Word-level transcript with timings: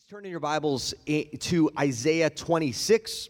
Please 0.00 0.12
turn 0.12 0.24
in 0.24 0.30
your 0.30 0.40
Bibles 0.40 0.94
to 1.06 1.70
Isaiah 1.78 2.30
26. 2.30 3.28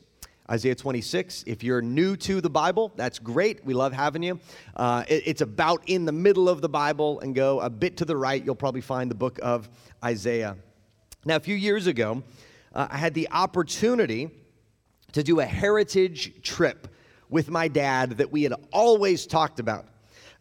Isaiah 0.50 0.74
26. 0.74 1.44
If 1.46 1.64
you're 1.64 1.82
new 1.82 2.16
to 2.18 2.40
the 2.40 2.48
Bible, 2.48 2.92
that's 2.96 3.18
great. 3.18 3.64
We 3.64 3.74
love 3.74 3.92
having 3.92 4.22
you. 4.22 4.38
Uh, 4.76 5.04
it, 5.08 5.24
it's 5.26 5.40
about 5.40 5.82
in 5.88 6.04
the 6.04 6.12
middle 6.12 6.48
of 6.48 6.60
the 6.60 6.68
Bible 6.68 7.20
and 7.20 7.34
go 7.34 7.60
a 7.60 7.68
bit 7.68 7.96
to 7.98 8.04
the 8.04 8.16
right. 8.16 8.42
You'll 8.42 8.54
probably 8.54 8.80
find 8.80 9.10
the 9.10 9.16
book 9.16 9.38
of 9.42 9.68
Isaiah. 10.04 10.56
Now, 11.24 11.36
a 11.36 11.40
few 11.40 11.56
years 11.56 11.86
ago, 11.86 12.22
uh, 12.72 12.88
I 12.90 12.98
had 12.98 13.14
the 13.14 13.28
opportunity 13.30 14.30
to 15.12 15.22
do 15.22 15.40
a 15.40 15.46
heritage 15.46 16.40
trip 16.42 16.88
with 17.28 17.50
my 17.50 17.68
dad 17.68 18.18
that 18.18 18.30
we 18.30 18.44
had 18.44 18.54
always 18.72 19.26
talked 19.26 19.60
about. 19.60 19.86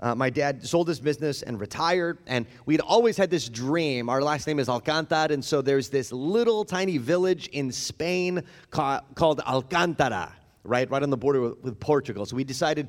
Uh, 0.02 0.16
my 0.16 0.30
dad 0.30 0.66
sold 0.66 0.88
his 0.88 1.00
business 1.00 1.42
and 1.42 1.60
retired, 1.60 2.20
and 2.26 2.46
we'd 2.66 2.80
always 2.80 3.18
had 3.18 3.30
this 3.30 3.50
dream. 3.50 4.10
Our 4.10 4.22
last 4.22 4.48
name 4.48 4.60
is 4.60 4.68
Alcántar, 4.68 5.32
and 5.32 5.44
so 5.44 5.62
there's 5.62 5.90
this 5.90 6.12
little 6.12 6.64
tiny 6.64 6.98
village 6.98 7.48
in 7.48 7.72
Spain 7.72 8.44
ca- 8.72 9.02
called 9.16 9.40
Alcántara, 9.40 10.32
right, 10.64 10.90
right 10.90 11.04
on 11.04 11.10
the 11.10 11.18
border 11.18 11.42
with, 11.42 11.62
with 11.62 11.80
Portugal. 11.80 12.26
So 12.26 12.38
we 12.38 12.46
decided 12.46 12.88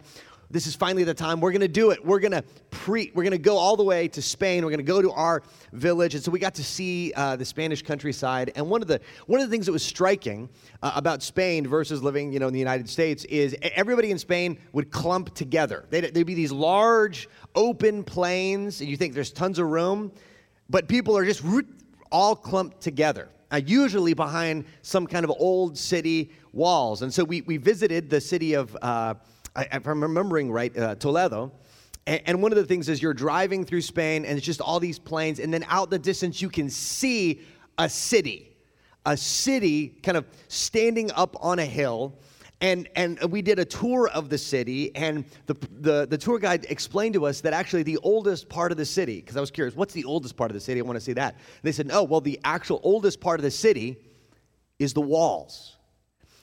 this 0.51 0.67
is 0.67 0.75
finally 0.75 1.05
the 1.05 1.15
time. 1.15 1.41
We're 1.41 1.53
going 1.53 1.61
to 1.61 1.69
do 1.69 1.91
it. 1.91 2.05
We're 2.05 2.19
going 2.19 2.33
to 2.33 2.43
pre 2.71 3.13
we're 3.15 3.23
going 3.23 3.33
to 3.33 3.39
go 3.39 3.57
all 3.57 3.77
the 3.77 3.85
way 3.85 4.09
to 4.09 4.21
spain. 4.21 4.65
We're 4.65 4.71
going 4.71 4.79
to 4.79 4.85
go 4.85 5.01
to 5.01 5.13
our 5.13 5.43
village. 5.73 6.15
And 6.15 6.25
so 6.25 6.31
we 6.31 6.39
got 6.39 6.55
to 6.57 6.65
see 6.65 7.13
uh, 7.15 7.37
the 7.37 7.45
spanish 7.45 7.83
countryside. 7.83 8.53
And 8.57 8.69
one 8.69 8.83
of 8.83 8.89
the 8.89 9.01
one 9.27 9.41
of 9.41 9.49
the 9.49 9.51
things 9.51 9.67
that 9.67 9.73
was 9.73 9.85
striking 9.85 10.49
uh, 10.83 10.93
about 10.95 11.23
spain 11.23 11.67
versus 11.67 12.03
living 12.03 12.33
you 12.33 12.39
know 12.41 12.49
in 12.49 12.53
the 12.53 12.59
united 12.59 12.89
states 12.89 13.25
is 13.27 13.57
everybody 13.63 14.11
in 14.11 14.19
spain 14.19 14.59
would 14.73 14.91
clump 14.91 15.35
together. 15.35 15.87
They'd, 15.91 16.13
they'd 16.13 16.25
be 16.25 16.35
these 16.35 16.53
large 16.53 17.29
open 17.55 18.03
plains 18.03 18.81
and 18.81 18.91
you 18.91 18.97
think 18.97 19.15
there's 19.15 19.33
tons 19.33 19.59
of 19.59 19.67
room 19.67 20.13
but 20.69 20.89
people 20.89 21.17
are 21.17 21.25
just 21.25 21.43
all 22.11 22.35
clumped 22.35 22.81
together 22.81 23.29
uh, 23.53 23.61
usually 23.65 24.15
behind 24.15 24.65
some 24.83 25.07
kind 25.07 25.25
of 25.25 25.33
old 25.39 25.77
city 25.77 26.31
walls. 26.53 27.03
And 27.03 27.13
so 27.13 27.25
we, 27.25 27.43
we 27.43 27.57
visited 27.57 28.11
the 28.11 28.21
city 28.21 28.55
of 28.55 28.77
uh, 28.83 29.15
if 29.57 29.87
I'm 29.87 30.03
remembering 30.03 30.51
right, 30.51 30.77
uh, 30.77 30.95
Toledo. 30.97 31.53
And 32.07 32.43
one 32.43 32.51
of 32.51 32.57
the 32.57 32.65
things 32.65 32.89
is 32.89 33.01
you're 33.01 33.15
driving 33.15 33.65
through 33.65 33.83
Spain 33.83 34.25
and 34.25 34.37
it's 34.37 34.47
just 34.47 34.61
all 34.61 34.81
these 34.81 34.99
plains, 34.99 35.39
and 35.39 35.53
then 35.53 35.65
out 35.69 35.91
the 35.91 35.99
distance 35.99 36.43
you 36.43 36.49
can 36.49 36.69
see 36.69 37.43
a 37.79 37.89
city, 37.89 38.57
a 39.07 39.17
city 39.17 39.89
kind 40.03 40.17
of 40.17 40.25
standing 40.49 41.11
up 41.13 41.37
on 41.41 41.59
a 41.59 41.65
hill. 41.65 42.19
And, 42.63 42.89
and 42.95 43.19
we 43.31 43.41
did 43.41 43.59
a 43.59 43.65
tour 43.65 44.09
of 44.09 44.29
the 44.29 44.37
city, 44.37 44.95
and 44.95 45.25
the, 45.47 45.55
the, 45.81 46.07
the 46.07 46.19
tour 46.19 46.39
guide 46.39 46.67
explained 46.69 47.15
to 47.15 47.25
us 47.25 47.41
that 47.41 47.55
actually 47.55 47.85
the 47.85 47.99
oldest 48.03 48.51
part 48.51 48.71
of 48.71 48.77
the 48.77 48.85
city, 48.85 49.17
because 49.17 49.37
I 49.37 49.41
was 49.41 49.51
curious, 49.51 49.75
what's 49.75 49.95
the 49.95 50.05
oldest 50.05 50.37
part 50.37 50.51
of 50.51 50.55
the 50.55 50.61
city? 50.61 50.79
I 50.79 50.83
want 50.83 50.97
to 50.97 51.01
see 51.01 51.15
that. 51.15 51.35
And 51.35 51.63
they 51.63 51.73
said, 51.73 51.89
oh, 51.91 52.03
well, 52.03 52.21
the 52.21 52.39
actual 52.45 52.79
oldest 52.83 53.19
part 53.19 53.41
of 53.41 53.45
the 53.45 53.51
city 53.51 53.97
is 54.79 54.93
the 54.93 55.01
walls. 55.01 55.77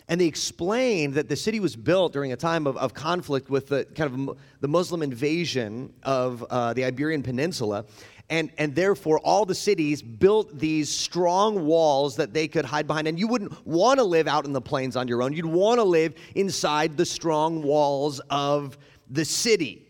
And 0.09 0.21
they 0.21 0.25
explained 0.25 1.15
that 1.15 1.27
the 1.27 1.35
city 1.35 1.59
was 1.59 1.75
built 1.75 2.13
during 2.13 2.31
a 2.31 2.37
time 2.37 2.65
of, 2.65 2.77
of 2.77 2.93
conflict 2.93 3.49
with 3.49 3.67
the 3.67 3.85
kind 3.95 4.29
of 4.29 4.37
the 4.61 4.67
Muslim 4.67 5.01
invasion 5.03 5.93
of 6.03 6.43
uh, 6.49 6.73
the 6.73 6.85
Iberian 6.85 7.23
Peninsula. 7.23 7.85
And, 8.29 8.51
and 8.57 8.75
therefore, 8.75 9.19
all 9.19 9.45
the 9.45 9.55
cities 9.55 10.01
built 10.01 10.57
these 10.59 10.89
strong 10.89 11.65
walls 11.65 12.17
that 12.17 12.33
they 12.33 12.47
could 12.47 12.65
hide 12.65 12.87
behind. 12.87 13.07
And 13.07 13.17
you 13.19 13.27
wouldn't 13.27 13.65
want 13.65 13.99
to 13.99 14.03
live 14.03 14.27
out 14.27 14.45
in 14.45 14.53
the 14.53 14.61
plains 14.61 14.95
on 14.95 15.07
your 15.07 15.23
own. 15.23 15.33
You'd 15.33 15.45
want 15.45 15.79
to 15.79 15.83
live 15.83 16.13
inside 16.35 16.97
the 16.97 17.05
strong 17.05 17.61
walls 17.61 18.19
of 18.29 18.77
the 19.09 19.23
city. 19.23 19.86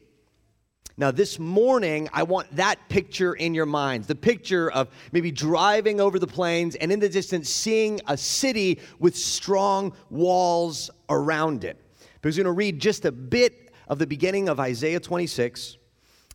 Now, 0.99 1.11
this 1.11 1.37
morning, 1.37 2.09
I 2.11 2.23
want 2.23 2.55
that 2.55 2.89
picture 2.89 3.35
in 3.35 3.53
your 3.53 3.67
minds 3.67 4.07
the 4.07 4.15
picture 4.15 4.71
of 4.71 4.89
maybe 5.11 5.31
driving 5.31 6.01
over 6.01 6.17
the 6.17 6.25
plains 6.25 6.75
and 6.75 6.91
in 6.91 6.99
the 6.99 7.07
distance 7.07 7.51
seeing 7.51 8.01
a 8.07 8.17
city 8.17 8.79
with 8.97 9.15
strong 9.15 9.93
walls 10.09 10.89
around 11.07 11.63
it. 11.65 11.79
Because 12.15 12.35
we're 12.35 12.45
going 12.45 12.55
to 12.55 12.57
read 12.57 12.79
just 12.79 13.05
a 13.05 13.11
bit 13.11 13.71
of 13.87 13.99
the 13.99 14.07
beginning 14.07 14.49
of 14.49 14.59
Isaiah 14.59 14.99
26, 14.99 15.77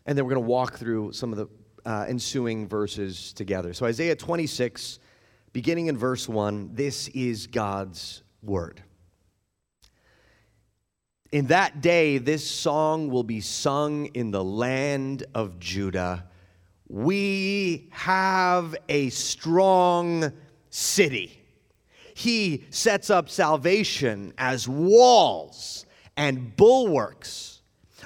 and 0.07 0.17
then 0.17 0.25
we're 0.25 0.35
going 0.35 0.45
to 0.45 0.49
walk 0.49 0.79
through 0.79 1.13
some 1.13 1.33
of 1.33 1.39
the 1.39 1.49
uh, 1.85 2.07
ensuing 2.09 2.69
verses 2.69 3.33
together. 3.33 3.73
So, 3.73 3.85
Isaiah 3.87 4.15
26, 4.15 5.01
beginning 5.53 5.89
in 5.89 5.99
verse 5.99 6.29
1, 6.29 6.71
this 6.73 7.09
is 7.09 7.49
God's 7.49 8.23
word. 8.45 8.81
In 11.33 11.47
that 11.47 11.81
day, 11.81 12.19
this 12.19 12.49
song 12.49 13.09
will 13.09 13.23
be 13.23 13.41
sung 13.41 14.05
in 14.07 14.31
the 14.31 14.45
land 14.45 15.25
of 15.35 15.59
Judah. 15.59 16.27
We 16.91 17.89
have 17.91 18.77
a 18.91 19.09
strong 19.09 20.31
city. 20.69 21.41
He 22.15 22.67
sets 22.69 23.09
up 23.09 23.31
salvation 23.31 24.35
as 24.37 24.69
walls 24.69 25.87
and 26.19 26.55
bulwarks. 26.55 27.63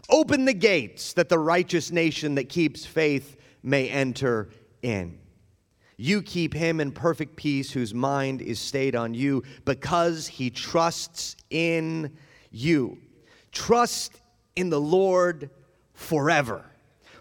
Open 0.08 0.44
the 0.44 0.54
gates 0.54 1.12
that 1.14 1.28
the 1.28 1.40
righteous 1.40 1.90
nation 1.90 2.36
that 2.36 2.48
keeps 2.48 2.86
faith 2.86 3.36
may 3.64 3.88
enter 3.88 4.50
in. 4.82 5.18
You 5.96 6.22
keep 6.22 6.54
him 6.54 6.78
in 6.78 6.92
perfect 6.92 7.34
peace 7.34 7.72
whose 7.72 7.92
mind 7.92 8.40
is 8.40 8.60
stayed 8.60 8.94
on 8.94 9.14
you 9.14 9.42
because 9.64 10.28
he 10.28 10.48
trusts 10.48 11.34
in 11.50 12.16
you. 12.52 12.98
Trust 13.56 14.20
in 14.54 14.68
the 14.68 14.78
Lord 14.78 15.48
forever. 15.94 16.62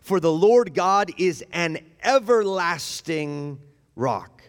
For 0.02 0.20
the 0.20 0.32
Lord 0.32 0.74
God 0.74 1.10
is 1.18 1.46
an 1.54 1.80
everlasting 2.04 3.58
rock. 3.96 4.44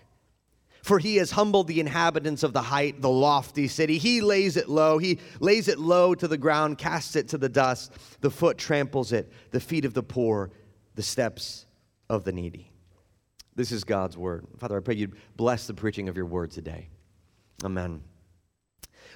For 0.82 0.98
he 0.98 1.14
has 1.16 1.30
humbled 1.30 1.69
the 1.69 1.78
inhabitants 1.78 2.42
of 2.42 2.52
the 2.52 2.60
height, 2.60 3.00
the 3.00 3.08
lofty 3.08 3.69
city. 3.69 3.98
He 3.98 4.20
lays 4.20 4.56
it 4.56 4.69
low. 4.69 4.98
He 4.98 5.20
lays 5.38 5.69
it 5.69 5.78
low 5.78 6.12
to 6.16 6.26
the 6.26 6.36
ground, 6.36 6.76
casts 6.76 7.14
it 7.14 7.28
to 7.28 7.38
the 7.38 7.48
dust. 7.48 7.92
The 8.20 8.30
foot 8.30 8.58
tramples 8.58 9.12
it, 9.12 9.32
the 9.53 9.60
feet 9.60 9.84
of 9.84 9.94
the 9.94 10.03
poor, 10.03 10.50
the 10.97 11.04
steps 11.04 11.66
of 12.10 12.24
the 12.24 12.32
needy. 12.32 12.72
This 13.54 13.70
is 13.70 13.84
God's 13.84 14.16
word. 14.16 14.44
Father, 14.58 14.76
I 14.76 14.80
pray 14.80 14.97
you'd 14.97 15.14
bless 15.36 15.68
the 15.68 15.74
preaching 15.74 16.08
of 16.08 16.16
your 16.16 16.26
word 16.26 16.50
today. 16.50 16.88
Amen. 17.64 18.03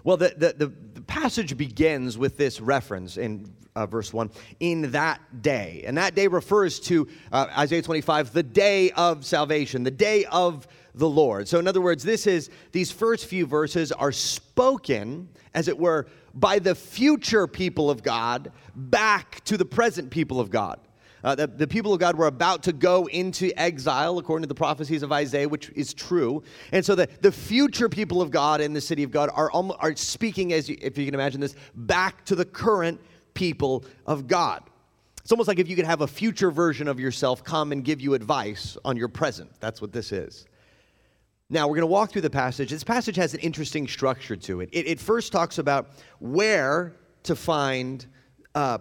Well, 0.04 0.16
the, 0.16 0.34
the, 0.36 0.66
the, 0.66 0.72
the 0.94 1.00
passage 1.02 1.56
begins 1.56 2.16
with 2.16 2.36
this 2.36 2.60
reference 2.60 3.16
in 3.16 3.52
uh, 3.76 3.86
verse 3.86 4.12
1 4.12 4.30
in 4.60 4.90
that 4.92 5.42
day. 5.42 5.84
And 5.86 5.96
that 5.96 6.14
day 6.14 6.26
refers 6.26 6.80
to 6.80 7.08
uh, 7.32 7.46
Isaiah 7.56 7.82
25, 7.82 8.32
the 8.32 8.42
day 8.42 8.90
of 8.92 9.24
salvation, 9.24 9.82
the 9.82 9.90
day 9.90 10.24
of 10.26 10.66
the 10.94 11.08
Lord. 11.08 11.48
So, 11.48 11.58
in 11.58 11.68
other 11.68 11.80
words, 11.80 12.02
this 12.02 12.26
is 12.26 12.50
these 12.72 12.90
first 12.90 13.26
few 13.26 13.46
verses 13.46 13.92
are 13.92 14.12
spoken, 14.12 15.28
as 15.54 15.68
it 15.68 15.78
were, 15.78 16.06
by 16.34 16.58
the 16.58 16.74
future 16.74 17.46
people 17.46 17.90
of 17.90 18.02
God 18.02 18.52
back 18.74 19.42
to 19.44 19.56
the 19.56 19.64
present 19.64 20.10
people 20.10 20.40
of 20.40 20.50
God. 20.50 20.80
Uh, 21.22 21.34
the, 21.34 21.46
the 21.46 21.66
people 21.66 21.92
of 21.92 22.00
God 22.00 22.16
were 22.16 22.26
about 22.26 22.62
to 22.64 22.72
go 22.72 23.06
into 23.06 23.52
exile, 23.56 24.18
according 24.18 24.42
to 24.42 24.48
the 24.48 24.54
prophecies 24.54 25.02
of 25.02 25.12
Isaiah, 25.12 25.48
which 25.48 25.70
is 25.70 25.92
true. 25.92 26.42
And 26.72 26.84
so 26.84 26.94
the, 26.94 27.08
the 27.20 27.32
future 27.32 27.88
people 27.88 28.22
of 28.22 28.30
God 28.30 28.60
in 28.60 28.72
the 28.72 28.80
city 28.80 29.02
of 29.02 29.10
God 29.10 29.30
are, 29.34 29.50
are 29.52 29.96
speaking, 29.96 30.52
as 30.52 30.68
you, 30.68 30.76
if 30.80 30.96
you 30.96 31.04
can 31.04 31.14
imagine 31.14 31.40
this, 31.40 31.54
back 31.74 32.24
to 32.26 32.34
the 32.34 32.44
current 32.44 33.00
people 33.34 33.84
of 34.06 34.26
God. 34.26 34.62
It's 35.22 35.32
almost 35.32 35.48
like 35.48 35.58
if 35.58 35.68
you 35.68 35.76
could 35.76 35.84
have 35.84 36.00
a 36.00 36.06
future 36.06 36.50
version 36.50 36.88
of 36.88 36.98
yourself 36.98 37.44
come 37.44 37.72
and 37.72 37.84
give 37.84 38.00
you 38.00 38.14
advice 38.14 38.76
on 38.84 38.96
your 38.96 39.08
present. 39.08 39.50
That's 39.60 39.80
what 39.80 39.92
this 39.92 40.12
is. 40.12 40.46
Now, 41.50 41.66
we're 41.66 41.74
going 41.74 41.82
to 41.82 41.86
walk 41.86 42.12
through 42.12 42.22
the 42.22 42.30
passage. 42.30 42.70
This 42.70 42.84
passage 42.84 43.16
has 43.16 43.34
an 43.34 43.40
interesting 43.40 43.86
structure 43.88 44.36
to 44.36 44.60
it. 44.60 44.70
It, 44.72 44.86
it 44.86 45.00
first 45.00 45.32
talks 45.32 45.58
about 45.58 45.90
where 46.20 46.96
to 47.24 47.34
find 47.36 48.06
uh, 48.54 48.78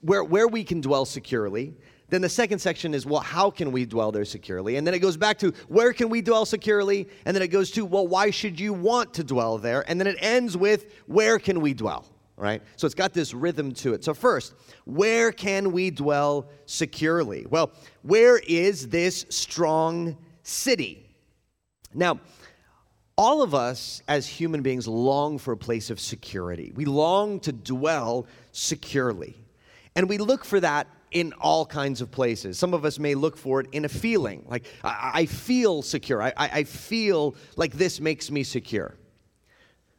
where, 0.00 0.24
where 0.24 0.48
we 0.48 0.64
can 0.64 0.80
dwell 0.80 1.04
securely. 1.04 1.74
Then 2.10 2.22
the 2.22 2.28
second 2.28 2.58
section 2.58 2.94
is, 2.94 3.04
well, 3.04 3.20
how 3.20 3.50
can 3.50 3.70
we 3.70 3.84
dwell 3.84 4.10
there 4.12 4.24
securely? 4.24 4.76
And 4.76 4.86
then 4.86 4.94
it 4.94 5.00
goes 5.00 5.16
back 5.16 5.38
to, 5.40 5.52
where 5.68 5.92
can 5.92 6.08
we 6.08 6.22
dwell 6.22 6.46
securely? 6.46 7.06
And 7.26 7.36
then 7.36 7.42
it 7.42 7.48
goes 7.48 7.70
to, 7.72 7.84
well, 7.84 8.06
why 8.06 8.30
should 8.30 8.58
you 8.58 8.72
want 8.72 9.12
to 9.14 9.24
dwell 9.24 9.58
there? 9.58 9.84
And 9.88 10.00
then 10.00 10.06
it 10.06 10.16
ends 10.20 10.56
with, 10.56 10.86
where 11.06 11.38
can 11.38 11.60
we 11.60 11.74
dwell? 11.74 12.06
Right? 12.36 12.62
So 12.76 12.86
it's 12.86 12.94
got 12.94 13.12
this 13.12 13.34
rhythm 13.34 13.72
to 13.74 13.94
it. 13.94 14.04
So, 14.04 14.14
first, 14.14 14.54
where 14.84 15.32
can 15.32 15.72
we 15.72 15.90
dwell 15.90 16.48
securely? 16.66 17.44
Well, 17.50 17.72
where 18.02 18.38
is 18.38 18.88
this 18.88 19.26
strong 19.28 20.16
city? 20.44 21.04
Now, 21.92 22.20
all 23.16 23.42
of 23.42 23.54
us 23.54 24.02
as 24.06 24.28
human 24.28 24.62
beings 24.62 24.86
long 24.86 25.36
for 25.36 25.52
a 25.52 25.56
place 25.56 25.90
of 25.90 25.98
security. 25.98 26.72
We 26.76 26.84
long 26.84 27.40
to 27.40 27.52
dwell 27.52 28.28
securely. 28.52 29.36
And 29.96 30.08
we 30.08 30.18
look 30.18 30.44
for 30.44 30.60
that 30.60 30.86
in 31.10 31.32
all 31.40 31.64
kinds 31.64 32.00
of 32.00 32.10
places. 32.10 32.58
Some 32.58 32.74
of 32.74 32.84
us 32.84 32.98
may 32.98 33.14
look 33.14 33.36
for 33.36 33.60
it 33.60 33.66
in 33.72 33.84
a 33.84 33.88
feeling, 33.88 34.44
like, 34.46 34.66
I, 34.84 35.10
I 35.14 35.26
feel 35.26 35.82
secure. 35.82 36.22
I, 36.22 36.32
I 36.36 36.64
feel 36.64 37.34
like 37.56 37.72
this 37.72 38.00
makes 38.00 38.30
me 38.30 38.42
secure. 38.44 38.94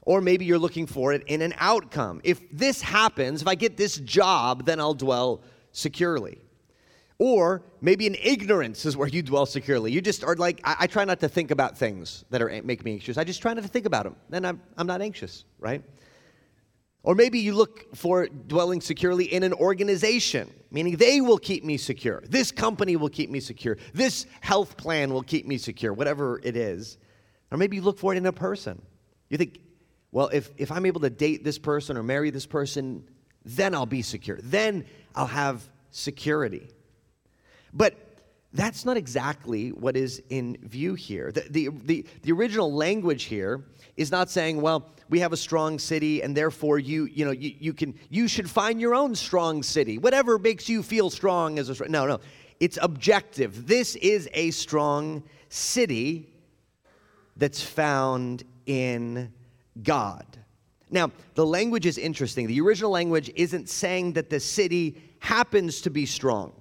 Or 0.01 0.21
maybe 0.21 0.45
you're 0.45 0.59
looking 0.59 0.87
for 0.87 1.13
it 1.13 1.23
in 1.27 1.41
an 1.41 1.53
outcome. 1.57 2.21
If 2.23 2.41
this 2.51 2.81
happens, 2.81 3.41
if 3.41 3.47
I 3.47 3.55
get 3.55 3.77
this 3.77 3.97
job, 3.97 4.65
then 4.65 4.79
I'll 4.79 4.93
dwell 4.93 5.41
securely. 5.71 6.39
Or 7.17 7.63
maybe 7.81 8.07
in 8.07 8.15
ignorance 8.23 8.85
is 8.85 8.95
where 8.95 9.07
you 9.07 9.21
dwell 9.21 9.45
securely. 9.45 9.91
You 9.91 10.01
just 10.01 10.23
are 10.23 10.35
like, 10.35 10.61
I, 10.63 10.77
I 10.79 10.87
try 10.87 11.03
not 11.05 11.19
to 11.19 11.27
think 11.27 11.51
about 11.51 11.77
things 11.77 12.23
that 12.29 12.41
are 12.41 12.61
make 12.63 12.85
me 12.85 12.93
anxious. 12.93 13.17
I 13.17 13.23
just 13.23 13.41
try 13.41 13.53
not 13.53 13.63
to 13.63 13.67
think 13.67 13.85
about 13.85 14.05
them. 14.05 14.15
Then 14.29 14.45
I'm, 14.45 14.61
I'm 14.77 14.87
not 14.87 15.01
anxious, 15.01 15.43
right? 15.59 15.83
Or 17.03 17.15
maybe 17.15 17.39
you 17.39 17.53
look 17.53 17.95
for 17.95 18.27
dwelling 18.27 18.81
securely 18.81 19.25
in 19.25 19.43
an 19.43 19.53
organization, 19.53 20.53
meaning 20.69 20.97
they 20.97 21.21
will 21.21 21.37
keep 21.37 21.63
me 21.63 21.77
secure. 21.77 22.21
This 22.27 22.51
company 22.51 22.97
will 22.97 23.09
keep 23.09 23.29
me 23.29 23.39
secure. 23.39 23.77
This 23.93 24.25
health 24.41 24.75
plan 24.75 25.13
will 25.13 25.23
keep 25.23 25.47
me 25.47 25.57
secure, 25.57 25.93
whatever 25.93 26.41
it 26.43 26.57
is. 26.57 26.97
Or 27.51 27.57
maybe 27.57 27.77
you 27.77 27.81
look 27.81 27.99
for 27.99 28.13
it 28.13 28.17
in 28.17 28.25
a 28.25 28.33
person. 28.33 28.81
You 29.29 29.37
think, 29.37 29.59
well, 30.11 30.27
if, 30.27 30.51
if 30.57 30.71
I'm 30.71 30.85
able 30.85 31.01
to 31.01 31.09
date 31.09 31.43
this 31.43 31.57
person 31.57 31.95
or 31.95 32.03
marry 32.03 32.31
this 32.31 32.45
person, 32.45 33.07
then 33.45 33.73
I'll 33.73 33.85
be 33.85 34.01
secure. 34.01 34.39
Then 34.43 34.85
I'll 35.15 35.25
have 35.25 35.63
security. 35.91 36.69
But 37.73 37.95
that's 38.53 38.83
not 38.83 38.97
exactly 38.97 39.69
what 39.71 39.95
is 39.95 40.23
in 40.29 40.57
view 40.63 40.95
here. 40.95 41.31
The, 41.31 41.45
the, 41.49 41.69
the, 41.83 42.05
the, 42.23 42.31
original 42.31 42.73
language 42.73 43.25
here 43.25 43.63
is 43.95 44.11
not 44.11 44.29
saying, 44.31 44.59
well, 44.59 44.89
we 45.07 45.19
have 45.19 45.33
a 45.33 45.37
strong 45.37 45.77
city 45.77 46.23
and 46.23 46.35
therefore 46.35 46.79
you, 46.79 47.05
you 47.05 47.25
know, 47.25 47.31
you, 47.31 47.53
you 47.59 47.73
can, 47.73 47.93
you 48.09 48.27
should 48.27 48.49
find 48.49 48.81
your 48.81 48.95
own 48.95 49.13
strong 49.13 49.61
city. 49.61 49.99
Whatever 49.99 50.39
makes 50.39 50.67
you 50.67 50.81
feel 50.81 51.11
strong 51.11 51.59
as 51.59 51.69
a, 51.69 51.87
no, 51.87 52.07
no. 52.07 52.19
It's 52.59 52.79
objective. 52.81 53.67
This 53.67 53.95
is 53.97 54.27
a 54.33 54.49
strong 54.51 55.23
city 55.49 56.33
that's 57.37 57.61
found 57.61 58.43
in 58.65 59.31
God. 59.83 60.25
Now, 60.89 61.11
the 61.35 61.45
language 61.45 61.85
is 61.85 61.99
interesting. 61.99 62.47
The 62.47 62.59
original 62.61 62.89
language 62.89 63.31
isn't 63.35 63.69
saying 63.69 64.13
that 64.13 64.31
the 64.31 64.39
city 64.39 65.01
happens 65.19 65.81
to 65.81 65.91
be 65.91 66.07
strong. 66.07 66.58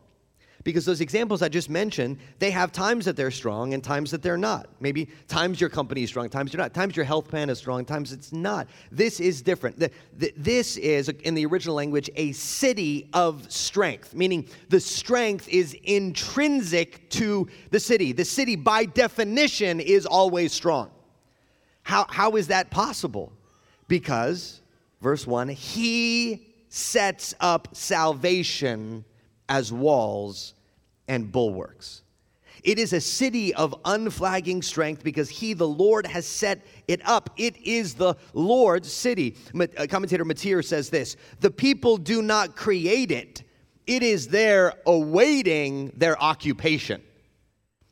Because 0.68 0.84
those 0.84 1.00
examples 1.00 1.40
I 1.40 1.48
just 1.48 1.70
mentioned, 1.70 2.18
they 2.40 2.50
have 2.50 2.72
times 2.72 3.06
that 3.06 3.16
they're 3.16 3.30
strong 3.30 3.72
and 3.72 3.82
times 3.82 4.10
that 4.10 4.20
they're 4.20 4.36
not. 4.36 4.68
Maybe 4.80 5.08
times 5.26 5.62
your 5.62 5.70
company 5.70 6.02
is 6.02 6.10
strong, 6.10 6.28
times 6.28 6.52
you're 6.52 6.60
not. 6.60 6.74
Times 6.74 6.94
your 6.94 7.06
health 7.06 7.26
plan 7.26 7.48
is 7.48 7.56
strong, 7.56 7.86
times 7.86 8.12
it's 8.12 8.34
not. 8.34 8.68
This 8.92 9.18
is 9.18 9.40
different. 9.40 9.78
The, 9.78 9.90
the, 10.18 10.30
this 10.36 10.76
is, 10.76 11.08
in 11.08 11.34
the 11.34 11.46
original 11.46 11.74
language, 11.74 12.10
a 12.16 12.32
city 12.32 13.08
of 13.14 13.50
strength, 13.50 14.12
meaning 14.12 14.46
the 14.68 14.78
strength 14.78 15.48
is 15.48 15.72
intrinsic 15.84 17.08
to 17.12 17.48
the 17.70 17.80
city. 17.80 18.12
The 18.12 18.26
city, 18.26 18.54
by 18.54 18.84
definition, 18.84 19.80
is 19.80 20.04
always 20.04 20.52
strong. 20.52 20.90
How, 21.82 22.04
how 22.10 22.36
is 22.36 22.48
that 22.48 22.70
possible? 22.70 23.32
Because, 23.88 24.60
verse 25.00 25.26
1, 25.26 25.48
he 25.48 26.46
sets 26.68 27.34
up 27.40 27.74
salvation 27.74 29.06
as 29.48 29.72
walls 29.72 30.52
and 31.08 31.32
bulwarks. 31.32 32.02
It 32.64 32.78
is 32.78 32.92
a 32.92 33.00
city 33.00 33.54
of 33.54 33.74
unflagging 33.84 34.62
strength 34.62 35.04
because 35.04 35.28
he, 35.28 35.54
the 35.54 35.68
Lord, 35.68 36.06
has 36.06 36.26
set 36.26 36.66
it 36.88 37.00
up. 37.06 37.30
It 37.36 37.56
is 37.58 37.94
the 37.94 38.14
Lord's 38.34 38.92
city. 38.92 39.36
Uh, 39.58 39.86
commentator 39.88 40.24
Motyer 40.24 40.62
says 40.64 40.90
this 40.90 41.16
The 41.40 41.50
people 41.50 41.96
do 41.96 42.22
not 42.22 42.56
create 42.56 43.10
it, 43.10 43.42
it 43.86 44.02
is 44.02 44.28
there 44.28 44.74
awaiting 44.86 45.92
their 45.96 46.20
occupation. 46.22 47.02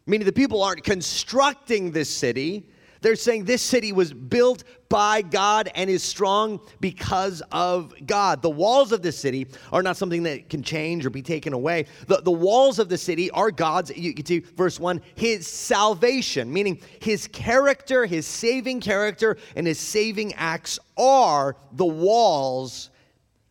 Meaning 0.08 0.26
the 0.26 0.32
people 0.32 0.62
aren't 0.62 0.84
constructing 0.84 1.90
this 1.90 2.08
city, 2.08 2.68
they're 3.06 3.14
saying 3.14 3.44
this 3.44 3.62
city 3.62 3.93
was 3.93 4.12
built 4.12 4.64
by 4.88 5.23
God 5.23 5.70
and 5.76 5.88
is 5.88 6.03
strong 6.03 6.58
because 6.81 7.41
of 7.53 7.94
God. 8.05 8.43
The 8.43 8.50
walls 8.50 8.91
of 8.91 9.00
this 9.00 9.17
city 9.17 9.47
are 9.73 9.81
not 9.81 9.97
something 9.97 10.25
that 10.25 10.50
can 10.50 10.61
change 10.61 11.06
or 11.06 11.11
be 11.11 11.23
taken 11.23 11.53
away. 11.53 11.87
The, 12.08 12.17
the 12.23 12.32
walls 12.32 12.81
of 12.81 12.88
the 12.88 12.99
city 12.99 13.31
are 13.31 13.53
God's, 13.53 13.97
you 13.97 14.12
can 14.12 14.26
see 14.26 14.41
verse 14.41 14.81
1, 14.81 15.00
his 15.14 15.47
salvation, 15.47 16.53
meaning 16.53 16.81
his 17.00 17.29
character, 17.29 18.06
his 18.06 18.26
saving 18.26 18.81
character, 18.81 19.37
and 19.55 19.69
his 19.69 19.79
saving 19.79 20.35
acts 20.35 20.81
are 20.99 21.55
the 21.75 21.87
walls 21.87 22.91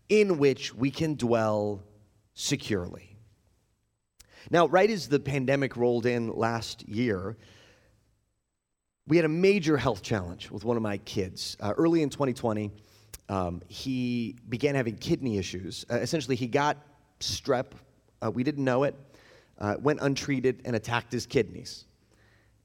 in 0.10 0.38
which 0.38 0.75
we 0.75 0.92
can 0.92 1.16
dwell 1.16 1.81
securely. 2.34 3.16
Now, 4.51 4.68
right 4.68 4.90
as 4.90 5.08
the 5.08 5.22
pandemic 5.22 5.78
rolled 5.78 6.06
in 6.06 6.28
last 6.28 6.86
year, 6.90 7.38
we 9.07 9.18
had 9.18 9.25
a 9.25 9.30
major 9.30 9.78
health 9.78 10.02
challenge 10.02 10.50
with 10.50 10.66
one 10.66 10.78
of 10.78 10.84
my 10.84 10.98
kids. 11.00 11.56
Uh, 11.60 11.74
early 11.78 12.02
in 12.02 12.10
2020, 12.10 12.72
um, 13.30 13.62
he 13.68 14.36
began 14.50 14.75
having 14.75 14.96
kidney 14.96 15.38
issues. 15.38 15.86
Uh, 15.92 15.96
essentially, 15.96 16.36
he 16.36 16.48
got 16.48 16.78
strep. 17.19 17.68
Uh, 18.24 18.31
we 18.31 18.44
didn't 18.44 18.63
know 18.63 18.84
it. 18.84 18.96
Uh, 19.60 19.75
went 19.80 20.00
untreated 20.02 20.62
and 20.66 20.75
attacked 20.75 21.12
his 21.12 21.25
kidneys 21.25 21.86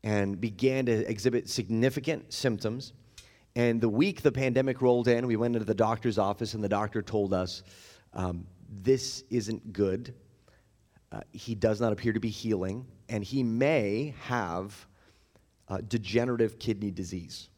and 0.03 0.41
began 0.41 0.87
to 0.87 1.09
exhibit 1.09 1.49
significant 1.49 2.33
symptoms. 2.33 2.95
And 3.55 3.81
the 3.81 3.89
week 3.89 4.23
the 4.23 4.33
pandemic 4.33 4.81
rolled 4.81 5.09
in, 5.09 5.27
we 5.27 5.37
went 5.37 5.55
into 5.55 5.67
the 5.67 5.75
doctor's 5.75 6.19
office, 6.19 6.55
and 6.55 6.65
the 6.65 6.69
doctor 6.69 7.03
told 7.03 7.35
us 7.35 7.63
um, 8.15 8.47
this 8.83 9.25
isn't 9.31 9.73
good. 9.73 10.15
Uh, 11.13 11.21
he 11.33 11.55
does 11.55 11.81
not 11.81 11.93
appear 11.93 12.13
to 12.13 12.21
be 12.21 12.31
healing, 12.31 12.87
and 13.09 13.23
he 13.23 13.43
may 13.43 14.15
have 14.23 14.87
uh, 15.71 15.79
degenerative 15.89 16.59
kidney 16.59 16.91
disease. 16.91 17.49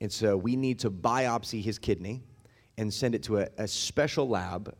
And 0.00 0.10
so 0.10 0.36
we 0.36 0.56
need 0.56 0.78
to 0.80 0.90
biopsy 0.90 1.62
his 1.62 1.78
kidney 1.78 2.22
and 2.78 2.92
send 2.92 3.14
it 3.14 3.22
to 3.24 3.40
a, 3.40 3.48
a 3.58 3.68
special 3.68 4.26
lab, 4.26 4.74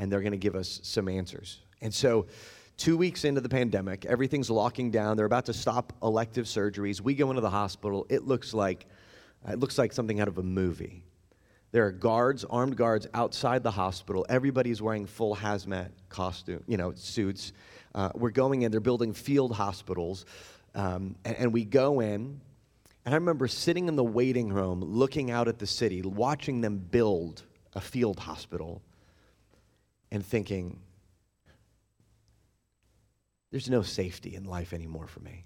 and 0.00 0.10
they're 0.10 0.22
going 0.22 0.32
to 0.32 0.38
give 0.38 0.56
us 0.56 0.80
some 0.82 1.08
answers. 1.08 1.60
And 1.80 1.94
so, 1.94 2.26
two 2.76 2.96
weeks 2.96 3.24
into 3.24 3.40
the 3.40 3.48
pandemic, 3.48 4.04
everything's 4.06 4.50
locking 4.50 4.90
down. 4.90 5.16
They're 5.16 5.26
about 5.26 5.46
to 5.46 5.52
stop 5.52 5.92
elective 6.02 6.46
surgeries. 6.46 7.00
We 7.00 7.14
go 7.14 7.30
into 7.30 7.42
the 7.42 7.50
hospital. 7.50 8.06
It 8.08 8.26
looks 8.26 8.52
like 8.52 8.86
it 9.48 9.60
looks 9.60 9.78
like 9.78 9.92
something 9.92 10.18
out 10.18 10.26
of 10.26 10.38
a 10.38 10.42
movie. 10.42 11.04
There 11.70 11.86
are 11.86 11.92
guards, 11.92 12.44
armed 12.44 12.76
guards 12.76 13.06
outside 13.14 13.62
the 13.62 13.70
hospital. 13.70 14.26
Everybody's 14.28 14.80
wearing 14.82 15.06
full 15.06 15.36
hazmat 15.36 15.90
costume, 16.08 16.64
you 16.66 16.76
know, 16.76 16.92
suits. 16.94 17.52
Uh, 17.94 18.10
we're 18.14 18.30
going 18.30 18.62
in. 18.62 18.70
They're 18.72 18.80
building 18.80 19.12
field 19.12 19.52
hospitals. 19.52 20.24
Um, 20.74 21.16
and, 21.24 21.36
and 21.36 21.52
we 21.52 21.64
go 21.64 22.00
in, 22.00 22.40
and 23.04 23.14
I 23.14 23.18
remember 23.18 23.48
sitting 23.48 23.88
in 23.88 23.96
the 23.96 24.04
waiting 24.04 24.52
room, 24.52 24.80
looking 24.82 25.30
out 25.30 25.48
at 25.48 25.58
the 25.58 25.66
city, 25.66 26.02
watching 26.02 26.60
them 26.60 26.78
build 26.78 27.42
a 27.74 27.80
field 27.80 28.18
hospital, 28.18 28.82
and 30.10 30.24
thinking, 30.24 30.80
there's 33.50 33.70
no 33.70 33.82
safety 33.82 34.34
in 34.34 34.44
life 34.44 34.72
anymore 34.72 35.06
for 35.06 35.20
me. 35.20 35.44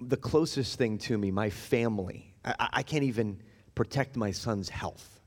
The 0.00 0.16
closest 0.16 0.78
thing 0.78 0.98
to 0.98 1.18
me, 1.18 1.30
my 1.30 1.50
family, 1.50 2.34
I, 2.44 2.68
I 2.74 2.82
can't 2.82 3.04
even 3.04 3.40
protect 3.74 4.16
my 4.16 4.30
son's 4.30 4.68
health. 4.68 5.20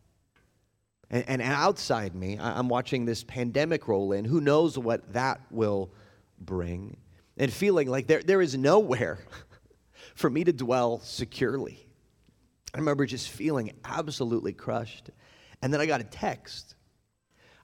And, 1.10 1.24
and 1.28 1.42
outside 1.42 2.16
me, 2.16 2.38
I'm 2.40 2.68
watching 2.68 3.06
this 3.06 3.24
pandemic 3.24 3.88
roll 3.88 4.12
in. 4.12 4.26
Who 4.26 4.42
knows 4.42 4.78
what 4.78 5.14
that 5.14 5.42
will 5.52 5.92
bring? 6.40 6.98
And 7.38 7.52
feeling 7.52 7.90
like 7.90 8.08
there, 8.08 8.22
there 8.22 8.42
is 8.42 8.58
nowhere 8.58 9.20
for 10.16 10.30
me 10.30 10.44
to 10.44 10.54
dwell 10.54 11.00
securely. 11.00 11.86
I 12.74 12.78
remember 12.78 13.06
just 13.06 13.30
feeling 13.30 13.72
absolutely 13.84 14.54
crushed. 14.54 15.10
And 15.62 15.74
then 15.74 15.82
I 15.82 15.86
got 15.86 16.02
a 16.02 16.06
text. 16.06 16.76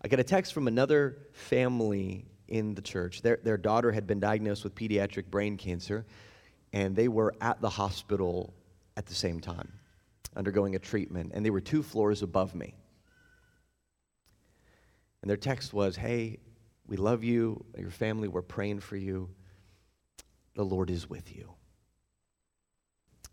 I 0.01 0.07
got 0.07 0.19
a 0.19 0.23
text 0.23 0.53
from 0.53 0.67
another 0.67 1.17
family 1.33 2.25
in 2.47 2.75
the 2.75 2.81
church. 2.81 3.21
Their, 3.21 3.39
their 3.43 3.57
daughter 3.57 3.91
had 3.91 4.07
been 4.07 4.19
diagnosed 4.19 4.63
with 4.63 4.75
pediatric 4.75 5.27
brain 5.27 5.57
cancer, 5.57 6.05
and 6.73 6.95
they 6.95 7.07
were 7.07 7.33
at 7.41 7.61
the 7.61 7.69
hospital 7.69 8.53
at 8.97 9.05
the 9.05 9.15
same 9.15 9.39
time, 9.39 9.71
undergoing 10.35 10.75
a 10.75 10.79
treatment, 10.79 11.31
and 11.33 11.45
they 11.45 11.49
were 11.49 11.61
two 11.61 11.83
floors 11.83 12.21
above 12.21 12.55
me. 12.55 12.73
And 15.21 15.29
their 15.29 15.37
text 15.37 15.73
was, 15.73 15.95
Hey, 15.95 16.39
we 16.87 16.97
love 16.97 17.23
you, 17.23 17.63
your 17.77 17.91
family, 17.91 18.27
we're 18.27 18.41
praying 18.41 18.79
for 18.79 18.97
you 18.97 19.29
the 20.55 20.63
Lord 20.63 20.89
is 20.89 21.09
with 21.09 21.35
you. 21.35 21.53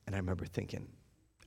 And 0.06 0.14
I 0.14 0.18
remember 0.18 0.46
thinking, 0.46 0.88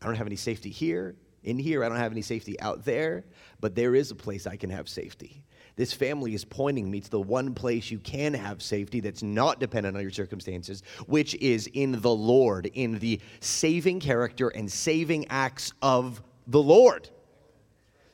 I 0.02 0.06
don't 0.06 0.16
have 0.16 0.28
any 0.28 0.36
safety 0.36 0.70
here, 0.70 1.16
in 1.44 1.58
here, 1.58 1.84
I 1.84 1.90
don't 1.90 1.98
have 1.98 2.12
any 2.12 2.22
safety 2.22 2.60
out 2.60 2.86
there, 2.86 3.26
but 3.60 3.74
there 3.76 3.96
is 3.96 4.12
a 4.12 4.16
place 4.16 4.46
I 4.46 4.56
can 4.56 4.70
have 4.70 4.88
safety. 4.88 5.44
This 5.76 5.94
family 5.94 6.36
is 6.36 6.46
pointing 6.46 6.92
me 6.92 7.00
to 7.02 7.10
the 7.10 7.20
one 7.20 7.56
place 7.56 7.90
you 7.90 7.98
can 7.98 8.34
have 8.34 8.62
safety 8.62 9.00
that's 9.00 9.24
not 9.24 9.60
dependent 9.60 9.96
on 9.96 10.04
your 10.04 10.12
circumstances, 10.12 10.84
which 11.08 11.34
is 11.36 11.68
in 11.74 12.00
the 12.02 12.14
Lord, 12.14 12.68
in 12.68 13.00
the 13.00 13.20
saving 13.40 14.00
character 14.00 14.50
and 14.50 14.72
saving 14.72 15.28
acts 15.30 15.74
of 15.82 16.22
the 16.46 16.62
Lord. 16.62 17.10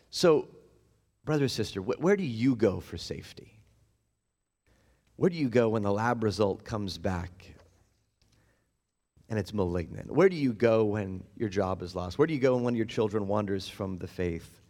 So, 0.09 0.47
brother, 1.25 1.49
sister, 1.49 1.81
where 1.81 2.15
do 2.15 2.23
you 2.23 2.55
go 2.55 2.79
for 2.79 2.97
safety? 2.97 3.56
Where 5.17 5.29
do 5.29 5.35
you 5.35 5.49
go 5.49 5.69
when 5.69 5.81
the 5.81 5.91
lab 5.91 6.23
result 6.23 6.63
comes 6.63 6.97
back 6.97 7.31
and 9.29 9.37
it's 9.37 9.53
malignant? 9.53 10.11
Where 10.11 10.29
do 10.29 10.35
you 10.35 10.53
go 10.53 10.85
when 10.85 11.23
your 11.35 11.49
job 11.49 11.81
is 11.81 11.95
lost? 11.95 12.17
Where 12.17 12.27
do 12.27 12.33
you 12.33 12.39
go 12.39 12.53
when 12.53 12.63
one 12.63 12.73
of 12.73 12.77
your 12.77 12.85
children 12.85 13.27
wanders 13.27 13.67
from 13.67 13.97
the 13.97 14.07
faith? 14.07 14.61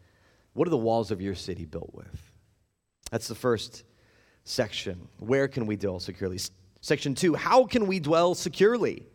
What 0.54 0.68
are 0.68 0.72
the 0.72 0.78
walls 0.78 1.12
of 1.12 1.22
your 1.22 1.36
city 1.36 1.66
built 1.66 1.94
with? 1.94 2.32
That's 3.12 3.28
the 3.28 3.36
first 3.36 3.84
section. 4.46 5.10
Where 5.20 5.50
can 5.50 5.68
we 5.68 5.76
dwell 5.76 6.00
securely? 6.00 6.40
Section 6.80 7.14
two, 7.14 7.36
how 7.36 7.66
can 7.66 7.86
we 7.86 8.00
dwell 8.00 8.34
securely? 8.34 9.06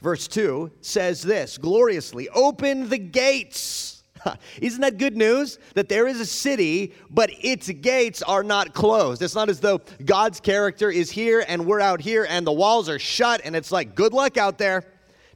Verse 0.00 0.26
two 0.26 0.72
says 0.80 1.22
this 1.22 1.58
gloriously 1.58 2.30
open 2.30 2.88
the 2.88 2.98
gates. 2.98 3.97
Isn't 4.60 4.80
that 4.80 4.98
good 4.98 5.16
news? 5.16 5.58
That 5.74 5.88
there 5.88 6.06
is 6.06 6.20
a 6.20 6.26
city, 6.26 6.94
but 7.10 7.30
its 7.40 7.68
gates 7.68 8.22
are 8.22 8.42
not 8.42 8.74
closed. 8.74 9.22
It's 9.22 9.34
not 9.34 9.48
as 9.48 9.60
though 9.60 9.80
God's 10.04 10.40
character 10.40 10.90
is 10.90 11.10
here 11.10 11.44
and 11.46 11.66
we're 11.66 11.80
out 11.80 12.00
here 12.00 12.26
and 12.28 12.46
the 12.46 12.52
walls 12.52 12.88
are 12.88 12.98
shut 12.98 13.40
and 13.44 13.54
it's 13.56 13.72
like, 13.72 13.94
good 13.94 14.12
luck 14.12 14.36
out 14.36 14.58
there. 14.58 14.84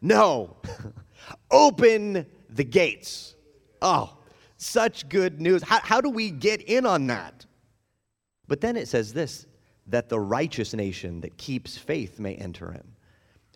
No. 0.00 0.56
Open 1.50 2.26
the 2.50 2.64
gates. 2.64 3.34
Oh, 3.80 4.16
such 4.56 5.08
good 5.08 5.40
news. 5.40 5.62
How, 5.62 5.80
how 5.80 6.00
do 6.00 6.11
we 6.11 6.30
get 6.30 6.62
in 6.62 6.87
on 6.87 7.06
that? 7.08 7.46
But 8.49 8.61
then 8.61 8.76
it 8.76 8.88
says 8.88 9.12
this 9.12 9.46
that 9.88 10.08
the 10.08 10.18
righteous 10.18 10.75
nation 10.75 11.20
that 11.22 11.37
keeps 11.37 11.76
faith 11.76 12.20
may 12.20 12.37
enter 12.37 12.72
in. 12.72 12.84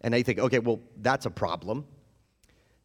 And 0.01 0.13
I 0.13 0.23
think, 0.23 0.41
okay, 0.41 0.59
well, 0.59 0.81
that's 1.01 1.25
a 1.25 1.31
problem 1.31 1.87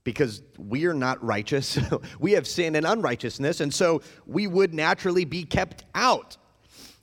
because 0.04 0.42
we're 0.58 0.94
not 0.94 1.24
righteous. 1.24 1.80
we 2.20 2.34
have 2.34 2.48
sin 2.48 2.76
and 2.76 2.86
unrighteousness, 2.86 3.60
and 3.60 3.74
so 3.74 4.02
we 4.26 4.48
would 4.48 4.74
naturally 4.74 5.26
be 5.26 5.44
kept 5.44 5.84
out. 5.94 6.38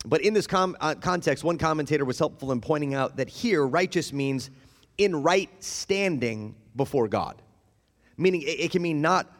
But 0.06 0.20
in 0.22 0.34
this 0.34 0.46
com- 0.46 0.76
uh, 0.80 0.94
context, 0.94 1.44
one 1.44 1.58
commentator 1.58 2.04
was 2.04 2.18
helpful 2.18 2.52
in 2.52 2.60
pointing 2.60 2.94
out 2.94 3.16
that 3.16 3.28
here, 3.28 3.66
righteous 3.66 4.12
means 4.12 4.50
in 4.96 5.22
right 5.22 5.50
standing 5.62 6.54
before 6.76 7.08
God. 7.08 7.42
Meaning, 8.16 8.42
it, 8.42 8.60
it 8.60 8.70
can 8.70 8.82
mean 8.82 9.00
not 9.00 9.32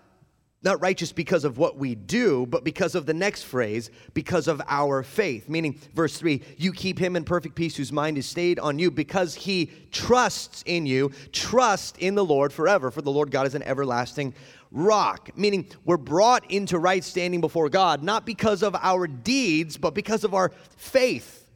not 0.62 0.80
righteous 0.80 1.12
because 1.12 1.44
of 1.44 1.56
what 1.56 1.76
we 1.76 1.94
do, 1.94 2.44
but 2.46 2.64
because 2.64 2.94
of 2.96 3.06
the 3.06 3.14
next 3.14 3.44
phrase, 3.44 3.90
because 4.12 4.48
of 4.48 4.60
our 4.68 5.04
faith. 5.04 5.48
Meaning, 5.48 5.78
verse 5.94 6.16
3, 6.18 6.42
you 6.56 6.72
keep 6.72 6.98
him 6.98 7.14
in 7.14 7.24
perfect 7.24 7.54
peace 7.54 7.76
whose 7.76 7.92
mind 7.92 8.18
is 8.18 8.26
stayed 8.26 8.58
on 8.58 8.78
you 8.78 8.90
because 8.90 9.34
he 9.36 9.70
trusts 9.92 10.64
in 10.66 10.84
you. 10.84 11.12
Trust 11.30 11.98
in 11.98 12.16
the 12.16 12.24
Lord 12.24 12.52
forever, 12.52 12.90
for 12.90 13.02
the 13.02 13.10
Lord 13.10 13.30
God 13.30 13.46
is 13.46 13.54
an 13.54 13.62
everlasting 13.62 14.34
rock. 14.72 15.30
Meaning, 15.36 15.68
we're 15.84 15.96
brought 15.96 16.50
into 16.50 16.78
right 16.78 17.04
standing 17.04 17.40
before 17.40 17.68
God, 17.68 18.02
not 18.02 18.26
because 18.26 18.64
of 18.64 18.74
our 18.74 19.06
deeds, 19.06 19.76
but 19.76 19.94
because 19.94 20.24
of 20.24 20.34
our 20.34 20.50
faith. 20.76 21.48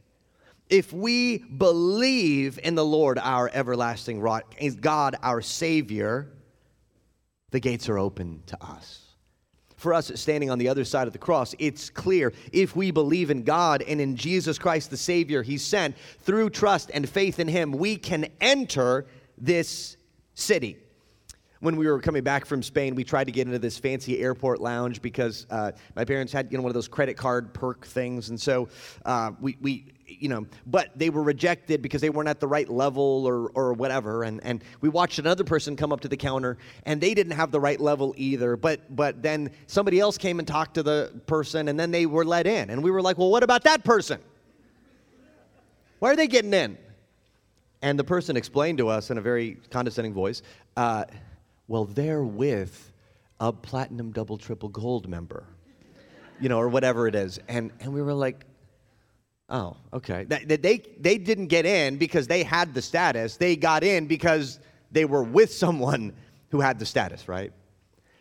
If 0.69 0.93
we 0.93 1.39
believe 1.39 2.57
in 2.63 2.75
the 2.75 2.85
Lord, 2.85 3.19
our 3.19 3.49
everlasting 3.53 4.21
rock, 4.21 4.55
is 4.59 4.75
God 4.75 5.17
our 5.21 5.41
Savior, 5.41 6.29
the 7.53 7.59
gates 7.59 7.87
are 7.87 7.99
open 7.99 8.41
to 8.47 8.57
us. 8.63 8.99
For 9.77 9.93
us 9.93 10.11
standing 10.15 10.49
on 10.49 10.57
the 10.57 10.67
other 10.67 10.83
side 10.83 11.05
of 11.05 11.13
the 11.13 11.19
cross, 11.19 11.53
it's 11.59 11.91
clear 11.91 12.33
if 12.51 12.75
we 12.75 12.89
believe 12.89 13.29
in 13.29 13.43
God 13.43 13.83
and 13.83 14.01
in 14.01 14.15
Jesus 14.15 14.57
Christ, 14.57 14.89
the 14.89 14.97
Savior 14.97 15.43
He 15.43 15.59
sent, 15.59 15.95
through 16.21 16.49
trust 16.49 16.89
and 16.93 17.07
faith 17.07 17.39
in 17.39 17.47
Him, 17.47 17.71
we 17.71 17.95
can 17.97 18.25
enter 18.41 19.05
this 19.37 19.97
city. 20.33 20.77
When 21.63 21.77
we 21.77 21.87
were 21.87 22.01
coming 22.01 22.23
back 22.23 22.45
from 22.45 22.61
Spain, 22.61 22.93
we 22.93 23.05
tried 23.05 23.23
to 23.23 23.31
get 23.31 23.47
into 23.47 23.57
this 23.57 23.77
fancy 23.77 24.19
airport 24.19 24.59
lounge 24.59 25.01
because 25.01 25.47
uh, 25.49 25.71
my 25.95 26.03
parents 26.03 26.33
had 26.33 26.51
you 26.51 26.57
know 26.57 26.61
one 26.61 26.69
of 26.69 26.73
those 26.73 26.89
credit 26.89 27.15
card 27.15 27.53
perk 27.53 27.85
things, 27.85 28.27
and 28.27 28.39
so 28.39 28.67
uh, 29.05 29.31
we, 29.39 29.55
we 29.61 29.85
you 30.05 30.27
know, 30.27 30.45
but 30.65 30.89
they 30.93 31.09
were 31.09 31.23
rejected 31.23 31.81
because 31.81 32.01
they 32.01 32.09
weren't 32.09 32.27
at 32.27 32.41
the 32.41 32.47
right 32.47 32.67
level 32.67 33.25
or, 33.25 33.49
or 33.55 33.71
whatever. 33.71 34.23
And, 34.23 34.43
and 34.43 34.61
we 34.81 34.89
watched 34.89 35.19
another 35.19 35.45
person 35.45 35.77
come 35.77 35.93
up 35.93 36.01
to 36.01 36.09
the 36.09 36.17
counter 36.17 36.57
and 36.85 36.99
they 36.99 37.13
didn't 37.13 37.31
have 37.31 37.51
the 37.51 37.61
right 37.61 37.79
level 37.79 38.13
either. 38.17 38.57
But, 38.57 38.93
but 38.93 39.21
then 39.21 39.51
somebody 39.67 40.01
else 40.01 40.17
came 40.17 40.39
and 40.39 40.47
talked 40.47 40.73
to 40.75 40.83
the 40.83 41.21
person 41.25 41.69
and 41.69 41.79
then 41.79 41.91
they 41.91 42.05
were 42.05 42.25
let 42.25 42.45
in. 42.45 42.69
And 42.69 42.83
we 42.83 42.91
were 42.91 43.01
like, 43.01 43.17
well, 43.17 43.31
what 43.31 43.43
about 43.43 43.63
that 43.63 43.85
person? 43.85 44.19
Why 45.99 46.11
are 46.11 46.15
they 46.17 46.27
getting 46.27 46.53
in? 46.53 46.77
And 47.81 47.99
the 47.99 48.03
person 48.03 48.37
explained 48.37 48.77
to 48.79 48.87
us 48.87 49.09
in 49.11 49.17
a 49.17 49.21
very 49.21 49.57
condescending 49.69 50.13
voice, 50.13 50.41
uh, 50.77 51.05
well, 51.67 51.85
they're 51.85 52.23
with 52.23 52.91
a 53.39 53.51
platinum 53.51 54.11
double 54.11 54.37
triple 54.37 54.69
gold 54.69 55.07
member, 55.07 55.45
you 56.39 56.49
know, 56.49 56.59
or 56.59 56.69
whatever 56.69 57.07
it 57.07 57.15
is. 57.15 57.39
And, 57.47 57.71
and 57.79 57.93
we 57.93 58.01
were 58.01 58.13
like, 58.13 58.45
Oh, 59.49 59.75
okay. 59.93 60.23
They, 60.23 60.57
they, 60.57 60.81
they 60.99 61.17
didn't 61.17 61.47
get 61.47 61.65
in 61.65 61.97
because 61.97 62.27
they 62.27 62.43
had 62.43 62.73
the 62.73 62.81
status. 62.81 63.37
They 63.37 63.55
got 63.55 63.83
in 63.83 64.07
because 64.07 64.59
they 64.91 65.05
were 65.05 65.23
with 65.23 65.53
someone 65.53 66.13
who 66.49 66.61
had 66.61 66.79
the 66.79 66.85
status, 66.85 67.27
right? 67.27 67.51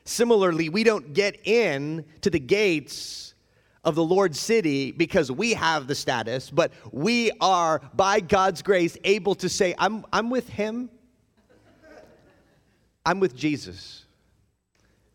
Similarly, 0.04 0.68
we 0.68 0.84
don't 0.84 1.12
get 1.12 1.46
in 1.46 2.04
to 2.22 2.30
the 2.30 2.40
gates 2.40 3.34
of 3.84 3.94
the 3.94 4.04
Lord's 4.04 4.38
city 4.38 4.92
because 4.92 5.30
we 5.30 5.54
have 5.54 5.86
the 5.86 5.94
status, 5.94 6.50
but 6.50 6.72
we 6.90 7.30
are, 7.40 7.80
by 7.94 8.20
God's 8.20 8.62
grace, 8.62 8.96
able 9.04 9.34
to 9.36 9.48
say, 9.48 9.74
I'm, 9.78 10.04
I'm 10.12 10.28
with 10.28 10.48
Him. 10.48 10.90
I'm 13.04 13.20
with 13.20 13.34
Jesus. 13.34 14.04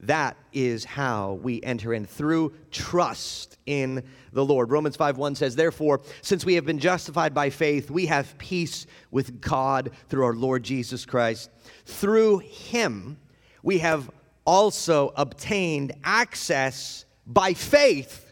That 0.02 0.38
is 0.54 0.84
how 0.84 1.40
we 1.42 1.62
enter 1.64 1.94
in 1.94 2.06
through 2.06 2.54
trust 2.70 3.58
in 3.66 4.04
the 4.32 4.46
Lord. 4.46 4.70
Romans 4.70 4.96
5:1 4.96 5.36
says, 5.36 5.56
"Therefore, 5.56 6.02
since 6.22 6.46
we 6.46 6.54
have 6.54 6.66
been 6.66 6.78
justified 6.78 7.34
by 7.34 7.50
faith, 7.50 7.90
we 7.90 8.06
have 8.06 8.38
peace 8.38 8.86
with 9.10 9.42
God 9.42 9.90
through 10.08 10.24
our 10.26 10.36
Lord 10.36 10.64
Jesus 10.64 11.06
Christ. 11.06 11.50
Through 11.86 12.40
him 12.40 13.18
we 13.64 13.80
have 13.80 14.12
also 14.46 15.14
obtained 15.16 15.94
access 16.04 17.06
by 17.26 17.54
faith 17.54 18.32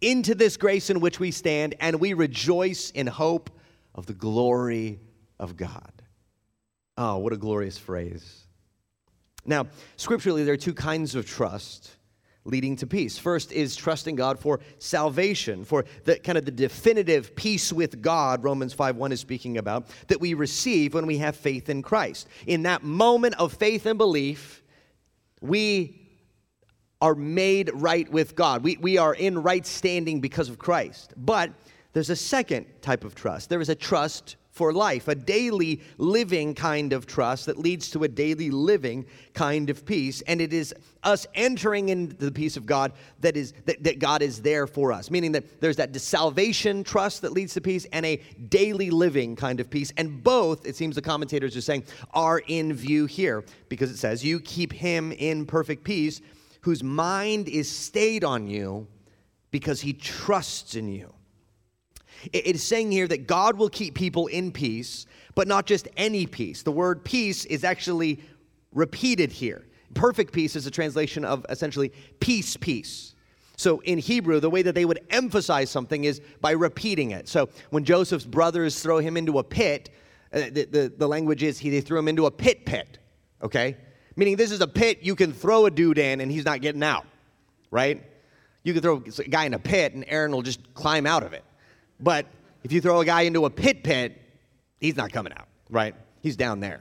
into 0.00 0.34
this 0.34 0.56
grace 0.56 0.90
in 0.90 1.00
which 1.00 1.18
we 1.18 1.30
stand, 1.30 1.74
and 1.80 2.00
we 2.00 2.12
rejoice 2.12 2.90
in 2.90 3.06
hope 3.06 3.48
of 3.94 4.06
the 4.06 4.14
glory 4.14 5.00
of 5.38 5.56
God." 5.56 6.02
Oh, 6.98 7.16
what 7.16 7.32
a 7.32 7.38
glorious 7.38 7.78
phrase. 7.78 8.47
Now, 9.48 9.66
scripturally, 9.96 10.44
there 10.44 10.54
are 10.54 10.58
two 10.58 10.74
kinds 10.74 11.14
of 11.14 11.26
trust 11.26 11.96
leading 12.44 12.76
to 12.76 12.86
peace. 12.86 13.18
First 13.18 13.50
is 13.52 13.76
trusting 13.76 14.14
God 14.16 14.38
for 14.38 14.60
salvation, 14.78 15.64
for 15.64 15.84
the 16.04 16.18
kind 16.18 16.38
of 16.38 16.44
the 16.44 16.50
definitive 16.50 17.34
peace 17.34 17.72
with 17.72 18.00
God, 18.00 18.44
Romans 18.44 18.74
5:1 18.74 19.12
is 19.12 19.20
speaking 19.20 19.58
about, 19.58 19.88
that 20.08 20.20
we 20.20 20.34
receive 20.34 20.94
when 20.94 21.06
we 21.06 21.18
have 21.18 21.36
faith 21.36 21.68
in 21.68 21.82
Christ. 21.82 22.28
In 22.46 22.62
that 22.62 22.82
moment 22.82 23.34
of 23.38 23.52
faith 23.52 23.86
and 23.86 23.98
belief, 23.98 24.62
we 25.40 26.08
are 27.00 27.14
made 27.14 27.70
right 27.74 28.10
with 28.10 28.34
God. 28.34 28.62
We, 28.64 28.76
we 28.78 28.98
are 28.98 29.14
in 29.14 29.42
right 29.42 29.64
standing 29.64 30.20
because 30.20 30.48
of 30.48 30.58
Christ. 30.58 31.14
But 31.16 31.52
there's 31.92 32.10
a 32.10 32.16
second 32.16 32.66
type 32.80 33.04
of 33.04 33.14
trust. 33.14 33.48
There 33.48 33.60
is 33.60 33.68
a 33.68 33.74
trust 33.74 34.36
for 34.58 34.72
life, 34.72 35.06
a 35.06 35.14
daily 35.14 35.80
living 35.98 36.52
kind 36.52 36.92
of 36.92 37.06
trust 37.06 37.46
that 37.46 37.56
leads 37.56 37.90
to 37.92 38.02
a 38.02 38.08
daily 38.08 38.50
living 38.50 39.06
kind 39.32 39.70
of 39.70 39.86
peace. 39.86 40.20
And 40.22 40.40
it 40.40 40.52
is 40.52 40.74
us 41.04 41.28
entering 41.34 41.90
into 41.90 42.16
the 42.16 42.32
peace 42.32 42.56
of 42.56 42.66
God 42.66 42.92
that 43.20 43.36
is 43.36 43.52
that, 43.66 43.84
that 43.84 44.00
God 44.00 44.20
is 44.20 44.42
there 44.42 44.66
for 44.66 44.92
us. 44.92 45.12
Meaning 45.12 45.30
that 45.32 45.60
there's 45.60 45.76
that 45.76 45.94
salvation 45.98 46.82
trust 46.82 47.22
that 47.22 47.32
leads 47.32 47.54
to 47.54 47.60
peace 47.60 47.86
and 47.92 48.04
a 48.04 48.16
daily 48.48 48.90
living 48.90 49.36
kind 49.36 49.60
of 49.60 49.70
peace. 49.70 49.92
And 49.96 50.24
both, 50.24 50.66
it 50.66 50.74
seems 50.74 50.96
the 50.96 51.02
commentators 51.02 51.56
are 51.56 51.60
saying, 51.60 51.84
are 52.12 52.42
in 52.48 52.72
view 52.72 53.06
here 53.06 53.44
because 53.68 53.92
it 53.92 53.96
says, 53.96 54.24
You 54.24 54.40
keep 54.40 54.72
him 54.72 55.12
in 55.12 55.46
perfect 55.46 55.84
peace, 55.84 56.20
whose 56.62 56.82
mind 56.82 57.48
is 57.48 57.70
stayed 57.70 58.24
on 58.24 58.48
you 58.48 58.88
because 59.52 59.80
he 59.80 59.92
trusts 59.92 60.74
in 60.74 60.88
you. 60.88 61.14
It 62.32 62.46
is 62.46 62.62
saying 62.62 62.92
here 62.92 63.08
that 63.08 63.26
God 63.26 63.56
will 63.56 63.68
keep 63.68 63.94
people 63.94 64.26
in 64.26 64.52
peace, 64.52 65.06
but 65.34 65.48
not 65.48 65.66
just 65.66 65.88
any 65.96 66.26
peace. 66.26 66.62
The 66.62 66.72
word 66.72 67.04
peace 67.04 67.44
is 67.44 67.64
actually 67.64 68.20
repeated 68.72 69.32
here. 69.32 69.66
Perfect 69.94 70.32
peace 70.32 70.56
is 70.56 70.66
a 70.66 70.70
translation 70.70 71.24
of 71.24 71.46
essentially 71.48 71.92
peace, 72.20 72.56
peace. 72.56 73.14
So 73.56 73.80
in 73.80 73.98
Hebrew, 73.98 74.38
the 74.38 74.50
way 74.50 74.62
that 74.62 74.74
they 74.74 74.84
would 74.84 75.00
emphasize 75.10 75.70
something 75.70 76.04
is 76.04 76.20
by 76.40 76.52
repeating 76.52 77.10
it. 77.10 77.28
So 77.28 77.48
when 77.70 77.84
Joseph's 77.84 78.24
brothers 78.24 78.80
throw 78.80 78.98
him 78.98 79.16
into 79.16 79.40
a 79.40 79.44
pit, 79.44 79.90
uh, 80.32 80.42
the, 80.52 80.68
the, 80.70 80.92
the, 80.96 81.08
language 81.08 81.42
is 81.42 81.58
he, 81.58 81.70
they 81.70 81.80
threw 81.80 81.98
him 81.98 82.06
into 82.06 82.26
a 82.26 82.30
pit 82.30 82.64
pit, 82.66 82.98
okay? 83.42 83.76
Meaning 84.14 84.36
this 84.36 84.52
is 84.52 84.60
a 84.60 84.68
pit 84.68 84.98
you 85.02 85.16
can 85.16 85.32
throw 85.32 85.66
a 85.66 85.70
dude 85.70 85.98
in 85.98 86.20
and 86.20 86.30
he's 86.30 86.44
not 86.44 86.60
getting 86.60 86.84
out, 86.84 87.06
right? 87.70 88.04
You 88.62 88.74
can 88.74 88.82
throw 88.82 89.02
a 89.18 89.28
guy 89.28 89.46
in 89.46 89.54
a 89.54 89.58
pit 89.58 89.94
and 89.94 90.04
Aaron 90.06 90.30
will 90.30 90.42
just 90.42 90.74
climb 90.74 91.06
out 91.06 91.24
of 91.24 91.32
it. 91.32 91.44
But 92.00 92.26
if 92.62 92.72
you 92.72 92.80
throw 92.80 93.00
a 93.00 93.04
guy 93.04 93.22
into 93.22 93.44
a 93.44 93.50
pit 93.50 93.82
pit, 93.82 94.20
he's 94.80 94.96
not 94.96 95.12
coming 95.12 95.32
out, 95.32 95.48
right? 95.70 95.94
He's 96.22 96.36
down 96.36 96.60
there. 96.60 96.80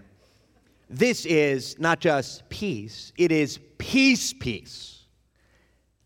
This 0.90 1.26
is 1.26 1.78
not 1.80 2.00
just 2.00 2.48
peace, 2.50 3.12
it 3.18 3.32
is 3.32 3.60
peace, 3.78 4.34
peace. 4.34 4.94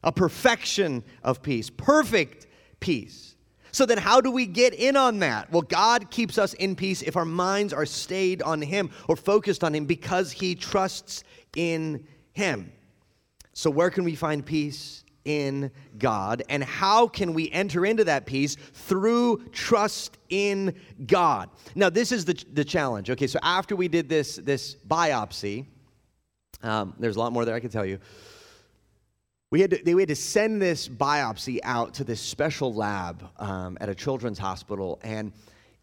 A 0.04 0.12
perfection 0.12 1.04
of 1.24 1.44
peace, 1.44 1.70
perfect 1.70 2.48
peace. 2.80 3.36
So 3.72 3.86
then, 3.86 3.98
how 3.98 4.20
do 4.20 4.32
we 4.32 4.48
get 4.48 4.74
in 4.74 4.98
on 4.98 5.20
that? 5.20 5.52
Well, 5.52 5.62
God 5.62 6.12
keeps 6.12 6.38
us 6.38 6.54
in 6.56 6.76
peace 6.76 7.02
if 7.02 7.16
our 7.16 7.26
minds 7.26 7.72
are 7.72 7.86
stayed 7.86 8.42
on 8.42 8.62
Him 8.62 8.90
or 9.08 9.16
focused 9.16 9.64
on 9.64 9.74
Him 9.74 9.86
because 9.86 10.32
He 10.32 10.56
trusts 10.56 11.24
in 11.56 12.06
Him. 12.34 12.72
So, 13.54 13.70
where 13.70 13.90
can 13.90 14.04
we 14.04 14.16
find 14.16 14.46
peace? 14.46 15.01
In 15.26 15.72
God. 15.98 16.44
And 16.50 16.64
how 16.64 17.08
can 17.08 17.34
we 17.34 17.50
enter 17.52 17.86
into 17.86 18.04
that 18.06 18.26
peace? 18.26 18.56
Through 18.74 19.46
trust 19.52 20.18
in 20.30 20.76
God. 21.06 21.50
Now, 21.76 21.90
this 21.90 22.12
is 22.12 22.26
the, 22.26 22.44
the 22.54 22.66
challenge. 22.66 23.10
Okay, 23.10 23.28
so 23.28 23.40
after 23.44 23.76
we 23.76 23.88
did 23.88 24.10
this, 24.10 24.38
this 24.38 24.76
biopsy, 24.88 25.66
um, 26.64 26.94
there's 27.00 27.16
a 27.16 27.20
lot 27.20 27.34
more 27.34 27.46
there 27.46 27.56
I 27.56 27.60
can 27.60 27.70
tell 27.70 27.86
you. 27.86 28.00
We 29.52 29.60
had, 29.60 29.72
to, 29.72 29.94
we 29.94 30.02
had 30.02 30.10
to 30.10 30.16
send 30.16 30.62
this 30.62 30.88
biopsy 30.88 31.60
out 31.64 31.96
to 31.96 32.06
this 32.06 32.22
special 32.22 32.74
lab 32.74 33.28
um, 33.38 33.78
at 33.82 33.90
a 33.90 33.96
children's 33.96 34.40
hospital, 34.40 35.00
and 35.04 35.34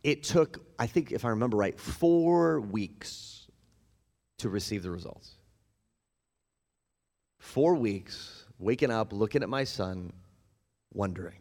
it 0.03 0.23
took, 0.23 0.65
I 0.79 0.87
think, 0.87 1.13
if 1.13 1.27
I 1.27 1.29
remember 1.29 1.59
right, 1.59 1.79
four 1.79 2.61
weeks 2.61 3.47
to 4.39 4.49
receive 4.49 4.83
the 4.83 4.91
results. 4.91 5.33
Four 7.39 7.75
weeks, 7.75 8.47
waking 8.59 8.91
up, 8.91 9.13
looking 9.13 9.43
at 9.43 9.49
my 9.49 9.65
son, 9.65 10.13
wondering. 10.93 11.39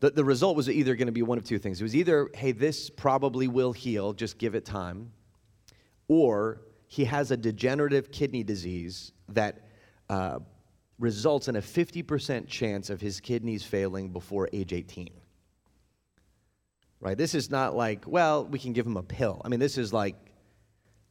The, 0.00 0.10
the 0.10 0.24
result 0.24 0.56
was 0.56 0.68
either 0.70 0.94
going 0.94 1.06
to 1.06 1.12
be 1.12 1.22
one 1.22 1.38
of 1.38 1.44
two 1.44 1.58
things. 1.58 1.80
It 1.80 1.84
was 1.84 1.96
either, 1.96 2.30
hey, 2.34 2.52
this 2.52 2.88
probably 2.90 3.48
will 3.48 3.72
heal, 3.72 4.12
just 4.12 4.38
give 4.38 4.54
it 4.54 4.64
time, 4.64 5.12
or 6.06 6.62
he 6.86 7.04
has 7.04 7.30
a 7.30 7.36
degenerative 7.36 8.10
kidney 8.10 8.42
disease 8.42 9.12
that 9.28 9.68
uh, 10.08 10.38
results 10.98 11.48
in 11.48 11.56
a 11.56 11.60
50% 11.60 12.46
chance 12.48 12.90
of 12.90 13.00
his 13.00 13.20
kidneys 13.20 13.62
failing 13.62 14.10
before 14.10 14.48
age 14.52 14.72
18. 14.72 15.10
Right? 17.00 17.16
This 17.16 17.34
is 17.34 17.50
not 17.50 17.76
like, 17.76 18.04
well, 18.06 18.44
we 18.44 18.58
can 18.58 18.72
give 18.72 18.86
him 18.86 18.96
a 18.96 19.02
pill. 19.02 19.40
I 19.44 19.48
mean, 19.48 19.60
this 19.60 19.78
is 19.78 19.92
like 19.92 20.16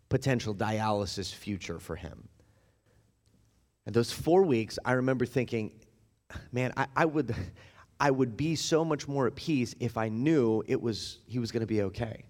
potential 0.09 0.53
dialysis 0.53 1.33
future 1.33 1.79
for 1.79 1.95
him. 1.95 2.27
And 3.87 3.95
those 3.95 4.11
four 4.11 4.43
weeks, 4.43 4.77
I 4.85 4.91
remember 4.93 5.25
thinking, 5.25 5.71
man, 6.51 6.73
I, 6.77 6.85
I 6.95 7.05
would, 7.05 7.33
I 7.99 8.11
would 8.11 8.37
be 8.37 8.55
so 8.55 8.85
much 8.85 9.07
more 9.07 9.25
at 9.25 9.35
peace 9.35 9.73
if 9.79 9.97
I 9.97 10.09
knew 10.09 10.63
it 10.67 10.79
was 10.79 11.17
he 11.25 11.39
was 11.39 11.51
going 11.51 11.61
to 11.61 11.67
be 11.67 11.81
okay. 11.81 12.25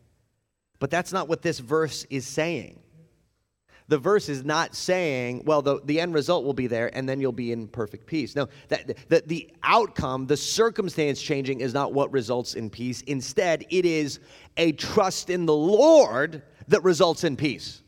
But 0.79 0.89
that's 0.89 1.11
not 1.11 1.27
what 1.27 1.41
this 1.41 1.59
verse 1.59 2.05
is 2.09 2.25
saying 2.25 2.79
the 3.87 3.97
verse 3.97 4.27
is 4.27 4.43
not 4.43 4.75
saying, 4.75 5.43
well, 5.45 5.61
the, 5.61 5.79
the 5.85 5.99
end 5.99 6.13
result 6.13 6.43
will 6.43 6.53
be 6.53 6.67
there 6.67 6.95
and 6.95 7.07
then 7.07 7.21
you'll 7.21 7.31
be 7.31 7.51
in 7.51 7.67
perfect 7.67 8.05
peace. 8.05 8.35
No, 8.35 8.47
that, 8.67 8.97
that 9.09 9.27
the 9.27 9.49
outcome, 9.63 10.27
the 10.27 10.35
circumstance 10.37 11.21
changing 11.21 11.61
is 11.61 11.73
not 11.73 11.93
what 11.93 12.11
results 12.11 12.55
in 12.55 12.69
peace. 12.69 13.01
Instead, 13.01 13.65
it 13.69 13.85
is 13.85 14.19
a 14.57 14.73
trust 14.73 15.29
in 15.29 15.45
the 15.45 15.55
Lord 15.55 16.41
that 16.67 16.83
results 16.83 17.23
in 17.23 17.37
peace. 17.37 17.81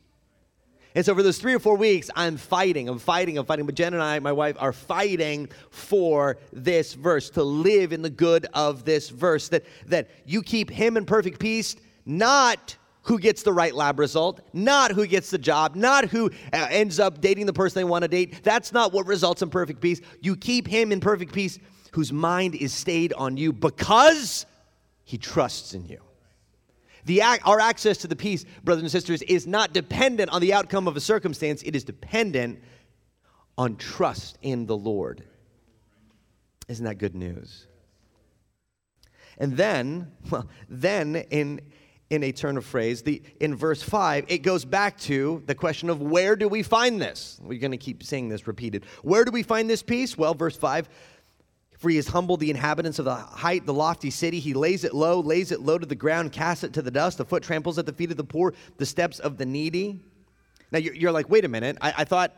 And 0.96 1.06
so 1.06 1.14
for 1.14 1.22
those 1.22 1.38
three 1.38 1.54
or 1.54 1.60
four 1.60 1.78
weeks, 1.78 2.10
I'm 2.16 2.38
fighting, 2.38 2.90
I'm 2.90 3.00
fighting, 3.00 3.38
I'm 3.38 3.46
fighting. 3.46 3.66
But 3.66 3.76
Jen 3.76 3.94
and 3.94 4.02
I, 4.02 4.20
my 4.20 4.32
wife, 4.32 4.56
are 4.60 4.74
fighting 4.74 5.50
for 5.70 6.38
this 6.52 6.94
verse, 6.94 7.30
to 7.32 7.44
live 7.44 7.94
in 7.94 8.02
the 8.02 8.10
good 8.10 8.48
of 8.54 8.86
this 8.86 9.10
verse, 9.10 9.50
that, 9.50 9.66
that 9.88 10.10
you 10.26 10.42
keep 10.42 10.70
him 10.70 10.98
in 10.98 11.06
perfect 11.06 11.40
peace, 11.40 11.76
not 12.06 12.76
who 13.04 13.20
gets 13.20 13.44
the 13.44 13.54
right 13.54 13.74
lab 13.74 14.00
result, 14.00 14.42
not 14.52 14.92
who 14.92 15.06
gets 15.06 15.30
the 15.30 15.38
job, 15.38 15.76
not 15.76 16.06
who 16.06 16.30
uh, 16.54 16.68
ends 16.70 17.00
up 17.00 17.22
dating 17.22 17.46
the 17.46 17.54
person 17.54 17.80
they 17.80 17.84
want 17.84 18.04
to 18.04 18.08
date. 18.08 18.44
That's 18.44 18.72
not 18.72 18.92
what 18.92 19.06
results 19.06 19.42
in 19.42 19.50
perfect 19.50 19.82
peace. 19.82 20.02
You 20.22 20.36
keep 20.36 20.68
him 20.68 20.92
in 20.92 21.00
perfect 21.00 21.34
peace 21.34 21.60
whose 21.92 22.12
mind 22.12 22.56
is 22.56 22.74
stayed 22.74 23.14
on 23.14 23.38
you 23.38 23.54
because 23.54 24.46
he 25.04 25.18
trusts 25.18 25.74
in 25.74 25.86
you. 25.86 26.02
The, 27.06 27.22
our 27.22 27.60
access 27.60 27.98
to 28.00 28.08
the 28.08 28.16
peace, 28.16 28.46
brothers 28.64 28.84
and 28.84 28.92
sisters, 28.92 29.22
is 29.24 29.48
not 29.48 29.74
dependent 29.74 30.30
on 30.32 30.42
the 30.42 30.54
outcome 30.54 30.88
of 30.88 30.98
a 30.98 31.02
circumstance, 31.02 31.62
it 31.64 31.76
is 31.76 31.84
dependent 31.84 32.62
on 33.58 33.76
trust 33.76 34.38
in 34.42 34.66
the 34.66 34.78
Lord. 34.78 35.24
Isn't 36.68 36.86
that 36.86 36.98
good 36.98 37.16
news? 37.16 37.68
And 39.38 39.58
then, 39.58 40.12
well, 40.30 40.48
then 40.70 41.16
in 41.16 41.62
in 42.10 42.24
a 42.24 42.32
turn 42.32 42.58
of 42.58 42.66
phrase. 42.66 43.04
The, 43.04 43.22
in 43.40 43.56
verse 43.56 43.82
5, 43.84 44.26
it 44.28 44.40
goes 44.40 44.66
back 44.66 44.98
to 45.02 45.44
the 45.46 45.56
question 45.56 45.90
of 45.90 46.02
where 46.02 46.36
do 46.36 46.48
we 46.48 46.64
find 46.64 47.02
this? 47.02 47.40
We're 47.42 47.60
going 47.60 47.72
to 47.72 47.78
keep 47.78 48.04
saying 48.04 48.30
this 48.30 48.48
repeated. 48.48 48.86
Where 49.04 49.24
do 49.24 49.32
we 49.32 49.44
find 49.44 49.70
this 49.70 49.84
peace? 49.84 50.18
Well, 50.18 50.34
verse 50.34 50.56
5 50.56 50.90
For 51.80 51.90
he 51.90 51.96
has 51.96 52.08
humbled 52.08 52.42
the 52.42 52.52
inhabitants 52.52 53.00
of 53.00 53.06
the 53.06 53.16
height, 53.16 53.66
the 53.66 53.74
lofty 53.74 54.12
city. 54.12 54.40
He 54.40 54.54
lays 54.54 54.84
it 54.84 54.94
low, 54.94 55.20
lays 55.20 55.52
it 55.52 55.62
low 55.62 55.78
to 55.78 55.86
the 55.86 55.96
ground, 55.96 56.32
casts 56.32 56.64
it 56.64 56.74
to 56.74 56.82
the 56.82 56.92
dust. 56.92 57.18
The 57.18 57.26
foot 57.26 57.42
tramples 57.42 57.80
at 57.80 57.86
the 57.86 57.94
feet 57.94 58.12
of 58.12 58.18
the 58.18 58.24
poor, 58.24 58.54
the 58.78 58.86
steps 58.86 59.20
of 59.20 59.38
the 59.38 59.46
needy. 59.46 60.00
Now 60.72 60.80
you're, 60.80 61.12
like, 61.12 61.30
wait 61.30 61.46
a 61.46 61.48
minute. 61.48 61.78
I, 61.82 61.94
I 62.00 62.04
thought. 62.04 62.36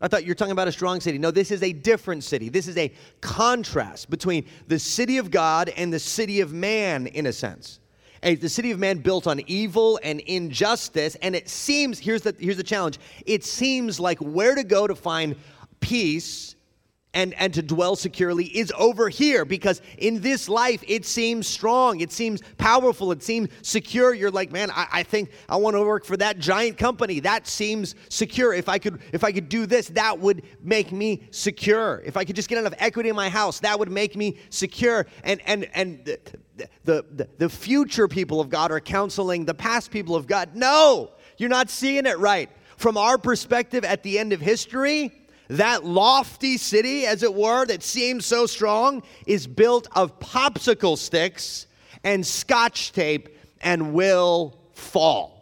I 0.00 0.06
thought 0.06 0.24
you're 0.24 0.36
talking 0.36 0.52
about 0.52 0.68
a 0.68 0.72
strong 0.72 1.00
city. 1.00 1.18
No, 1.18 1.32
this 1.32 1.50
is 1.50 1.60
a 1.64 1.72
different 1.72 2.22
city. 2.22 2.48
This 2.48 2.68
is 2.68 2.76
a 2.76 2.92
contrast 3.20 4.08
between 4.10 4.46
the 4.68 4.78
city 4.78 5.18
of 5.18 5.32
God 5.32 5.70
and 5.70 5.92
the 5.92 5.98
city 5.98 6.40
of 6.40 6.52
man, 6.52 7.08
in 7.08 7.26
a 7.26 7.32
sense 7.32 7.80
a, 8.22 8.34
the 8.34 8.48
city 8.48 8.70
of 8.70 8.78
man 8.78 8.98
built 8.98 9.26
on 9.26 9.40
evil 9.46 9.98
and 10.02 10.20
injustice. 10.20 11.16
And 11.16 11.34
it 11.34 11.48
seems, 11.48 11.98
here's 11.98 12.22
the, 12.22 12.34
here's 12.38 12.56
the 12.56 12.62
challenge 12.62 12.98
it 13.26 13.44
seems 13.44 14.00
like 14.00 14.18
where 14.18 14.54
to 14.54 14.64
go 14.64 14.86
to 14.86 14.94
find 14.94 15.36
peace 15.80 16.56
and, 17.14 17.34
and 17.34 17.54
to 17.54 17.62
dwell 17.62 17.96
securely 17.96 18.44
is 18.44 18.72
over 18.76 19.08
here 19.08 19.44
because 19.44 19.80
in 19.96 20.20
this 20.20 20.48
life 20.48 20.84
it 20.86 21.06
seems 21.06 21.46
strong, 21.46 22.00
it 22.00 22.12
seems 22.12 22.42
powerful, 22.58 23.12
it 23.12 23.22
seems 23.22 23.48
secure. 23.62 24.12
You're 24.12 24.30
like, 24.30 24.52
man, 24.52 24.70
I, 24.70 24.86
I 24.92 25.02
think 25.02 25.30
I 25.48 25.56
want 25.56 25.74
to 25.76 25.82
work 25.82 26.04
for 26.04 26.16
that 26.18 26.38
giant 26.38 26.76
company. 26.76 27.20
That 27.20 27.46
seems 27.46 27.94
secure. 28.08 28.52
If 28.52 28.68
I 28.68 28.78
could 28.78 29.00
if 29.12 29.24
I 29.24 29.32
could 29.32 29.48
do 29.48 29.64
this, 29.66 29.88
that 29.88 30.18
would 30.18 30.42
make 30.62 30.92
me 30.92 31.22
secure. 31.30 32.02
If 32.04 32.16
I 32.16 32.24
could 32.24 32.36
just 32.36 32.48
get 32.48 32.58
enough 32.58 32.74
equity 32.78 33.08
in 33.08 33.16
my 33.16 33.30
house, 33.30 33.60
that 33.60 33.78
would 33.78 33.90
make 33.90 34.14
me 34.14 34.36
secure. 34.50 35.06
And 35.24 35.40
and 35.46 35.68
and 35.74 36.04
the, 36.04 36.20
the, 36.84 37.04
the, 37.14 37.28
the 37.38 37.48
future 37.48 38.08
people 38.08 38.40
of 38.40 38.50
God 38.50 38.70
are 38.70 38.80
counseling 38.80 39.44
the 39.44 39.54
past 39.54 39.90
people 39.90 40.14
of 40.14 40.26
God. 40.26 40.54
No, 40.54 41.12
you're 41.38 41.48
not 41.48 41.70
seeing 41.70 42.04
it 42.04 42.18
right. 42.18 42.50
From 42.76 42.96
our 42.96 43.18
perspective 43.18 43.84
at 43.84 44.02
the 44.02 44.18
end 44.18 44.32
of 44.32 44.40
history, 44.40 45.27
that 45.48 45.84
lofty 45.84 46.56
city, 46.56 47.06
as 47.06 47.22
it 47.22 47.34
were, 47.34 47.66
that 47.66 47.82
seems 47.82 48.26
so 48.26 48.46
strong, 48.46 49.02
is 49.26 49.46
built 49.46 49.88
of 49.92 50.18
popsicle 50.20 50.96
sticks 50.96 51.66
and 52.04 52.26
scotch 52.26 52.92
tape 52.92 53.28
and 53.60 53.92
will 53.92 54.58
fall. 54.72 55.38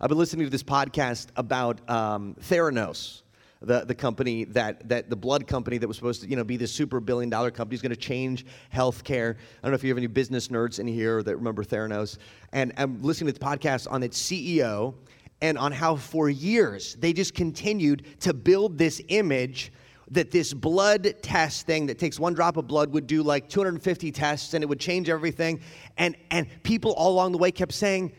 I've 0.00 0.08
been 0.08 0.18
listening 0.18 0.46
to 0.46 0.50
this 0.50 0.62
podcast 0.62 1.28
about 1.36 1.88
um, 1.88 2.36
Theranos, 2.40 3.22
the, 3.62 3.84
the 3.86 3.94
company 3.94 4.44
that, 4.44 4.86
that 4.88 5.08
the 5.08 5.16
blood 5.16 5.46
company 5.46 5.78
that 5.78 5.88
was 5.88 5.96
supposed 5.96 6.22
to 6.22 6.28
you 6.28 6.36
know 6.36 6.44
be 6.44 6.58
the 6.58 6.66
super 6.66 7.00
billion 7.00 7.30
dollar 7.30 7.50
company 7.50 7.76
is 7.76 7.82
going 7.82 7.90
to 7.90 7.96
change 7.96 8.44
healthcare. 8.74 9.34
I 9.34 9.62
don't 9.62 9.70
know 9.70 9.74
if 9.74 9.82
you 9.82 9.88
have 9.88 9.96
any 9.96 10.06
business 10.06 10.48
nerds 10.48 10.78
in 10.78 10.86
here 10.86 11.22
that 11.22 11.36
remember 11.36 11.64
Theranos. 11.64 12.18
And 12.52 12.74
I'm 12.76 13.00
listening 13.00 13.32
to 13.32 13.38
the 13.38 13.44
podcast 13.44 13.90
on 13.90 14.02
its 14.02 14.20
CEO, 14.20 14.94
and 15.42 15.58
on 15.58 15.72
how 15.72 15.96
for 15.96 16.28
years 16.30 16.94
they 16.96 17.12
just 17.12 17.34
continued 17.34 18.20
to 18.20 18.32
build 18.32 18.78
this 18.78 19.00
image 19.08 19.72
that 20.10 20.30
this 20.30 20.54
blood 20.54 21.14
test 21.22 21.66
thing 21.66 21.86
that 21.86 21.98
takes 21.98 22.18
one 22.18 22.32
drop 22.32 22.56
of 22.56 22.66
blood 22.66 22.92
would 22.92 23.06
do 23.06 23.22
like 23.22 23.48
250 23.48 24.12
tests 24.12 24.54
and 24.54 24.62
it 24.62 24.66
would 24.66 24.80
change 24.80 25.08
everything. 25.08 25.60
And 25.96 26.16
and 26.30 26.46
people 26.62 26.92
all 26.92 27.12
along 27.12 27.32
the 27.32 27.38
way 27.38 27.50
kept 27.50 27.72
saying 27.72 28.12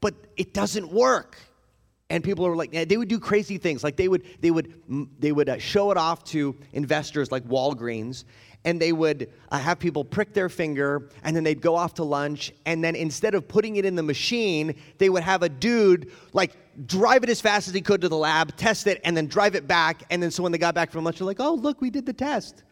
but 0.00 0.14
it 0.36 0.52
doesn't 0.52 0.92
work. 0.92 1.38
And 2.10 2.22
people 2.22 2.46
were 2.46 2.56
like 2.56 2.72
they 2.72 2.96
would 2.96 3.08
do 3.08 3.18
crazy 3.18 3.58
things. 3.58 3.82
Like 3.82 3.96
they 3.96 4.08
would 4.08 4.24
they 4.40 4.50
would 4.50 4.74
they 5.18 5.32
would 5.32 5.48
uh, 5.48 5.58
show 5.58 5.90
it 5.90 5.96
off 5.96 6.24
to 6.24 6.56
investors 6.72 7.30
like 7.30 7.44
Walgreens 7.44 8.24
and 8.66 8.80
they 8.80 8.92
would 8.92 9.30
uh, 9.50 9.58
have 9.58 9.78
people 9.78 10.04
prick 10.04 10.32
their 10.32 10.48
finger 10.48 11.10
and 11.22 11.36
then 11.36 11.44
they'd 11.44 11.60
go 11.60 11.74
off 11.74 11.94
to 11.94 12.04
lunch. 12.04 12.52
And 12.64 12.82
then 12.82 12.94
instead 12.94 13.34
of 13.34 13.48
putting 13.48 13.76
it 13.76 13.84
in 13.84 13.96
the 13.96 14.02
machine 14.02 14.74
they 14.98 15.10
would 15.10 15.22
have 15.22 15.42
a 15.42 15.48
dude 15.48 16.10
like 16.32 16.56
drive 16.86 17.22
it 17.22 17.30
as 17.30 17.40
fast 17.40 17.68
as 17.68 17.74
he 17.74 17.80
could 17.80 18.00
to 18.00 18.08
the 18.08 18.16
lab 18.16 18.56
test 18.56 18.86
it 18.86 19.00
and 19.04 19.16
then 19.16 19.26
drive 19.26 19.54
it 19.54 19.66
back. 19.66 20.02
And 20.10 20.22
then 20.22 20.30
so 20.30 20.42
when 20.42 20.52
they 20.52 20.58
got 20.58 20.74
back 20.74 20.90
from 20.90 21.04
lunch 21.04 21.18
they're 21.18 21.26
like 21.26 21.40
oh 21.40 21.54
look 21.54 21.80
we 21.80 21.90
did 21.90 22.06
the 22.06 22.12
test. 22.12 22.62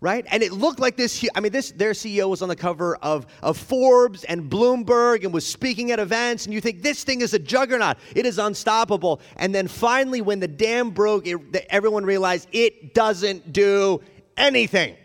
Right? 0.00 0.26
And 0.32 0.42
it 0.42 0.50
looked 0.50 0.80
like 0.80 0.96
this 0.96 1.24
i 1.34 1.40
mean 1.40 1.52
this 1.52 1.70
their 1.70 1.92
ceo 1.92 2.28
was 2.28 2.42
on 2.42 2.48
the 2.48 2.56
cover 2.56 2.96
of, 2.96 3.26
of 3.40 3.56
forbes 3.56 4.24
and 4.24 4.50
bloomberg 4.50 5.24
and 5.24 5.32
was 5.32 5.46
speaking 5.46 5.92
at 5.92 5.98
events. 5.98 6.44
And 6.44 6.54
you 6.54 6.60
think 6.60 6.82
this 6.82 7.04
thing 7.04 7.20
is 7.20 7.34
a 7.34 7.38
juggernaut. 7.38 7.98
It 8.14 8.26
is 8.26 8.38
unstoppable. 8.38 9.20
And 9.36 9.54
then 9.54 9.68
finally 9.68 10.20
when 10.20 10.40
the 10.40 10.48
dam 10.48 10.90
broke 10.90 11.26
it, 11.26 11.66
everyone 11.70 12.04
realized 12.04 12.48
it 12.52 12.94
doesn't 12.94 13.52
do 13.52 14.00
anything. 14.36 14.96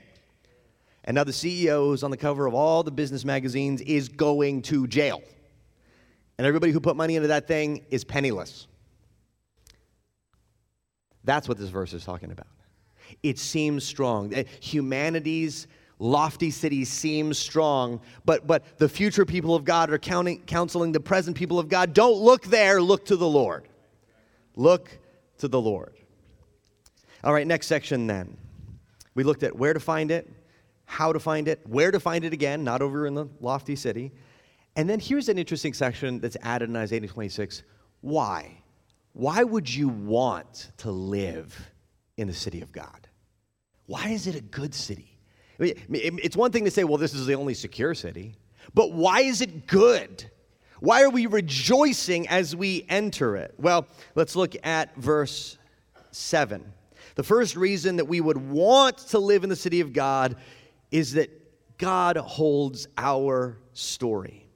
And 1.08 1.16
now 1.16 1.24
the 1.24 1.32
CEO 1.32 1.86
who's 1.86 2.04
on 2.04 2.12
the 2.12 2.18
cover 2.18 2.46
of 2.46 2.54
all 2.54 2.84
the 2.84 2.92
business 2.92 3.24
magazines 3.24 3.80
is 3.82 4.10
going 4.10 4.62
to 4.64 4.88
jail. 4.88 5.22
And 6.38 6.46
everybody 6.46 6.72
who 6.72 6.80
put 6.80 6.96
money 6.96 7.16
into 7.16 7.30
that 7.30 7.48
thing 7.48 7.86
is 7.90 8.04
penniless. 8.04 8.68
That's 11.24 11.48
what 11.48 11.58
this 11.58 11.70
verse 11.70 11.94
is 11.94 12.06
talking 12.06 12.32
about. 12.32 12.48
It 13.24 13.40
seems 13.40 13.84
strong. 13.84 14.34
Eh, 14.34 14.44
humanity's 14.60 15.68
lofty 16.00 16.52
city 16.52 16.86
seems 16.86 17.40
strong, 17.40 18.00
but, 18.24 18.46
but 18.46 18.78
the 18.78 18.88
future 18.88 19.26
people 19.26 19.56
of 19.56 19.66
God 19.66 19.90
are 19.92 19.98
counting, 19.98 20.42
counseling 20.44 20.92
the 20.92 21.00
present 21.00 21.36
people 21.36 21.58
of 21.60 21.70
God. 21.70 21.94
Don't 21.94 22.18
look 22.18 22.44
there, 22.46 22.82
look 22.82 23.06
to 23.06 23.16
the 23.16 23.28
Lord. 23.28 23.68
Look 24.56 24.90
to 25.40 25.48
the 25.48 25.60
Lord. 25.60 25.94
All 27.24 27.34
right, 27.34 27.48
next 27.48 27.68
section 27.68 28.08
then. 28.08 28.38
We 29.16 29.24
looked 29.24 29.44
at 29.44 29.56
where 29.56 29.74
to 29.74 29.80
find 29.80 30.12
it, 30.12 30.32
how 30.86 31.12
to 31.12 31.20
find 31.20 31.48
it, 31.48 31.62
where 31.68 31.92
to 31.92 32.00
find 32.00 32.24
it 32.24 32.34
again, 32.34 32.64
not 32.64 32.82
over 32.82 33.08
in 33.08 33.16
the 33.16 33.28
lofty 33.42 33.76
city. 33.76 34.12
And 34.78 34.88
then 34.88 35.00
here's 35.00 35.28
an 35.28 35.40
interesting 35.40 35.74
section 35.74 36.20
that's 36.20 36.38
added 36.44 36.70
in 36.70 36.76
Isaiah 36.76 37.02
26. 37.02 37.64
Why? 38.02 38.62
Why 39.14 39.44
would 39.44 39.74
you 39.74 39.90
want 39.90 40.72
to 40.78 40.92
live 40.92 41.60
in 42.16 42.28
the 42.28 42.34
city 42.34 42.62
of 42.62 42.72
God? 42.72 43.08
Why 43.88 44.10
is 44.10 44.28
it 44.28 44.36
a 44.36 44.42
good 44.42 44.74
city? 44.74 45.14
it's 45.60 46.38
one 46.38 46.52
thing 46.52 46.66
to 46.66 46.72
say, 46.72 46.84
well, 46.84 47.00
this 47.00 47.16
is 47.16 47.26
the 47.26 47.34
only 47.34 47.56
secure 47.56 47.96
city, 47.96 48.36
but 48.76 48.92
why 48.92 49.22
is 49.22 49.42
it 49.42 49.66
good? 49.66 50.30
Why 50.82 51.02
are 51.02 51.10
we 51.10 51.26
rejoicing 51.26 52.28
as 52.28 52.56
we 52.56 52.86
enter 52.88 53.36
it? 53.36 53.56
Well, 53.58 53.88
let's 54.14 54.36
look 54.36 54.56
at 54.64 54.96
verse 54.98 55.58
7. 56.12 56.64
The 57.16 57.24
first 57.24 57.56
reason 57.56 57.96
that 57.96 58.06
we 58.06 58.22
would 58.22 58.38
want 58.38 59.00
to 59.00 59.18
live 59.18 59.44
in 59.44 59.50
the 59.50 59.56
city 59.56 59.82
of 59.82 59.94
God 59.94 60.36
is 60.92 61.14
that 61.14 61.32
God 61.80 62.18
holds 62.18 62.88
our 62.96 63.58
story. 63.74 64.47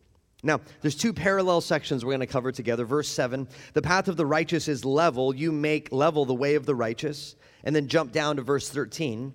Now, 0.44 0.62
there's 0.82 0.96
two 0.96 1.14
parallel 1.14 1.62
sections 1.62 2.04
we're 2.04 2.12
going 2.12 2.22
to 2.22 2.28
cover 2.28 2.52
together. 2.52 2.86
Verse 2.86 3.08
7 3.08 3.48
The 3.74 3.82
path 3.82 4.08
of 4.08 4.18
the 4.18 4.26
righteous 4.26 4.68
is 4.68 4.84
level, 4.86 5.36
you 5.36 5.52
make 5.52 5.92
level 5.92 6.26
the 6.26 6.34
way 6.34 6.56
of 6.56 6.66
the 6.66 6.76
righteous. 6.76 7.36
And 7.64 7.76
then 7.76 7.88
jump 7.88 8.12
down 8.12 8.38
to 8.38 8.42
verse 8.42 8.70
13. 8.70 9.34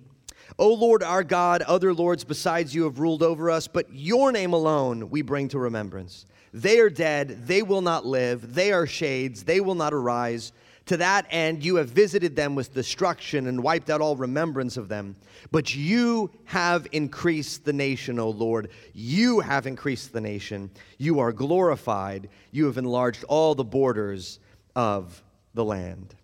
O 0.59 0.73
Lord 0.73 1.03
our 1.03 1.23
God, 1.23 1.61
other 1.61 1.93
lords 1.93 2.23
besides 2.23 2.73
you 2.73 2.83
have 2.83 2.99
ruled 2.99 3.23
over 3.23 3.49
us, 3.49 3.67
but 3.67 3.87
your 3.91 4.31
name 4.31 4.53
alone 4.53 5.09
we 5.09 5.21
bring 5.21 5.47
to 5.49 5.59
remembrance. 5.59 6.25
They 6.53 6.79
are 6.79 6.89
dead, 6.89 7.45
they 7.47 7.61
will 7.61 7.81
not 7.81 8.05
live, 8.05 8.53
they 8.53 8.71
are 8.71 8.87
shades, 8.87 9.43
they 9.43 9.59
will 9.59 9.75
not 9.75 9.93
arise. 9.93 10.51
To 10.87 10.97
that 10.97 11.27
end, 11.29 11.63
you 11.63 11.75
have 11.75 11.89
visited 11.89 12.35
them 12.35 12.55
with 12.55 12.73
destruction 12.73 13.47
and 13.47 13.61
wiped 13.61 13.89
out 13.89 13.99
all 13.99 14.15
remembrance 14.15 14.77
of 14.77 14.87
them. 14.87 15.17
But 15.51 15.75
you 15.75 16.31
have 16.45 16.87
increased 16.93 17.65
the 17.65 17.73
nation, 17.73 18.19
O 18.19 18.29
Lord. 18.29 18.69
You 18.93 19.41
have 19.41 19.67
increased 19.67 20.13
the 20.13 20.21
nation. 20.21 20.71
You 20.97 21.19
are 21.19 21.33
glorified. 21.33 22.29
You 22.51 22.65
have 22.67 22.77
enlarged 22.77 23.25
all 23.25 23.53
the 23.53 23.65
borders 23.65 24.39
of 24.75 25.21
the 25.53 25.65
land. 25.65 26.15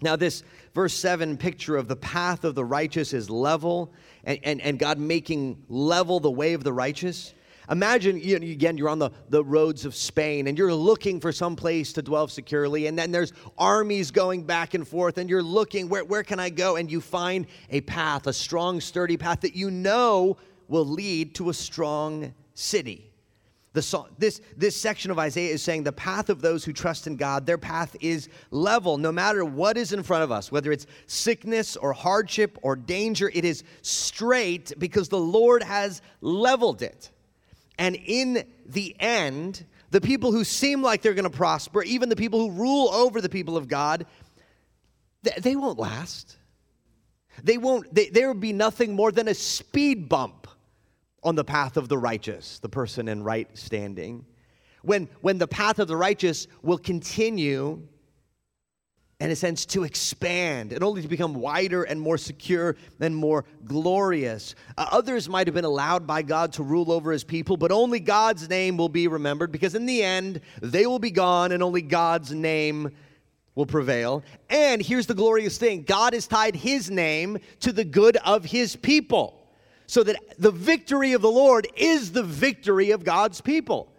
Now, 0.00 0.14
this 0.14 0.44
verse 0.74 0.94
7 0.94 1.36
picture 1.36 1.76
of 1.76 1.88
the 1.88 1.96
path 1.96 2.44
of 2.44 2.54
the 2.54 2.64
righteous 2.64 3.12
is 3.12 3.30
level, 3.30 3.92
and, 4.22 4.38
and, 4.44 4.60
and 4.60 4.78
God 4.78 4.98
making 4.98 5.64
level 5.68 6.20
the 6.20 6.30
way 6.30 6.54
of 6.54 6.62
the 6.62 6.72
righteous. 6.72 7.34
Imagine, 7.70 8.18
you 8.18 8.38
know, 8.38 8.46
again, 8.46 8.76
you're 8.76 8.88
on 8.88 8.98
the, 8.98 9.10
the 9.28 9.44
roads 9.44 9.84
of 9.84 9.94
Spain 9.94 10.46
and 10.46 10.58
you're 10.58 10.74
looking 10.74 11.20
for 11.20 11.32
some 11.32 11.54
place 11.54 11.92
to 11.92 12.02
dwell 12.02 12.28
securely, 12.28 12.86
and 12.86 12.98
then 12.98 13.12
there's 13.12 13.32
armies 13.56 14.10
going 14.10 14.44
back 14.44 14.74
and 14.74 14.86
forth, 14.86 15.18
and 15.18 15.30
you're 15.30 15.42
looking, 15.42 15.88
where, 15.88 16.04
where 16.04 16.22
can 16.22 16.40
I 16.40 16.50
go? 16.50 16.76
And 16.76 16.90
you 16.90 17.00
find 17.00 17.46
a 17.70 17.80
path, 17.82 18.26
a 18.26 18.32
strong, 18.32 18.80
sturdy 18.80 19.16
path 19.16 19.40
that 19.42 19.54
you 19.54 19.70
know 19.70 20.36
will 20.68 20.86
lead 20.86 21.34
to 21.36 21.50
a 21.50 21.54
strong 21.54 22.34
city. 22.54 23.12
The, 23.74 24.04
this, 24.18 24.42
this 24.54 24.76
section 24.78 25.10
of 25.10 25.18
Isaiah 25.18 25.52
is 25.52 25.62
saying 25.62 25.84
the 25.84 25.92
path 25.92 26.28
of 26.28 26.42
those 26.42 26.62
who 26.62 26.74
trust 26.74 27.06
in 27.06 27.16
God, 27.16 27.46
their 27.46 27.56
path 27.56 27.96
is 28.00 28.28
level. 28.50 28.98
No 28.98 29.10
matter 29.10 29.46
what 29.46 29.78
is 29.78 29.94
in 29.94 30.02
front 30.02 30.24
of 30.24 30.30
us, 30.30 30.52
whether 30.52 30.72
it's 30.72 30.86
sickness 31.06 31.76
or 31.76 31.94
hardship 31.94 32.58
or 32.60 32.76
danger, 32.76 33.30
it 33.32 33.46
is 33.46 33.64
straight 33.80 34.72
because 34.78 35.08
the 35.08 35.18
Lord 35.18 35.62
has 35.62 36.02
leveled 36.20 36.82
it. 36.82 37.11
And 37.82 37.96
in 37.96 38.44
the 38.64 38.94
end, 39.00 39.66
the 39.90 40.00
people 40.00 40.30
who 40.30 40.44
seem 40.44 40.82
like 40.82 41.02
they're 41.02 41.14
going 41.14 41.28
to 41.28 41.36
prosper, 41.36 41.82
even 41.82 42.08
the 42.08 42.14
people 42.14 42.38
who 42.38 42.52
rule 42.52 42.88
over 42.90 43.20
the 43.20 43.28
people 43.28 43.56
of 43.56 43.66
God, 43.66 44.06
they, 45.24 45.32
they 45.38 45.56
won't 45.56 45.80
last. 45.80 46.36
They 47.42 47.58
won't, 47.58 47.92
they, 47.92 48.08
there 48.08 48.28
will 48.28 48.38
be 48.38 48.52
nothing 48.52 48.94
more 48.94 49.10
than 49.10 49.26
a 49.26 49.34
speed 49.34 50.08
bump 50.08 50.46
on 51.24 51.34
the 51.34 51.42
path 51.42 51.76
of 51.76 51.88
the 51.88 51.98
righteous, 51.98 52.60
the 52.60 52.68
person 52.68 53.08
in 53.08 53.24
right 53.24 53.48
standing. 53.58 54.26
When, 54.82 55.08
when 55.20 55.38
the 55.38 55.48
path 55.48 55.80
of 55.80 55.88
the 55.88 55.96
righteous 55.96 56.46
will 56.62 56.78
continue, 56.78 57.82
in 59.22 59.30
a 59.30 59.36
sense, 59.36 59.64
to 59.66 59.84
expand 59.84 60.72
and 60.72 60.82
only 60.82 61.00
to 61.00 61.06
become 61.06 61.34
wider 61.34 61.84
and 61.84 62.00
more 62.00 62.18
secure 62.18 62.76
and 63.00 63.14
more 63.14 63.44
glorious. 63.64 64.56
Uh, 64.76 64.86
others 64.90 65.28
might 65.28 65.46
have 65.46 65.54
been 65.54 65.64
allowed 65.64 66.06
by 66.06 66.22
God 66.22 66.52
to 66.54 66.64
rule 66.64 66.90
over 66.90 67.12
his 67.12 67.22
people, 67.22 67.56
but 67.56 67.70
only 67.70 68.00
God's 68.00 68.48
name 68.48 68.76
will 68.76 68.88
be 68.88 69.06
remembered 69.06 69.52
because 69.52 69.76
in 69.76 69.86
the 69.86 70.02
end, 70.02 70.40
they 70.60 70.86
will 70.86 70.98
be 70.98 71.12
gone 71.12 71.52
and 71.52 71.62
only 71.62 71.82
God's 71.82 72.32
name 72.32 72.90
will 73.54 73.66
prevail. 73.66 74.24
And 74.50 74.82
here's 74.82 75.06
the 75.06 75.14
glorious 75.14 75.56
thing 75.56 75.84
God 75.84 76.14
has 76.14 76.26
tied 76.26 76.56
his 76.56 76.90
name 76.90 77.38
to 77.60 77.72
the 77.72 77.84
good 77.84 78.16
of 78.18 78.44
his 78.44 78.74
people 78.74 79.38
so 79.86 80.02
that 80.02 80.16
the 80.38 80.50
victory 80.50 81.12
of 81.12 81.22
the 81.22 81.30
Lord 81.30 81.68
is 81.76 82.10
the 82.10 82.24
victory 82.24 82.90
of 82.90 83.04
God's 83.04 83.40
people. 83.40 83.91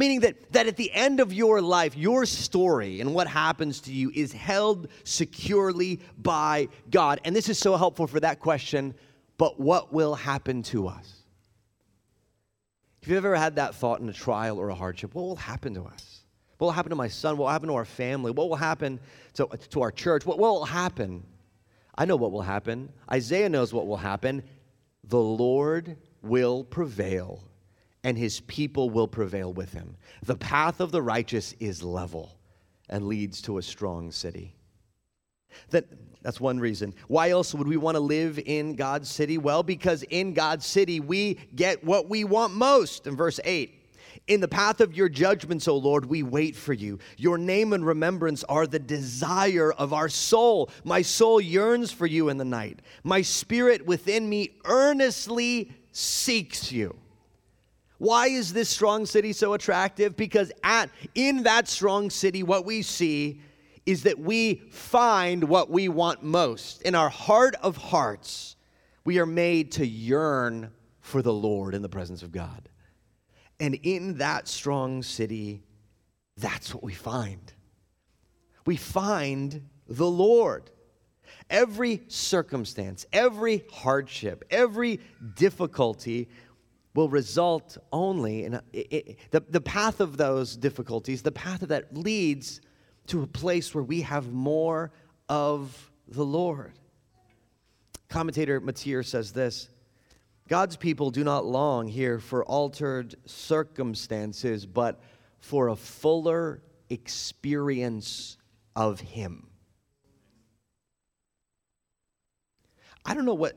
Meaning 0.00 0.20
that, 0.20 0.50
that 0.52 0.66
at 0.66 0.78
the 0.78 0.90
end 0.92 1.20
of 1.20 1.30
your 1.30 1.60
life, 1.60 1.94
your 1.94 2.24
story 2.24 3.02
and 3.02 3.12
what 3.12 3.26
happens 3.26 3.82
to 3.82 3.92
you 3.92 4.10
is 4.14 4.32
held 4.32 4.88
securely 5.04 6.00
by 6.16 6.68
God. 6.90 7.20
And 7.26 7.36
this 7.36 7.50
is 7.50 7.58
so 7.58 7.76
helpful 7.76 8.06
for 8.06 8.18
that 8.20 8.40
question 8.40 8.94
but 9.36 9.60
what 9.60 9.92
will 9.92 10.14
happen 10.14 10.62
to 10.64 10.88
us? 10.88 11.22
If 13.02 13.08
you've 13.08 13.18
ever 13.18 13.36
had 13.36 13.56
that 13.56 13.74
thought 13.74 14.00
in 14.00 14.08
a 14.08 14.12
trial 14.14 14.58
or 14.58 14.70
a 14.70 14.74
hardship, 14.74 15.14
what 15.14 15.22
will 15.22 15.36
happen 15.36 15.74
to 15.74 15.84
us? 15.84 16.20
What 16.56 16.68
will 16.68 16.72
happen 16.72 16.90
to 16.90 16.96
my 16.96 17.08
son? 17.08 17.36
What 17.36 17.44
will 17.44 17.52
happen 17.52 17.68
to 17.68 17.74
our 17.74 17.84
family? 17.84 18.30
What 18.30 18.48
will 18.48 18.56
happen 18.56 19.00
to, 19.34 19.48
to 19.68 19.82
our 19.82 19.92
church? 19.92 20.24
What, 20.24 20.38
what 20.38 20.52
will 20.52 20.64
happen? 20.64 21.24
I 21.94 22.06
know 22.06 22.16
what 22.16 22.32
will 22.32 22.40
happen. 22.40 22.88
Isaiah 23.12 23.50
knows 23.50 23.74
what 23.74 23.86
will 23.86 23.98
happen 23.98 24.44
the 25.04 25.20
Lord 25.20 25.98
will 26.22 26.64
prevail 26.64 27.49
and 28.04 28.16
his 28.16 28.40
people 28.40 28.90
will 28.90 29.08
prevail 29.08 29.52
with 29.52 29.72
him. 29.72 29.96
The 30.24 30.36
path 30.36 30.80
of 30.80 30.92
the 30.92 31.02
righteous 31.02 31.54
is 31.60 31.82
level 31.82 32.36
and 32.88 33.06
leads 33.06 33.42
to 33.42 33.58
a 33.58 33.62
strong 33.62 34.10
city. 34.10 34.54
That, 35.70 35.86
that's 36.22 36.40
one 36.40 36.58
reason. 36.58 36.94
Why 37.08 37.30
else 37.30 37.54
would 37.54 37.68
we 37.68 37.76
want 37.76 37.96
to 37.96 38.00
live 38.00 38.38
in 38.38 38.74
God's 38.74 39.10
city? 39.10 39.38
Well, 39.38 39.62
because 39.62 40.02
in 40.04 40.32
God's 40.32 40.66
city 40.66 41.00
we 41.00 41.34
get 41.54 41.84
what 41.84 42.08
we 42.08 42.24
want 42.24 42.54
most. 42.54 43.06
In 43.06 43.16
verse 43.16 43.40
8, 43.44 43.76
in 44.26 44.40
the 44.40 44.48
path 44.48 44.80
of 44.80 44.94
your 44.94 45.08
judgments, 45.08 45.66
O 45.66 45.76
Lord, 45.76 46.06
we 46.06 46.22
wait 46.22 46.56
for 46.56 46.72
you. 46.72 46.98
Your 47.16 47.38
name 47.38 47.72
and 47.72 47.84
remembrance 47.84 48.44
are 48.44 48.66
the 48.66 48.78
desire 48.78 49.72
of 49.72 49.92
our 49.92 50.08
soul. 50.08 50.70
My 50.84 51.02
soul 51.02 51.40
yearns 51.40 51.90
for 51.90 52.06
you 52.06 52.28
in 52.28 52.36
the 52.36 52.44
night. 52.44 52.80
My 53.02 53.22
spirit 53.22 53.86
within 53.86 54.28
me 54.28 54.58
earnestly 54.64 55.72
seeks 55.92 56.70
you. 56.70 56.96
Why 58.00 58.28
is 58.28 58.54
this 58.54 58.70
strong 58.70 59.04
city 59.04 59.34
so 59.34 59.52
attractive? 59.52 60.16
Because 60.16 60.50
at 60.64 60.88
in 61.14 61.42
that 61.42 61.68
strong 61.68 62.08
city 62.08 62.42
what 62.42 62.64
we 62.64 62.80
see 62.80 63.42
is 63.84 64.04
that 64.04 64.18
we 64.18 64.62
find 64.70 65.44
what 65.44 65.68
we 65.68 65.90
want 65.90 66.22
most. 66.22 66.80
In 66.80 66.94
our 66.94 67.10
heart 67.10 67.56
of 67.62 67.76
hearts, 67.76 68.56
we 69.04 69.18
are 69.18 69.26
made 69.26 69.72
to 69.72 69.86
yearn 69.86 70.70
for 71.02 71.20
the 71.20 71.32
Lord 71.32 71.74
in 71.74 71.82
the 71.82 71.90
presence 71.90 72.22
of 72.22 72.32
God. 72.32 72.70
And 73.60 73.74
in 73.74 74.16
that 74.16 74.48
strong 74.48 75.02
city, 75.02 75.62
that's 76.38 76.72
what 76.72 76.82
we 76.82 76.94
find. 76.94 77.52
We 78.64 78.76
find 78.76 79.68
the 79.86 80.08
Lord. 80.08 80.70
Every 81.50 82.00
circumstance, 82.08 83.04
every 83.12 83.62
hardship, 83.70 84.42
every 84.50 85.00
difficulty 85.34 86.28
will 86.94 87.08
result 87.08 87.78
only 87.92 88.44
in 88.44 88.54
a, 88.54 88.62
it, 88.72 89.18
the, 89.30 89.40
the 89.48 89.60
path 89.60 90.00
of 90.00 90.16
those 90.16 90.56
difficulties, 90.56 91.22
the 91.22 91.32
path 91.32 91.62
of 91.62 91.68
that 91.68 91.96
leads 91.96 92.60
to 93.06 93.22
a 93.22 93.26
place 93.26 93.74
where 93.74 93.84
we 93.84 94.02
have 94.02 94.32
more 94.32 94.90
of 95.28 95.90
the 96.08 96.24
Lord. 96.24 96.72
Commentator 98.08 98.60
Motyer 98.60 99.04
says 99.04 99.32
this 99.32 99.68
God's 100.48 100.76
people 100.76 101.10
do 101.10 101.22
not 101.22 101.46
long 101.46 101.86
here 101.86 102.18
for 102.18 102.44
altered 102.44 103.14
circumstances, 103.24 104.66
but 104.66 105.00
for 105.38 105.68
a 105.68 105.76
fuller 105.76 106.60
experience 106.88 108.36
of 108.74 108.98
Him. 108.98 109.46
I 113.04 113.14
don't 113.14 113.24
know 113.24 113.34
what 113.34 113.56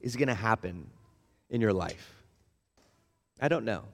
is 0.00 0.16
going 0.16 0.28
to 0.28 0.34
happen 0.34 0.90
in 1.48 1.60
your 1.60 1.72
life. 1.72 2.13
I 3.40 3.48
don't 3.48 3.64
know. 3.64 3.84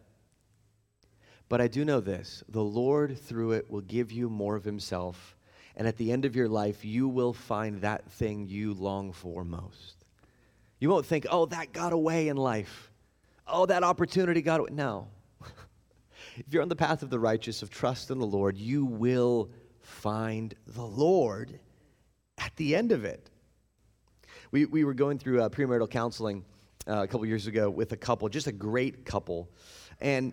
But 1.48 1.60
I 1.60 1.68
do 1.68 1.84
know 1.84 2.00
this 2.00 2.42
the 2.48 2.62
Lord, 2.62 3.18
through 3.18 3.52
it, 3.52 3.70
will 3.70 3.80
give 3.80 4.12
you 4.12 4.30
more 4.30 4.56
of 4.56 4.64
Himself. 4.64 5.36
And 5.76 5.86
at 5.86 5.96
the 5.96 6.12
end 6.12 6.24
of 6.24 6.36
your 6.36 6.48
life, 6.48 6.84
you 6.84 7.08
will 7.08 7.32
find 7.32 7.80
that 7.80 8.10
thing 8.12 8.46
you 8.46 8.74
long 8.74 9.12
for 9.12 9.44
most. 9.44 10.04
You 10.78 10.90
won't 10.90 11.06
think, 11.06 11.26
oh, 11.30 11.46
that 11.46 11.72
got 11.72 11.92
away 11.92 12.28
in 12.28 12.36
life. 12.36 12.90
Oh, 13.46 13.66
that 13.66 13.82
opportunity 13.82 14.42
got 14.42 14.60
away. 14.60 14.70
No. 14.72 15.08
if 16.36 16.52
you're 16.52 16.62
on 16.62 16.68
the 16.68 16.76
path 16.76 17.02
of 17.02 17.10
the 17.10 17.18
righteous, 17.18 17.62
of 17.62 17.70
trust 17.70 18.10
in 18.10 18.18
the 18.18 18.26
Lord, 18.26 18.58
you 18.58 18.84
will 18.84 19.50
find 19.80 20.54
the 20.66 20.84
Lord 20.84 21.58
at 22.38 22.54
the 22.56 22.74
end 22.74 22.92
of 22.92 23.04
it. 23.04 23.30
We, 24.50 24.64
we 24.66 24.84
were 24.84 24.94
going 24.94 25.18
through 25.18 25.42
uh, 25.42 25.48
premarital 25.48 25.90
counseling 25.90 26.44
uh, 26.86 27.02
a 27.02 27.06
couple 27.06 27.26
years 27.26 27.46
ago 27.46 27.68
with 27.68 27.92
a 27.92 27.96
couple, 27.96 28.28
just 28.28 28.46
a 28.46 28.52
great 28.52 29.04
couple. 29.04 29.48
And 30.00 30.32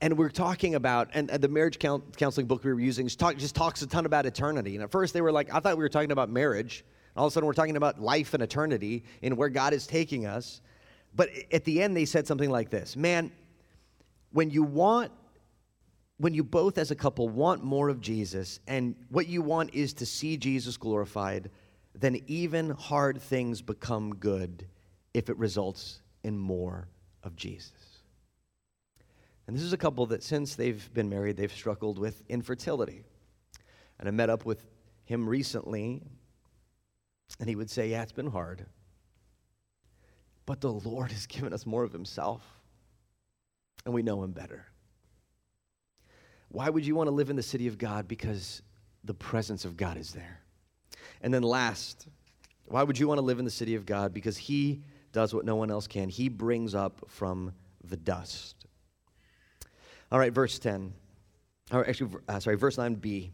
and 0.00 0.16
we're 0.16 0.30
talking 0.30 0.76
about 0.76 1.08
and, 1.14 1.28
and 1.30 1.42
the 1.42 1.48
marriage 1.48 1.78
counseling 1.78 2.46
book 2.46 2.62
we 2.62 2.72
were 2.72 2.78
using 2.80 3.08
talk, 3.08 3.36
just 3.36 3.56
talks 3.56 3.82
a 3.82 3.86
ton 3.86 4.06
about 4.06 4.26
eternity. 4.26 4.74
And 4.74 4.84
at 4.84 4.90
first 4.90 5.12
they 5.14 5.20
were 5.20 5.32
like 5.32 5.52
i 5.52 5.60
thought 5.60 5.76
we 5.76 5.82
were 5.82 5.88
talking 5.88 6.12
about 6.12 6.30
marriage. 6.30 6.84
All 7.16 7.26
of 7.26 7.32
a 7.32 7.34
sudden 7.34 7.46
we're 7.46 7.52
talking 7.52 7.76
about 7.76 8.00
life 8.00 8.34
and 8.34 8.42
eternity 8.42 9.04
and 9.22 9.36
where 9.36 9.48
god 9.48 9.72
is 9.72 9.86
taking 9.86 10.26
us. 10.26 10.60
But 11.14 11.30
at 11.52 11.64
the 11.64 11.82
end 11.82 11.96
they 11.96 12.04
said 12.04 12.26
something 12.26 12.50
like 12.50 12.70
this 12.70 12.96
man 12.96 13.32
when 14.32 14.50
you 14.50 14.62
want 14.62 15.10
when 16.18 16.34
you 16.34 16.42
both 16.42 16.78
as 16.78 16.90
a 16.90 16.96
couple 16.96 17.28
want 17.28 17.62
more 17.64 17.88
of 17.88 18.00
jesus 18.00 18.60
and 18.66 18.94
what 19.08 19.26
you 19.26 19.40
want 19.40 19.72
is 19.72 19.92
to 19.94 20.04
see 20.06 20.36
jesus 20.36 20.76
glorified 20.76 21.50
then 21.94 22.20
even 22.26 22.70
hard 22.70 23.20
things 23.20 23.62
become 23.62 24.14
good 24.14 24.66
if 25.18 25.28
it 25.28 25.36
results 25.36 26.00
in 26.22 26.38
more 26.38 26.88
of 27.22 27.36
jesus 27.36 27.88
and 29.48 29.56
this 29.56 29.64
is 29.64 29.72
a 29.72 29.78
couple 29.78 30.04
that, 30.06 30.22
since 30.22 30.56
they've 30.56 30.92
been 30.92 31.08
married, 31.08 31.38
they've 31.38 31.50
struggled 31.50 31.98
with 31.98 32.22
infertility. 32.28 33.02
And 33.98 34.06
I 34.06 34.10
met 34.10 34.28
up 34.28 34.44
with 34.44 34.62
him 35.06 35.26
recently, 35.26 36.02
and 37.40 37.48
he 37.48 37.56
would 37.56 37.70
say, 37.70 37.88
Yeah, 37.88 38.02
it's 38.02 38.12
been 38.12 38.30
hard. 38.30 38.66
But 40.44 40.60
the 40.60 40.70
Lord 40.70 41.12
has 41.12 41.26
given 41.26 41.54
us 41.54 41.64
more 41.64 41.82
of 41.82 41.92
Himself, 41.92 42.42
and 43.86 43.94
we 43.94 44.02
know 44.02 44.22
Him 44.22 44.32
better. 44.32 44.66
Why 46.50 46.68
would 46.68 46.86
you 46.86 46.94
want 46.94 47.08
to 47.08 47.14
live 47.14 47.30
in 47.30 47.36
the 47.36 47.42
city 47.42 47.68
of 47.68 47.78
God? 47.78 48.06
Because 48.06 48.60
the 49.02 49.14
presence 49.14 49.64
of 49.64 49.78
God 49.78 49.96
is 49.96 50.12
there. 50.12 50.40
And 51.22 51.32
then, 51.32 51.42
last, 51.42 52.06
why 52.66 52.82
would 52.82 52.98
you 52.98 53.08
want 53.08 53.16
to 53.16 53.24
live 53.24 53.38
in 53.38 53.46
the 53.46 53.50
city 53.50 53.74
of 53.76 53.86
God? 53.86 54.12
Because 54.12 54.36
He 54.36 54.82
does 55.12 55.34
what 55.34 55.44
no 55.44 55.56
one 55.56 55.70
else 55.70 55.86
can. 55.86 56.08
He 56.08 56.28
brings 56.28 56.74
up 56.74 57.04
from 57.08 57.52
the 57.84 57.96
dust. 57.96 58.66
All 60.10 60.18
right, 60.18 60.32
verse 60.32 60.58
10. 60.58 60.92
Or 61.72 61.86
actually, 61.86 62.10
uh, 62.28 62.40
sorry, 62.40 62.56
verse 62.56 62.76
9b. 62.76 63.30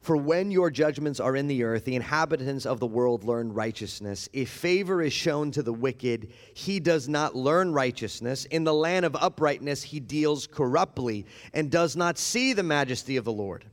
For 0.00 0.18
when 0.18 0.50
your 0.50 0.70
judgments 0.70 1.18
are 1.18 1.34
in 1.34 1.46
the 1.46 1.64
earth, 1.64 1.86
the 1.86 1.96
inhabitants 1.96 2.66
of 2.66 2.78
the 2.78 2.86
world 2.86 3.24
learn 3.24 3.54
righteousness. 3.54 4.28
If 4.34 4.50
favor 4.50 5.00
is 5.00 5.14
shown 5.14 5.50
to 5.52 5.62
the 5.62 5.72
wicked, 5.72 6.30
he 6.52 6.78
does 6.78 7.08
not 7.08 7.34
learn 7.34 7.72
righteousness. 7.72 8.44
In 8.44 8.64
the 8.64 8.74
land 8.74 9.06
of 9.06 9.16
uprightness, 9.16 9.82
he 9.82 10.00
deals 10.00 10.46
corruptly 10.46 11.24
and 11.54 11.70
does 11.70 11.96
not 11.96 12.18
see 12.18 12.52
the 12.52 12.62
majesty 12.62 13.16
of 13.16 13.24
the 13.24 13.32
Lord. 13.32 13.64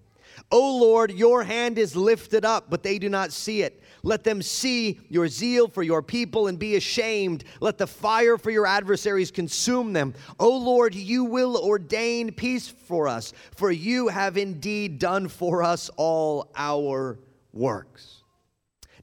O 0.50 0.78
Lord, 0.78 1.12
your 1.12 1.44
hand 1.44 1.78
is 1.78 1.96
lifted 1.96 2.46
up, 2.46 2.70
but 2.70 2.84
they 2.84 2.98
do 3.00 3.10
not 3.10 3.32
see 3.32 3.62
it. 3.62 3.82
Let 4.04 4.24
them 4.24 4.42
see 4.42 5.00
your 5.10 5.28
zeal 5.28 5.68
for 5.68 5.84
your 5.84 6.02
people 6.02 6.48
and 6.48 6.58
be 6.58 6.76
ashamed. 6.76 7.44
Let 7.60 7.78
the 7.78 7.88
fire 7.88 8.38
for 8.38 8.50
your 8.50 8.66
adversaries 8.66 9.32
consume 9.32 9.94
them. 9.94 10.14
O 10.40 10.58
Lord, 10.58 10.96
you 10.96 11.24
will 11.24 11.58
ordain 11.58 12.32
peace 12.32 12.68
for 12.68 13.08
us, 13.08 13.34
for 13.56 13.72
you 13.72 14.08
have 14.08 14.38
indeed 14.38 14.98
done 14.98 15.28
for 15.28 15.62
us 15.62 15.90
all 15.98 16.52
our 16.56 17.20
works. 17.54 18.22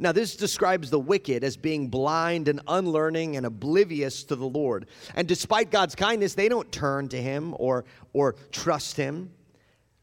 Now, 0.01 0.13
this 0.13 0.37
describes 0.37 0.91
the 0.91 0.99
wicked 1.01 1.43
as 1.43 1.57
being 1.57 1.89
blind 1.89 2.47
and 2.47 2.61
unlearning 2.69 3.37
and 3.37 3.45
oblivious 3.45 4.23
to 4.25 4.37
the 4.37 4.47
Lord. 4.47 4.87
And 5.17 5.27
despite 5.27 5.73
God's 5.73 5.97
kindness, 5.97 6.35
they 6.35 6.49
don't 6.49 6.71
turn 6.71 7.09
to 7.09 7.21
Him 7.21 7.55
or, 7.59 7.85
or 8.13 8.37
trust 8.53 8.97
Him. 8.97 9.31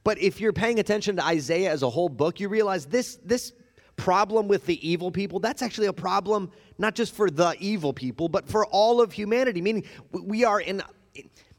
But 0.06 0.20
if 0.20 0.40
you're 0.40 0.54
paying 0.54 0.80
attention 0.80 1.16
to 1.16 1.26
Isaiah 1.26 1.72
as 1.72 1.82
a 1.82 1.90
whole 1.90 2.10
book, 2.10 2.40
you 2.40 2.48
realize 2.48 2.86
this, 2.86 3.18
this 3.26 3.52
problem 3.96 4.48
with 4.48 4.66
the 4.68 4.88
evil 4.88 5.10
people, 5.12 5.40
that's 5.40 5.64
actually 5.64 5.88
a 5.88 5.94
problem 5.94 6.52
not 6.78 6.94
just 6.94 7.16
for 7.16 7.30
the 7.30 7.56
evil 7.60 7.92
people, 7.92 8.30
but 8.30 8.48
for 8.48 8.68
all 8.68 9.02
of 9.02 9.12
humanity, 9.12 9.62
meaning 9.62 9.84
we 10.12 10.44
are 10.44 10.62
in, 10.62 10.84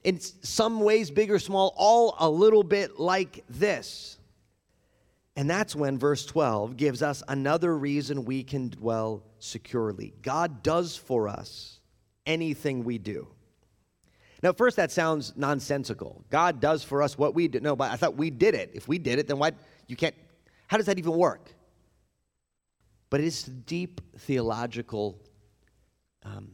in 0.05 0.21
some 0.21 0.81
ways, 0.81 1.11
big 1.11 1.31
or 1.31 1.41
small, 1.41 1.75
all 1.77 2.15
a 2.21 2.31
little 2.31 2.63
bit 2.63 3.01
like 3.01 3.43
this. 3.49 4.17
And 5.35 5.51
that's 5.51 5.75
when 5.75 5.99
verse 5.99 6.25
12 6.25 6.77
gives 6.77 7.03
us 7.03 7.25
another 7.27 7.77
reason 7.77 8.25
we 8.25 8.45
can 8.45 8.69
dwell 8.69 9.25
securely. 9.41 10.15
God 10.23 10.63
does 10.63 10.97
for 10.97 11.29
us 11.29 11.81
anything 12.27 12.85
we 12.85 12.99
do. 12.99 13.27
Now, 14.43 14.53
first, 14.53 14.77
that 14.77 14.93
sounds 14.93 15.33
nonsensical. 15.37 16.25
God 16.31 16.61
does 16.61 16.83
for 16.83 17.03
us 17.03 17.17
what 17.17 17.35
we 17.35 17.49
did. 17.49 17.63
No, 17.63 17.75
but 17.75 17.91
I 17.91 17.97
thought 17.97 18.17
we 18.17 18.31
did 18.31 18.55
it. 18.55 18.71
If 18.75 18.87
we 18.87 18.99
did 18.99 19.19
it, 19.19 19.27
then 19.27 19.39
why? 19.39 19.53
You 19.87 19.97
can't. 19.97 20.15
How 20.69 20.77
does 20.77 20.87
that 20.87 20.99
even 20.99 21.17
work? 21.17 21.53
But 23.09 23.21
it's 23.21 23.45
deep 23.45 24.01
theological 24.19 25.19
um, 26.25 26.51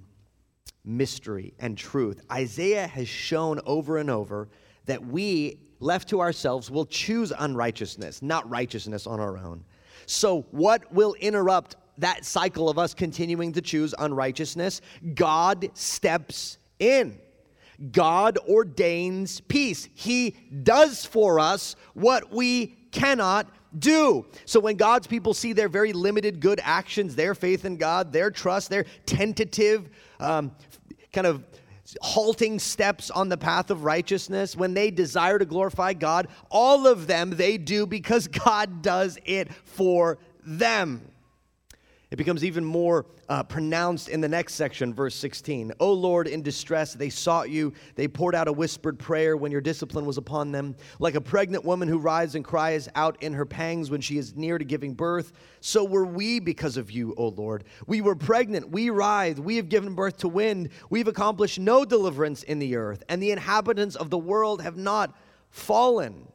mystery 0.85 1.55
and 1.59 1.77
truth. 1.77 2.21
Isaiah 2.31 2.87
has 2.87 3.09
shown 3.09 3.61
over 3.67 3.99
and 3.99 4.11
over 4.11 4.49
that 4.87 5.05
we, 5.05 5.59
left 5.81 6.09
to 6.11 6.21
ourselves, 6.21 6.71
will 6.71 6.87
choose 6.87 7.33
unrighteousness, 7.37 8.23
not 8.23 8.49
righteousness 8.49 9.07
on 9.07 9.21
our 9.21 9.39
own. 9.39 9.65
So, 10.07 10.43
what 10.51 10.93
will 10.93 11.15
interrupt 11.15 11.77
that 11.99 12.25
cycle 12.25 12.69
of 12.69 12.79
us 12.79 12.95
continuing 12.95 13.53
to 13.53 13.61
choose 13.61 13.95
unrighteousness? 13.99 14.81
God 15.15 15.71
steps 15.75 16.59
in. 16.79 17.19
God 17.91 18.39
ordains 18.49 19.41
peace. 19.41 19.89
He 19.95 20.37
does 20.63 21.05
for 21.05 21.41
us 21.41 21.75
what 21.95 22.33
we 22.33 22.77
cannot 22.93 23.49
do. 23.79 24.27
So 24.45 24.61
when 24.61 24.77
God's 24.77 25.07
people 25.07 25.35
see 25.35 25.53
their 25.53 25.69
very 25.69 25.93
limited 25.93 26.41
good 26.41 26.61
actions, 26.63 27.15
their 27.15 27.35
faith 27.35 27.65
in 27.65 27.77
God, 27.77 28.13
their 28.13 28.31
trust, 28.31 28.71
their 28.71 28.85
tentative, 29.07 29.89
um, 30.21 30.53
kind 31.13 31.27
of 31.27 31.45
halting 32.01 32.59
steps 32.59 33.11
on 33.11 33.29
the 33.29 33.37
path 33.37 33.71
of 33.71 33.85
righteousness, 33.85 34.57
when 34.57 34.75
they 34.75 34.91
desire 34.91 35.39
to 35.39 35.45
glorify 35.45 35.93
God, 35.93 36.29
all 36.51 36.87
of 36.87 37.07
them 37.07 37.31
they 37.31 37.59
do 37.59 37.87
because 37.87 38.29
God 38.45 38.83
does 38.83 39.19
it 39.25 39.53
for 39.53 40.19
them. 40.45 41.03
It 42.13 42.17
becomes 42.17 42.45
even 42.45 42.63
more 42.63 43.07
uh, 43.31 43.43
pronounced 43.43 44.11
in 44.11 44.21
the 44.21 44.29
next 44.29 44.53
section, 44.53 44.93
verse 44.93 45.15
16. 45.15 45.73
O 45.81 45.95
Lord, 45.95 46.29
in 46.29 46.43
distress, 46.43 46.93
they 46.93 47.09
sought 47.09 47.49
you. 47.49 47.73
They 47.95 48.07
poured 48.07 48.35
out 48.35 48.49
a 48.49 48.53
whispered 48.53 48.99
prayer 48.99 49.35
when 49.35 49.51
your 49.51 49.63
discipline 49.63 50.05
was 50.05 50.19
upon 50.19 50.53
them. 50.53 50.77
Like 50.99 51.15
a 51.15 51.23
pregnant 51.23 51.65
woman 51.65 51.89
who 51.89 51.99
writhes 51.99 52.35
and 52.35 52.45
cries 52.45 52.87
out 52.97 53.17
in 53.23 53.33
her 53.33 53.47
pangs 53.47 53.91
when 53.91 54.03
she 54.03 54.19
is 54.19 54.37
near 54.37 54.59
to 54.59 54.65
giving 54.65 54.93
birth, 54.93 55.33
so 55.61 55.85
were 55.85 56.05
we 56.05 56.39
because 56.39 56.77
of 56.77 56.91
you, 56.91 57.15
O 57.17 57.29
Lord. 57.29 57.65
We 57.87 58.03
were 58.03 58.15
pregnant, 58.15 58.69
we 58.69 58.91
writhed, 58.91 59.39
we 59.39 59.57
have 59.57 59.71
given 59.71 59.95
birth 59.95 60.19
to 60.19 60.29
wind. 60.29 60.69
We've 60.91 61.09
accomplished 61.09 61.59
no 61.59 61.87
deliverance 61.87 62.43
in 62.43 62.59
the 62.59 62.77
earth, 62.77 63.03
and 63.09 63.23
the 63.23 63.31
inhabitants 63.31 63.97
of 63.97 64.11
the 64.11 64.19
world 64.19 64.61
have 64.61 64.77
not 64.77 65.17
fallen. 65.49 66.29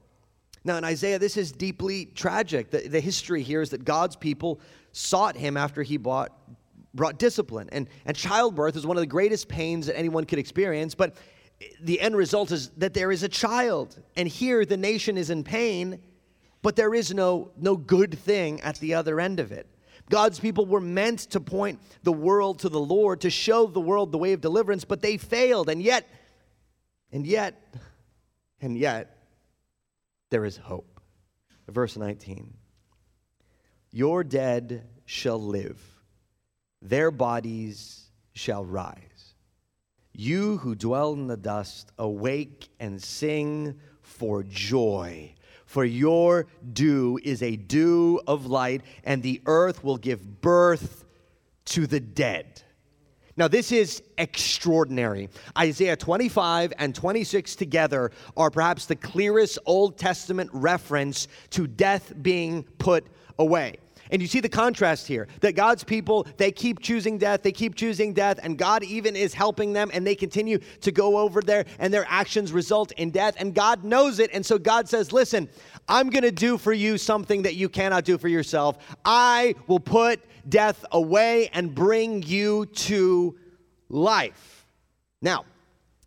Now, 0.63 0.77
in 0.77 0.83
Isaiah, 0.83 1.17
this 1.17 1.37
is 1.37 1.53
deeply 1.53 2.07
tragic. 2.07 2.71
The, 2.71 2.89
the 2.89 2.99
history 2.99 3.41
here 3.41 3.61
is 3.61 3.69
that 3.69 3.85
God's 3.85 4.17
people 4.17 4.59
sought 4.97 5.36
him 5.36 5.57
after 5.57 5.83
he 5.83 5.97
bought, 5.97 6.31
brought 6.93 7.19
discipline. 7.19 7.69
And, 7.71 7.88
and 8.05 8.17
childbirth 8.17 8.75
is 8.75 8.86
one 8.86 8.97
of 8.97 9.01
the 9.01 9.07
greatest 9.07 9.47
pains 9.47 9.86
that 9.86 9.97
anyone 9.97 10.25
could 10.25 10.39
experience, 10.39 10.95
but 10.95 11.15
the 11.81 12.01
end 12.01 12.15
result 12.15 12.51
is 12.51 12.69
that 12.77 12.93
there 12.93 13.12
is 13.12 13.23
a 13.23 13.29
child. 13.29 14.01
And 14.15 14.27
here 14.27 14.65
the 14.65 14.77
nation 14.77 15.17
is 15.17 15.29
in 15.29 15.43
pain, 15.43 15.99
but 16.62 16.75
there 16.75 16.93
is 16.93 17.13
no, 17.13 17.51
no 17.57 17.77
good 17.77 18.17
thing 18.17 18.60
at 18.62 18.79
the 18.79 18.95
other 18.95 19.19
end 19.19 19.39
of 19.39 19.51
it. 19.51 19.67
God's 20.10 20.39
people 20.39 20.65
were 20.65 20.81
meant 20.81 21.19
to 21.31 21.39
point 21.39 21.79
the 22.03 22.13
world 22.13 22.60
to 22.60 22.69
the 22.69 22.79
Lord, 22.79 23.21
to 23.21 23.29
show 23.29 23.67
the 23.67 23.81
world 23.81 24.12
the 24.12 24.17
way 24.17 24.33
of 24.33 24.41
deliverance, 24.41 24.86
but 24.86 25.01
they 25.01 25.17
failed. 25.17 25.69
And 25.69 25.81
yet, 25.81 26.07
and 27.12 27.27
yet, 27.27 27.75
and 28.62 28.77
yet, 28.77 29.17
there 30.29 30.45
is 30.45 30.57
hope. 30.57 31.01
Verse 31.67 31.97
19. 31.97 32.53
Your 33.97 34.23
dead 34.23 34.83
shall 35.05 35.41
live, 35.41 35.81
their 36.83 37.10
bodies 37.10 38.12
shall 38.33 38.63
rise. 38.63 39.33
You 40.13 40.57
who 40.57 40.75
dwell 40.75 41.13
in 41.13 41.25
the 41.25 41.36
dust, 41.36 41.91
awake 41.97 42.69
and 42.79 43.01
sing 43.01 43.79
for 44.03 44.43
joy. 44.43 45.33
For 45.65 45.83
your 45.83 46.45
dew 46.73 47.19
is 47.23 47.41
a 47.41 47.55
dew 47.55 48.21
of 48.27 48.45
light, 48.45 48.83
and 49.03 49.23
the 49.23 49.41
earth 49.47 49.83
will 49.83 49.97
give 49.97 50.41
birth 50.41 51.03
to 51.65 51.88
the 51.88 51.99
dead. 51.99 52.62
Now, 53.36 53.47
this 53.47 53.71
is 53.71 54.03
extraordinary. 54.19 55.29
Isaiah 55.57 55.97
25 55.97 56.71
and 56.77 56.93
26 56.93 57.55
together 57.55 58.12
are 58.36 58.51
perhaps 58.51 58.86
the 58.86 58.95
clearest 58.95 59.57
Old 59.65 59.97
Testament 59.97 60.51
reference 60.53 61.27
to 61.49 61.65
death 61.65 62.13
being 62.21 62.62
put 62.62 63.07
away. 63.39 63.77
And 64.11 64.21
you 64.21 64.27
see 64.27 64.39
the 64.39 64.49
contrast 64.49 65.07
here 65.07 65.27
that 65.41 65.53
God's 65.53 65.83
people, 65.83 66.27
they 66.37 66.51
keep 66.51 66.79
choosing 66.79 67.17
death, 67.17 67.43
they 67.43 67.51
keep 67.51 67.75
choosing 67.75 68.13
death, 68.13 68.39
and 68.41 68.57
God 68.57 68.83
even 68.83 69.15
is 69.15 69.33
helping 69.33 69.73
them, 69.73 69.89
and 69.93 70.05
they 70.05 70.15
continue 70.15 70.59
to 70.81 70.91
go 70.91 71.17
over 71.17 71.41
there, 71.41 71.65
and 71.79 71.93
their 71.93 72.05
actions 72.07 72.51
result 72.51 72.91
in 72.93 73.11
death. 73.11 73.35
And 73.37 73.53
God 73.53 73.83
knows 73.83 74.19
it. 74.19 74.29
And 74.33 74.45
so 74.45 74.57
God 74.57 74.87
says, 74.87 75.11
Listen, 75.11 75.49
I'm 75.87 76.09
going 76.09 76.23
to 76.23 76.31
do 76.31 76.57
for 76.57 76.73
you 76.73 76.97
something 76.97 77.43
that 77.43 77.55
you 77.55 77.69
cannot 77.69 78.05
do 78.05 78.17
for 78.17 78.27
yourself. 78.27 78.77
I 79.05 79.55
will 79.67 79.79
put 79.79 80.21
death 80.47 80.85
away 80.91 81.49
and 81.53 81.73
bring 81.73 82.23
you 82.23 82.65
to 82.65 83.37
life. 83.89 84.65
Now, 85.21 85.45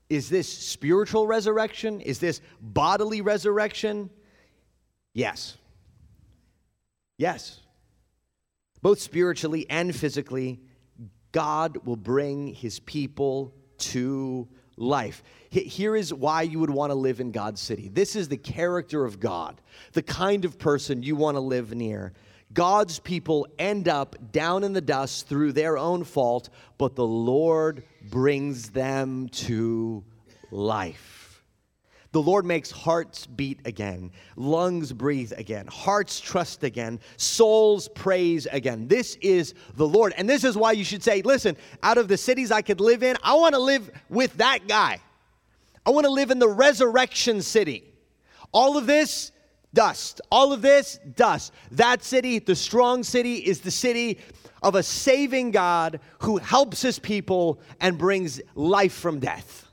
is 0.08 0.28
this 0.28 0.48
spiritual 0.48 1.26
resurrection? 1.26 2.00
Is 2.00 2.18
this 2.18 2.40
bodily 2.60 3.20
resurrection? 3.20 4.10
Yes. 5.14 5.56
Yes. 7.16 7.60
Both 8.83 9.01
spiritually 9.01 9.66
and 9.69 9.95
physically, 9.95 10.61
God 11.33 11.79
will 11.85 11.97
bring 11.97 12.49
his 12.49 12.81
people 12.81 13.55
to 13.79 14.49
life. 14.77 15.23
Here 15.51 15.95
is 15.95 16.12
why 16.14 16.43
you 16.43 16.59
would 16.59 16.71
want 16.71 16.90
to 16.90 16.95
live 16.95 17.21
in 17.21 17.33
God's 17.33 17.61
city. 17.61 17.88
This 17.88 18.16
is 18.16 18.29
the 18.29 18.37
character 18.37 19.05
of 19.05 19.21
God, 19.21 19.61
the 19.93 20.03
kind 20.03 20.45
of 20.45 20.59
person 20.59 21.03
you 21.03 21.16
want 21.16 21.37
to 21.37 21.40
live 21.40 21.75
near. 21.75 22.12
God's 22.53 22.99
people 22.99 23.47
end 23.59 23.88
up 23.88 24.33
down 24.33 24.64
in 24.64 24.73
the 24.73 24.81
dust 24.81 25.29
through 25.29 25.53
their 25.53 25.79
own 25.79 26.03
fault, 26.03 26.49
but 26.79 26.97
the 26.97 27.07
Lord 27.07 27.85
brings 28.11 28.71
them 28.71 29.29
to 29.29 30.03
life. 30.51 31.19
The 32.12 32.20
Lord 32.20 32.44
makes 32.44 32.73
hearts 32.73 33.27
beat 33.27 33.61
again, 33.64 34.11
lungs 34.35 34.92
breathe 34.92 35.33
again, 35.37 35.68
hearts 35.68 36.18
trust 36.18 36.64
again, 36.64 36.99
souls 37.16 37.87
praise 37.88 38.46
again. 38.51 38.88
This 38.88 39.14
is 39.16 39.55
the 39.77 39.87
Lord. 39.87 40.12
And 40.16 40.29
this 40.29 40.42
is 40.42 40.57
why 40.57 40.73
you 40.73 40.85
should 40.85 41.05
say, 41.05 41.23
listen, 41.23 41.57
out 41.85 41.99
of 41.99 42.09
the 42.09 42.16
cities 42.16 42.51
I 42.51 42.62
could 42.62 42.81
live 42.81 43.05
in, 43.05 43.16
I 43.23 43.35
want 43.35 43.55
to 43.55 43.61
live 43.61 43.90
with 44.09 44.37
that 44.38 44.66
guy. 44.66 44.99
I 45.87 45.90
want 45.90 46.05
to 46.05 46.11
live 46.11 46.33
in 46.33 46.40
the 46.40 46.49
resurrection 46.49 47.42
city. 47.42 47.85
All 48.51 48.77
of 48.77 48.87
this, 48.87 49.31
dust. 49.73 50.20
All 50.33 50.53
of 50.53 50.62
this, 50.62 50.99
dust. 51.14 51.53
That 51.70 52.03
city, 52.03 52.40
the 52.40 52.57
strong 52.57 53.05
city, 53.05 53.37
is 53.37 53.61
the 53.61 53.70
city 53.70 54.18
of 54.64 54.75
a 54.75 54.83
saving 54.83 55.53
God 55.53 56.01
who 56.18 56.38
helps 56.38 56.83
his 56.83 56.99
people 56.99 57.61
and 57.81 57.96
brings 57.96 58.40
life 58.57 58.94
from 58.94 59.20
death. 59.20 59.68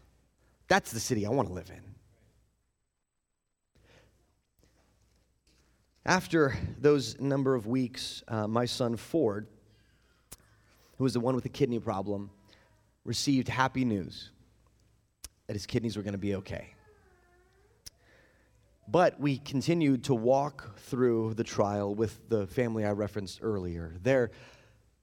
That's 0.68 0.92
the 0.92 1.00
city 1.00 1.26
I 1.26 1.30
want 1.30 1.48
to 1.48 1.54
live 1.56 1.72
in. 1.72 1.87
After 6.08 6.58
those 6.80 7.20
number 7.20 7.54
of 7.54 7.68
weeks, 7.68 8.24
uh, 8.30 8.48
my 8.48 8.64
son 8.64 8.96
Ford, 8.96 9.46
who 10.98 11.04
was 11.04 11.14
the 11.14 11.20
one 11.20 11.36
with 11.36 11.44
the 11.44 11.50
kidney 11.50 11.80
problem, 11.80 12.30
received 13.04 13.50
happy 13.50 13.84
news 13.84 14.30
that 15.48 15.54
his 15.54 15.66
kidneys 15.66 15.98
were 15.98 16.04
going 16.04 16.14
to 16.14 16.18
be 16.18 16.36
okay. 16.36 16.74
But 18.88 19.20
we 19.20 19.40
continued 19.40 20.06
to 20.06 20.16
walk 20.16 20.80
through 20.80 21.34
the 21.34 21.44
trial 21.44 21.94
with 21.94 22.30
the 22.30 22.48
family 22.48 22.86
I 22.86 22.92
referenced 22.92 23.40
earlier. 23.42 23.94
Their, 24.02 24.32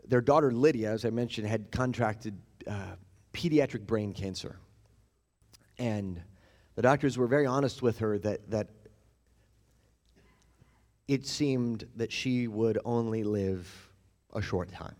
their 0.08 0.22
daughter 0.22 0.52
Lydia, 0.52 0.90
as 0.90 1.04
I 1.04 1.10
mentioned, 1.10 1.46
had 1.46 1.70
contracted 1.70 2.34
uh, 2.66 2.96
pediatric 3.34 3.86
brain 3.86 4.14
cancer. 4.14 4.58
And 5.78 6.22
the 6.76 6.82
doctors 6.82 7.18
were 7.18 7.26
very 7.26 7.44
honest 7.44 7.82
with 7.82 7.98
her 7.98 8.18
that, 8.20 8.50
that 8.50 8.70
it 11.06 11.26
seemed 11.26 11.86
that 11.96 12.12
she 12.12 12.48
would 12.48 12.78
only 12.84 13.24
live 13.24 13.90
a 14.32 14.40
short 14.40 14.72
time. 14.72 14.96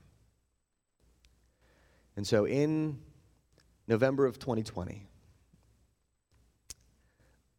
And 2.17 2.27
so 2.27 2.47
in 2.47 2.99
November 3.89 4.27
of 4.27 4.39
2020, 4.39 5.07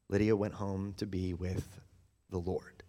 Lydia 0.09 0.35
went 0.35 0.53
home 0.53 0.93
to 0.97 1.05
be 1.05 1.33
with 1.33 1.79
the 2.29 2.37
Lord. 2.37 2.83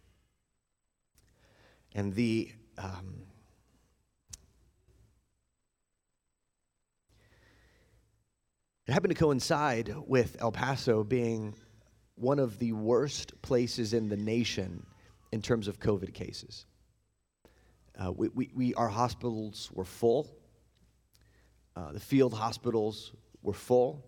And 1.95 2.15
the 2.15 2.53
um, 2.77 3.23
it 8.87 8.93
happened 8.93 9.15
to 9.15 9.19
coincide 9.19 9.95
with 10.07 10.37
El 10.41 10.53
Paso 10.53 11.03
being 11.03 11.55
one 12.17 12.39
of 12.39 12.59
the 12.59 12.73
worst 12.73 13.41
places 13.41 13.95
in 13.95 14.11
the 14.11 14.17
nation 14.17 14.85
in 15.37 15.43
terms 15.43 15.69
of 15.69 15.79
COVID 15.79 16.15
cases. 16.15 16.65
Uh, 17.95 18.11
we, 18.11 18.29
we, 18.29 18.51
we, 18.55 18.75
our 18.75 18.89
hospitals 18.89 19.71
were 19.75 19.85
full. 19.85 20.35
Uh, 21.77 21.93
the 21.93 22.01
field 22.01 22.33
hospitals 22.33 23.13
were 23.43 23.53
full. 23.53 24.03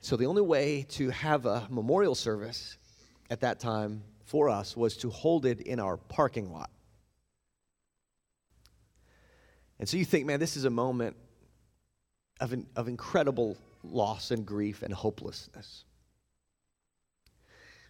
So 0.00 0.16
the 0.16 0.26
only 0.26 0.42
way 0.42 0.84
to 0.90 1.10
have 1.10 1.46
a 1.46 1.68
memorial 1.70 2.16
service 2.16 2.76
at 3.30 3.40
that 3.42 3.60
time 3.60 4.02
for 4.24 4.48
us 4.48 4.76
was 4.76 4.96
to 4.96 5.10
hold 5.10 5.46
it 5.46 5.60
in 5.60 5.78
our 5.78 5.96
parking 5.96 6.52
lot. 6.52 6.70
And 9.78 9.88
so 9.88 9.96
you 9.96 10.04
think, 10.04 10.26
man, 10.26 10.40
this 10.40 10.56
is 10.56 10.64
a 10.64 10.70
moment 10.70 11.16
of, 12.40 12.52
of 12.74 12.88
incredible 12.88 13.56
loss 13.84 14.32
and 14.32 14.44
grief 14.44 14.82
and 14.82 14.92
hopelessness. 14.92 15.84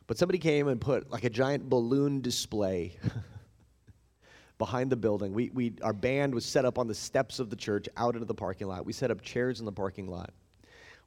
But 0.07 0.19
somebody 0.19 0.39
came 0.39 0.69
and 0.69 0.81
put 0.81 1.11
like 1.11 1.25
a 1.25 1.31
giant 1.31 1.69
balloon 1.69 2.21
display 2.21 2.97
behind 4.59 4.91
the 4.91 4.97
building. 4.97 5.33
We, 5.33 5.51
we, 5.51 5.75
our 5.83 5.93
band 5.93 6.35
was 6.35 6.45
set 6.45 6.65
up 6.65 6.79
on 6.79 6.87
the 6.87 6.95
steps 6.95 7.39
of 7.39 7.51
the 7.51 7.57
church 7.57 7.89
out 7.97 8.15
into 8.15 8.27
the 8.27 8.35
parking 8.35 8.69
lot. 8.69 8.85
We 8.85 8.93
set 8.93 9.11
up 9.11 9.23
chairs 9.23 9.61
in 9.61 9.67
the 9.67 9.73
parking 9.73 10.09
lot. 10.09 10.31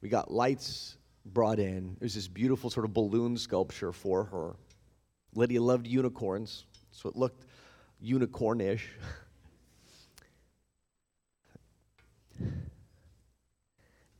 We 0.00 0.08
got 0.08 0.30
lights 0.30 0.96
brought 1.24 1.58
in. 1.58 1.96
There's 1.98 2.14
this 2.14 2.28
beautiful 2.28 2.70
sort 2.70 2.86
of 2.86 2.94
balloon 2.94 3.36
sculpture 3.36 3.92
for 3.92 4.24
her. 4.24 4.56
Lydia 5.34 5.62
loved 5.62 5.86
unicorns, 5.86 6.64
so 6.90 7.08
it 7.08 7.16
looked 7.16 7.44
unicornish. 8.02 8.82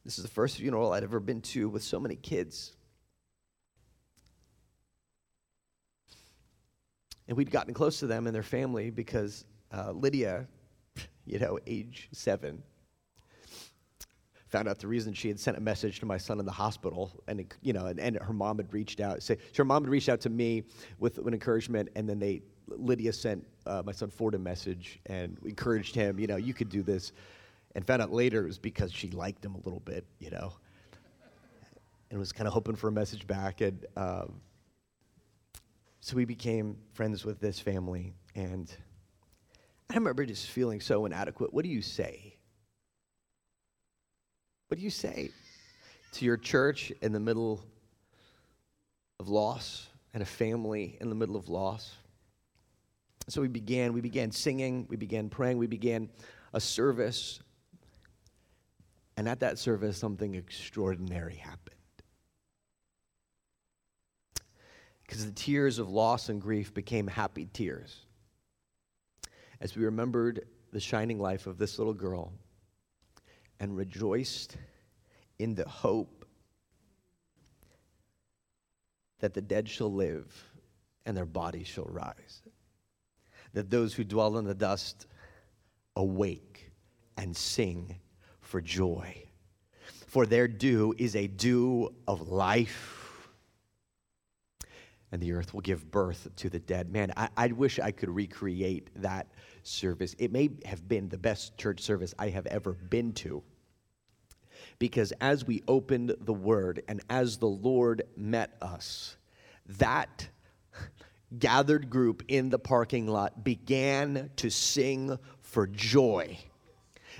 this 0.05 0.19
is 0.19 0.25
the 0.25 0.31
first 0.31 0.59
funeral 0.59 0.93
I'd 0.93 1.03
ever 1.05 1.21
been 1.21 1.41
to 1.43 1.69
with 1.69 1.83
so 1.83 1.99
many 1.99 2.17
kids. 2.17 2.76
And 7.29 7.37
we'd 7.37 7.51
gotten 7.51 7.75
close 7.75 7.99
to 8.01 8.07
them 8.07 8.27
and 8.27 8.35
their 8.35 8.43
family 8.43 8.91
because 8.91 9.45
uh, 9.73 9.93
Lydia, 9.93 10.47
you 11.27 11.39
know, 11.39 11.59
age 11.67 12.09
seven, 12.12 12.62
found 14.49 14.69
out 14.69 14.79
the 14.79 14.87
reason 14.87 15.12
she 15.12 15.29
had 15.29 15.39
sent 15.39 15.57
a 15.57 15.61
message 15.61 16.01
to 16.01 16.07
my 16.07 16.17
son 16.17 16.39
in 16.39 16.47
the 16.47 16.53
hospital, 16.53 17.11
and 17.27 17.41
it, 17.41 17.55
you 17.62 17.73
know, 17.73 17.87
and, 17.87 17.99
and, 17.99 18.17
her 18.17 18.33
mom 18.33 18.57
had 18.57 18.73
reached 18.73 19.01
out. 19.01 19.23
Say, 19.23 19.37
so 19.53 19.59
her 19.59 19.65
mom 19.65 19.85
had 19.85 19.91
reached 19.91 20.09
out 20.09 20.21
to 20.23 20.31
me 20.31 20.62
with 20.99 21.19
an 21.19 21.33
encouragement, 21.33 21.89
and 21.97 22.09
then 22.09 22.19
they 22.19 22.43
Lydia 22.69 23.12
sent 23.12 23.47
uh, 23.67 23.83
my 23.85 23.93
son 23.93 24.11
Ford 24.11 24.35
a 24.35 24.39
message 24.39 24.99
and 25.07 25.37
encouraged 25.45 25.95
him. 25.95 26.19
You 26.19 26.27
know, 26.27 26.37
you 26.37 26.55
could 26.55 26.69
do 26.69 26.83
this, 26.83 27.12
and 27.75 27.85
found 27.87 28.03
out 28.03 28.12
later 28.12 28.45
it 28.45 28.47
was 28.47 28.59
because 28.59 28.93
she 28.93 29.11
liked 29.11 29.45
him 29.45 29.55
a 29.55 29.59
little 29.59 29.81
bit. 29.81 30.05
You 30.21 30.31
know, 30.31 30.53
and 32.11 32.19
was 32.19 32.33
kind 32.33 32.47
of 32.47 32.55
hoping 32.55 32.77
for 32.77 32.89
a 32.89 32.93
message 32.93 33.27
back, 33.27 33.61
and. 33.61 33.85
Um, 33.97 34.41
so 36.01 36.17
we 36.17 36.25
became 36.25 36.77
friends 36.93 37.25
with 37.25 37.41
this 37.41 37.59
family, 37.59 38.15
and 38.35 38.71
I 39.91 39.95
remember 39.95 40.25
just 40.27 40.49
feeling 40.49 40.81
so 40.81 41.07
inadequate. 41.07 41.53
What 41.53 41.65
do 41.65 41.71
you 41.71 41.83
say? 41.83 42.37
What 44.69 44.79
do 44.79 44.85
you 44.85 44.91
say 44.91 45.31
to 46.13 46.25
your 46.25 46.37
church 46.37 46.93
in 47.03 47.13
the 47.13 47.21
middle 47.21 47.65
of 49.21 49.29
loss 49.29 49.87
and 50.13 50.23
a 50.23 50.27
family 50.27 50.97
in 51.01 51.09
the 51.09 51.15
middle 51.15 51.37
of 51.37 51.49
loss? 51.49 51.95
So 53.29 53.41
we 53.41 53.49
began, 53.49 53.93
we 53.93 54.01
began 54.01 54.31
singing, 54.31 54.87
we 54.89 54.97
began 54.97 55.29
praying, 55.29 55.59
we 55.59 55.67
began 55.67 56.09
a 56.53 56.61
service. 56.61 57.41
And 59.17 59.29
at 59.29 59.41
that 59.41 59.59
service, 59.59 59.99
something 59.99 60.35
extraordinary 60.35 61.37
happened. 61.37 61.66
Because 65.07 65.25
the 65.25 65.33
tears 65.33 65.79
of 65.79 65.88
loss 65.88 66.29
and 66.29 66.40
grief 66.40 66.75
became 66.75 67.07
happy 67.07 67.49
tears. 67.53 68.01
As 69.61 69.77
we 69.77 69.85
remembered 69.85 70.47
the 70.73 70.81
shining 70.81 71.19
life 71.19 71.47
of 71.47 71.59
this 71.59 71.79
little 71.79 71.95
girl 71.95 72.33
and 73.61 73.77
rejoiced 73.77 74.57
in 75.39 75.55
the 75.55 75.68
hope 75.68 76.24
that 79.20 79.33
the 79.33 79.41
dead 79.41 79.68
shall 79.68 79.93
live 79.93 80.45
and 81.07 81.16
their 81.16 81.24
bodies 81.24 81.68
shall 81.68 81.89
rise, 81.89 82.43
that 83.53 83.70
those 83.70 83.95
who 83.95 84.05
dwell 84.05 84.37
in 84.39 84.45
the 84.45 84.55
dust 84.55 85.07
awake 85.95 86.70
and 87.16 87.35
sing 87.35 87.97
for 88.41 88.61
joy. 88.61 89.22
For 90.09 90.26
their 90.26 90.49
dew 90.49 90.95
is 90.99 91.14
a 91.14 91.28
dew 91.28 91.95
of 92.07 92.28
life 92.28 92.95
and 95.17 95.23
the 95.23 95.33
earth 95.33 95.55
will 95.55 95.62
give 95.62 95.91
birth 95.91 96.29
to 96.37 96.51
the 96.51 96.59
dead. 96.59 96.93
Man, 96.93 97.11
I, 97.17 97.31
I 97.39 97.47
wish 97.47 97.79
I 97.79 97.91
could 97.91 98.11
recreate 98.11 98.91
that 98.97 99.27
service. 99.62 100.14
It 100.19 100.31
may 100.31 100.51
have 100.67 100.87
been 100.87 101.09
the 101.09 101.17
best 101.17 101.57
church 101.57 101.81
service 101.81 102.12
I 102.19 102.29
have 102.29 102.45
ever 102.45 102.75
been 102.75 103.14
to. 103.14 103.43
Because 104.79 105.12
as 105.23 105.47
we 105.47 105.62
opened 105.69 106.14
the 106.21 106.35
word 106.35 106.83
and 106.87 107.01
as 107.09 107.39
the 107.39 107.47
Lord 107.47 108.03
met 108.14 108.59
us, 108.61 109.17
that 109.79 110.29
gathered 111.39 111.89
group 111.89 112.23
in 112.29 112.51
the 112.51 112.59
parking 112.59 113.07
lot 113.07 113.43
began 113.43 114.29
to 114.37 114.51
sing 114.51 115.19
for 115.41 115.67
joy 115.67 116.37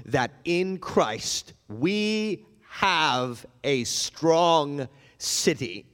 that 0.05 0.33
in 0.45 0.77
Christ 0.77 1.55
we 1.67 2.45
have 2.69 3.47
a 3.65 3.85
strong 3.85 4.87
city, 5.17 5.87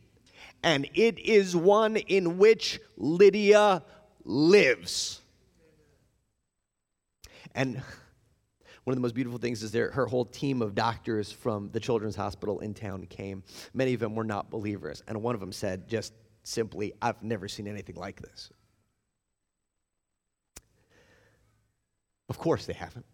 and 0.62 0.88
it 0.94 1.18
is 1.18 1.56
one 1.56 1.96
in 1.96 2.38
which 2.38 2.80
Lydia 2.96 3.82
lives. 4.24 5.20
And 7.54 7.82
one 8.84 8.92
of 8.92 8.96
the 8.96 9.02
most 9.02 9.14
beautiful 9.14 9.38
things 9.38 9.62
is 9.62 9.72
there 9.72 9.90
her 9.90 10.06
whole 10.06 10.24
team 10.24 10.62
of 10.62 10.74
doctors 10.74 11.30
from 11.30 11.70
the 11.72 11.80
children's 11.80 12.16
hospital 12.16 12.60
in 12.60 12.74
town 12.74 13.06
came. 13.06 13.42
Many 13.74 13.94
of 13.94 14.00
them 14.00 14.14
were 14.14 14.24
not 14.24 14.50
believers 14.50 15.02
and 15.06 15.22
one 15.22 15.34
of 15.34 15.40
them 15.40 15.52
said 15.52 15.88
just 15.88 16.12
simply 16.44 16.92
i've 17.00 17.22
never 17.22 17.46
seen 17.46 17.68
anything 17.68 17.96
like 17.96 18.20
this. 18.20 18.50
Of 22.28 22.38
course 22.38 22.66
they 22.66 22.72
haven't. 22.72 23.06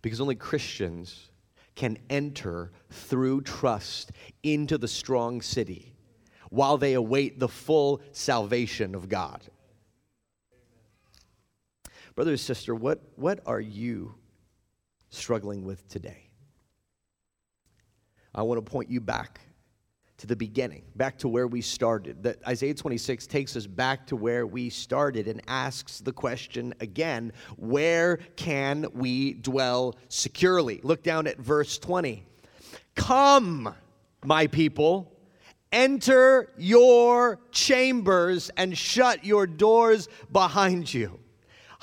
Because 0.00 0.20
only 0.20 0.36
christians 0.36 1.30
can 1.74 1.98
enter 2.08 2.70
through 2.90 3.40
trust 3.42 4.12
into 4.42 4.78
the 4.78 4.86
strong 4.86 5.42
city 5.42 5.93
while 6.54 6.78
they 6.78 6.94
await 6.94 7.38
the 7.38 7.48
full 7.48 8.00
salvation 8.12 8.94
of 8.94 9.08
god 9.08 9.42
Brother 12.14 12.30
and 12.30 12.40
sister, 12.40 12.74
what, 12.74 13.02
what 13.16 13.40
are 13.44 13.60
you 13.60 14.14
struggling 15.10 15.64
with 15.64 15.86
today? 15.88 16.30
I 18.32 18.42
want 18.42 18.64
to 18.64 18.70
point 18.70 18.88
you 18.88 19.00
back 19.00 19.40
to 20.18 20.26
the 20.28 20.36
beginning, 20.36 20.84
back 20.94 21.18
to 21.18 21.28
where 21.28 21.48
we 21.48 21.60
started. 21.60 22.22
That 22.22 22.38
Isaiah 22.46 22.74
26 22.74 23.26
takes 23.26 23.56
us 23.56 23.66
back 23.66 24.06
to 24.06 24.16
where 24.16 24.46
we 24.46 24.70
started 24.70 25.26
and 25.26 25.42
asks 25.48 25.98
the 25.98 26.12
question 26.12 26.72
again 26.80 27.32
where 27.56 28.18
can 28.36 28.86
we 28.92 29.34
dwell 29.34 29.96
securely? 30.08 30.80
Look 30.84 31.02
down 31.02 31.26
at 31.26 31.38
verse 31.38 31.78
20. 31.78 32.24
Come, 32.94 33.74
my 34.24 34.46
people, 34.46 35.13
enter 35.74 36.50
your 36.56 37.40
chambers 37.50 38.50
and 38.56 38.78
shut 38.78 39.24
your 39.24 39.46
doors 39.46 40.08
behind 40.32 40.94
you 40.94 41.18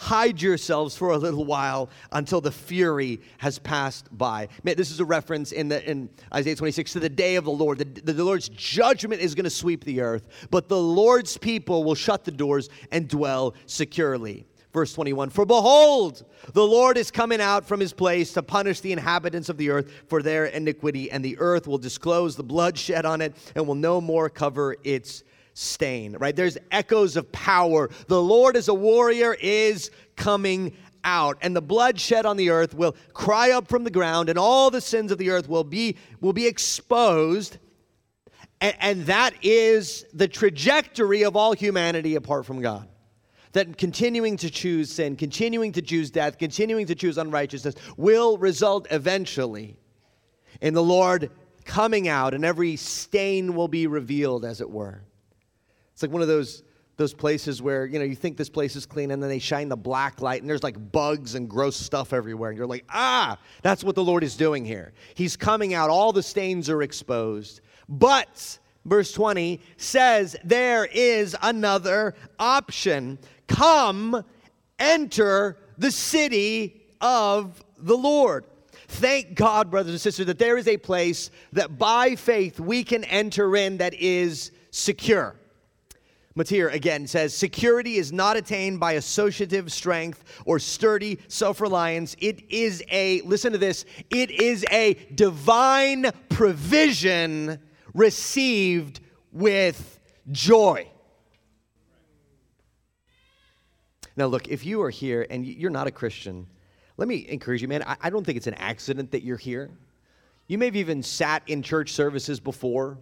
hide 0.01 0.41
yourselves 0.41 0.97
for 0.97 1.11
a 1.11 1.17
little 1.17 1.45
while 1.45 1.87
until 2.11 2.41
the 2.41 2.51
fury 2.51 3.21
has 3.37 3.59
passed 3.59 4.07
by. 4.17 4.47
Man, 4.63 4.75
this 4.75 4.89
is 4.89 4.99
a 4.99 5.05
reference 5.05 5.51
in, 5.51 5.67
the, 5.67 5.87
in 5.87 6.09
Isaiah 6.33 6.55
26 6.55 6.93
to 6.93 6.99
the 6.99 7.07
day 7.07 7.35
of 7.35 7.45
the 7.45 7.51
Lord. 7.51 7.77
The, 7.77 8.11
the 8.11 8.23
Lord's 8.23 8.49
judgment 8.49 9.21
is 9.21 9.35
going 9.35 9.43
to 9.43 9.51
sweep 9.51 9.83
the 9.83 10.01
earth, 10.01 10.27
but 10.49 10.69
the 10.69 10.79
Lord's 10.79 11.37
people 11.37 11.83
will 11.83 11.93
shut 11.93 12.23
the 12.23 12.31
doors 12.31 12.67
and 12.91 13.07
dwell 13.07 13.53
securely. 13.67 14.47
Verse 14.73 14.93
21 14.93 15.29
For 15.29 15.45
behold, 15.45 16.23
the 16.53 16.65
Lord 16.65 16.97
is 16.97 17.11
coming 17.11 17.41
out 17.41 17.65
from 17.65 17.79
his 17.79 17.93
place 17.93 18.33
to 18.33 18.43
punish 18.43 18.79
the 18.79 18.91
inhabitants 18.91 19.49
of 19.49 19.57
the 19.57 19.69
earth 19.69 19.91
for 20.07 20.21
their 20.21 20.45
iniquity, 20.45 21.11
and 21.11 21.23
the 21.23 21.37
earth 21.39 21.67
will 21.67 21.77
disclose 21.77 22.35
the 22.35 22.43
blood 22.43 22.77
shed 22.77 23.05
on 23.05 23.21
it 23.21 23.35
and 23.55 23.67
will 23.67 23.75
no 23.75 23.99
more 23.99 24.29
cover 24.29 24.75
its 24.83 25.23
stain, 25.53 26.15
right? 26.17 26.35
There's 26.35 26.57
echoes 26.71 27.17
of 27.17 27.31
power. 27.31 27.89
The 28.07 28.21
Lord 28.21 28.55
as 28.55 28.69
a 28.69 28.73
warrior 28.73 29.33
is 29.33 29.91
coming 30.15 30.73
out 31.03 31.37
and 31.41 31.55
the 31.55 31.61
blood 31.61 31.99
shed 31.99 32.25
on 32.25 32.37
the 32.37 32.49
earth 32.49 32.73
will 32.73 32.95
cry 33.13 33.51
up 33.51 33.67
from 33.67 33.83
the 33.83 33.89
ground 33.89 34.29
and 34.29 34.37
all 34.37 34.69
the 34.69 34.81
sins 34.81 35.11
of 35.11 35.17
the 35.17 35.31
earth 35.31 35.49
will 35.49 35.63
be 35.63 35.97
will 36.19 36.31
be 36.31 36.45
exposed 36.45 37.57
and, 38.59 38.75
and 38.79 39.05
that 39.07 39.33
is 39.41 40.05
the 40.13 40.27
trajectory 40.27 41.23
of 41.23 41.35
all 41.35 41.53
humanity 41.53 42.13
apart 42.13 42.45
from 42.45 42.61
god 42.61 42.87
that 43.53 43.77
continuing 43.77 44.37
to 44.37 44.49
choose 44.49 44.91
sin 44.91 45.15
continuing 45.15 45.71
to 45.71 45.81
choose 45.81 46.11
death 46.11 46.37
continuing 46.37 46.85
to 46.85 46.95
choose 46.95 47.17
unrighteousness 47.17 47.75
will 47.97 48.37
result 48.37 48.87
eventually 48.91 49.75
in 50.61 50.73
the 50.73 50.83
lord 50.83 51.29
coming 51.65 52.07
out 52.07 52.33
and 52.33 52.43
every 52.43 52.75
stain 52.75 53.55
will 53.55 53.67
be 53.67 53.87
revealed 53.87 54.45
as 54.45 54.61
it 54.61 54.69
were. 54.69 55.01
It's 55.93 56.01
like 56.01 56.11
one 56.11 56.21
of 56.21 56.27
those 56.27 56.63
those 56.97 57.13
places 57.13 57.63
where 57.63 57.85
you 57.87 57.97
know 57.97 58.05
you 58.05 58.15
think 58.15 58.37
this 58.37 58.49
place 58.49 58.75
is 58.75 58.85
clean 58.85 59.09
and 59.09 59.23
then 59.23 59.29
they 59.29 59.39
shine 59.39 59.69
the 59.69 59.77
black 59.77 60.21
light 60.21 60.41
and 60.41 60.49
there's 60.49 60.61
like 60.61 60.91
bugs 60.91 61.33
and 61.33 61.49
gross 61.49 61.75
stuff 61.75 62.13
everywhere 62.13 62.51
and 62.51 62.57
you're 62.57 62.67
like 62.67 62.85
ah 62.89 63.39
that's 63.63 63.83
what 63.83 63.95
the 63.95 64.03
lord 64.03 64.23
is 64.23 64.35
doing 64.35 64.65
here. 64.65 64.93
He's 65.15 65.35
coming 65.35 65.73
out. 65.73 65.89
All 65.89 66.11
the 66.11 66.21
stains 66.21 66.69
are 66.69 66.83
exposed. 66.83 67.61
But 67.89 68.59
verse 68.85 69.11
20 69.13 69.61
says 69.77 70.35
there 70.43 70.85
is 70.85 71.35
another 71.41 72.13
option 72.39 73.17
come 73.51 74.23
enter 74.79 75.57
the 75.77 75.91
city 75.91 76.81
of 77.01 77.63
the 77.77 77.97
lord 77.97 78.45
Thank 78.91 79.35
God, 79.35 79.71
brothers 79.71 79.93
and 79.93 80.01
sisters, 80.01 80.25
that 80.25 80.37
there 80.37 80.57
is 80.57 80.67
a 80.67 80.75
place 80.75 81.31
that 81.53 81.77
by 81.77 82.15
faith 82.15 82.59
we 82.59 82.83
can 82.83 83.05
enter 83.05 83.55
in 83.55 83.77
that 83.77 83.93
is 83.93 84.51
secure. 84.69 85.37
Motyer 86.35 86.67
again 86.67 87.07
says 87.07 87.33
security 87.33 87.95
is 87.95 88.11
not 88.11 88.35
attained 88.35 88.81
by 88.81 88.93
associative 88.93 89.71
strength 89.71 90.25
or 90.45 90.59
sturdy 90.59 91.19
self 91.29 91.61
reliance. 91.61 92.17
It 92.19 92.51
is 92.51 92.83
a, 92.91 93.21
listen 93.21 93.53
to 93.53 93.57
this, 93.57 93.85
it 94.09 94.29
is 94.29 94.65
a 94.69 94.95
divine 95.15 96.11
provision 96.27 97.59
received 97.93 98.99
with 99.31 100.01
joy. 100.31 100.90
Now, 104.15 104.25
look, 104.25 104.47
if 104.47 104.65
you 104.65 104.81
are 104.81 104.89
here 104.89 105.25
and 105.29 105.45
you're 105.45 105.71
not 105.71 105.87
a 105.87 105.91
Christian, 105.91 106.47
let 106.97 107.07
me 107.07 107.25
encourage 107.29 107.61
you, 107.61 107.67
man. 107.67 107.83
I 108.01 108.09
don't 108.09 108.25
think 108.25 108.37
it's 108.37 108.47
an 108.47 108.55
accident 108.55 109.11
that 109.11 109.23
you're 109.23 109.37
here. 109.37 109.69
You 110.47 110.57
may 110.57 110.65
have 110.65 110.75
even 110.75 111.01
sat 111.01 111.43
in 111.47 111.63
church 111.63 111.93
services 111.93 112.39
before 112.39 112.97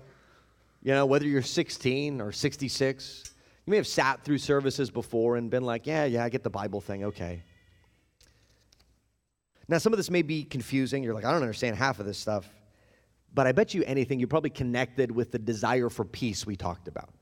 you 0.82 0.94
know, 0.94 1.06
whether 1.06 1.26
you're 1.26 1.42
16 1.42 2.22
or 2.22 2.32
66, 2.32 3.24
you 3.66 3.72
may 3.72 3.78
have 3.78 3.88
sat 3.88 4.24
through 4.24 4.38
services 4.38 4.90
before 4.90 5.36
and 5.36 5.50
been 5.50 5.64
like, 5.64 5.86
yeah, 5.86 6.06
yeah, 6.06 6.24
I 6.24 6.30
get 6.30 6.44
the 6.44 6.50
Bible 6.50 6.80
thing, 6.80 7.06
okay. 7.06 7.44
Now, 9.68 9.78
some 9.78 9.94
of 9.94 9.98
this 9.98 10.10
may 10.10 10.24
be 10.24 10.44
confusing. 10.44 11.04
You're 11.04 11.14
like, 11.14 11.26
I 11.26 11.32
don't 11.32 11.42
understand 11.42 11.76
half 11.76 12.00
of 12.00 12.06
this 12.06 12.18
stuff. 12.18 12.50
But 13.36 13.46
I 13.46 13.52
bet 13.52 13.76
you 13.76 13.84
anything, 13.84 14.20
you 14.20 14.26
probably 14.26 14.50
connected 14.50 15.12
with 15.12 15.32
the 15.32 15.38
desire 15.38 15.90
for 15.90 16.04
peace 16.04 16.48
we 16.48 16.56
talked 16.56 16.88
about. 16.88 17.14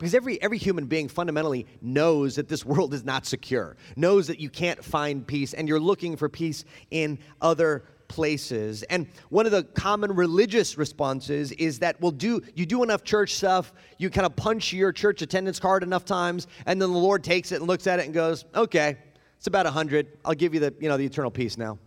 Because 0.00 0.14
every, 0.14 0.40
every 0.40 0.56
human 0.56 0.86
being 0.86 1.08
fundamentally 1.08 1.66
knows 1.82 2.36
that 2.36 2.48
this 2.48 2.64
world 2.72 2.94
is 2.94 3.04
not 3.04 3.26
secure, 3.26 3.76
knows 3.96 4.26
that 4.28 4.40
you 4.40 4.48
can't 4.48 4.82
find 4.82 5.26
peace, 5.26 5.52
and 5.52 5.68
you're 5.68 5.78
looking 5.78 6.16
for 6.16 6.28
peace 6.30 6.64
in 6.90 7.18
other 7.42 7.84
places. 8.08 8.82
And 8.84 9.08
one 9.28 9.44
of 9.44 9.52
the 9.52 9.62
common 9.62 10.14
religious 10.14 10.78
responses 10.78 11.52
is 11.52 11.80
that, 11.80 12.00
well, 12.00 12.12
do 12.12 12.42
you 12.54 12.64
do 12.64 12.82
enough 12.82 13.04
church 13.04 13.34
stuff, 13.34 13.74
you 13.98 14.08
kind 14.08 14.24
of 14.24 14.34
punch 14.34 14.72
your 14.72 14.90
church 14.90 15.20
attendance 15.20 15.60
card 15.60 15.82
enough 15.82 16.06
times, 16.06 16.46
and 16.64 16.80
then 16.80 16.90
the 16.90 16.98
Lord 16.98 17.22
takes 17.22 17.52
it 17.52 17.56
and 17.56 17.66
looks 17.66 17.86
at 17.86 17.98
it 17.98 18.06
and 18.06 18.14
goes, 18.14 18.46
okay, 18.54 18.96
it's 19.36 19.48
about 19.48 19.66
a 19.66 19.70
hundred. 19.70 20.18
I'll 20.24 20.32
give 20.32 20.54
you 20.54 20.60
the, 20.60 20.74
you 20.80 20.88
know, 20.88 20.96
the 20.96 21.04
eternal 21.04 21.30
peace 21.30 21.58
now. 21.58 21.78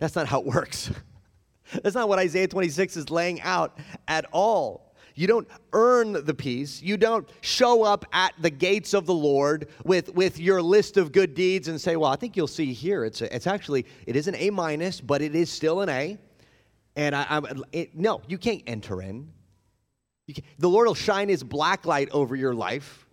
That's 0.00 0.16
not 0.16 0.26
how 0.26 0.40
it 0.40 0.46
works. 0.46 0.90
That's 1.82 1.94
not 1.94 2.08
what 2.08 2.18
Isaiah 2.18 2.48
26 2.48 2.96
is 2.96 3.10
laying 3.10 3.40
out 3.42 3.78
at 4.08 4.26
all. 4.32 4.87
You 5.18 5.26
don't 5.26 5.48
earn 5.72 6.24
the 6.24 6.32
peace. 6.32 6.80
You 6.80 6.96
don't 6.96 7.28
show 7.40 7.82
up 7.82 8.04
at 8.12 8.34
the 8.38 8.50
gates 8.50 8.94
of 8.94 9.04
the 9.04 9.14
Lord 9.14 9.68
with, 9.84 10.14
with 10.14 10.38
your 10.38 10.62
list 10.62 10.96
of 10.96 11.10
good 11.10 11.34
deeds 11.34 11.66
and 11.66 11.80
say, 11.80 11.96
well, 11.96 12.12
I 12.12 12.14
think 12.14 12.36
you'll 12.36 12.46
see 12.46 12.72
here. 12.72 13.04
It's, 13.04 13.20
a, 13.20 13.34
it's 13.34 13.48
actually, 13.48 13.84
it 14.06 14.14
is 14.14 14.28
an 14.28 14.36
A 14.36 14.50
minus, 14.50 15.00
but 15.00 15.20
it 15.20 15.34
is 15.34 15.50
still 15.50 15.80
an 15.80 15.88
A. 15.88 16.18
And 16.94 17.16
I, 17.16 17.26
I 17.28 17.40
it, 17.72 17.96
no, 17.96 18.22
you 18.28 18.38
can't 18.38 18.62
enter 18.68 19.02
in. 19.02 19.32
Can, 20.32 20.44
the 20.60 20.68
Lord 20.68 20.86
will 20.86 20.94
shine 20.94 21.28
his 21.28 21.42
black 21.42 21.84
light 21.84 22.10
over 22.12 22.36
your 22.36 22.54
life 22.54 23.04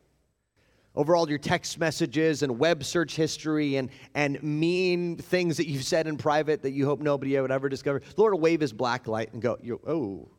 over 0.95 1.16
all 1.16 1.28
your 1.28 1.39
text 1.39 1.80
messages 1.80 2.43
and 2.43 2.60
web 2.60 2.84
search 2.84 3.16
history 3.16 3.78
and, 3.78 3.89
and 4.14 4.41
mean 4.43 5.18
things 5.18 5.58
that 5.58 5.68
you've 5.68 5.84
said 5.84 6.06
in 6.06 6.18
private 6.18 6.62
that 6.62 6.72
you 6.72 6.86
hope 6.86 7.01
nobody 7.01 7.39
would 7.39 7.51
ever 7.51 7.68
discover. 7.68 7.99
The 7.99 8.22
Lord 8.22 8.34
will 8.34 8.39
wave 8.39 8.62
his 8.62 8.72
black 8.72 9.08
light 9.08 9.34
and 9.34 9.41
go, 9.41 9.58
oh, 9.88 10.30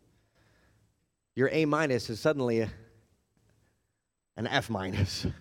your 1.37 1.51
A 1.53 1.65
minus 1.67 2.11
is 2.11 2.19
suddenly 2.19 2.69
an 4.37 4.47
F 4.47 4.69
minus. 4.69 5.27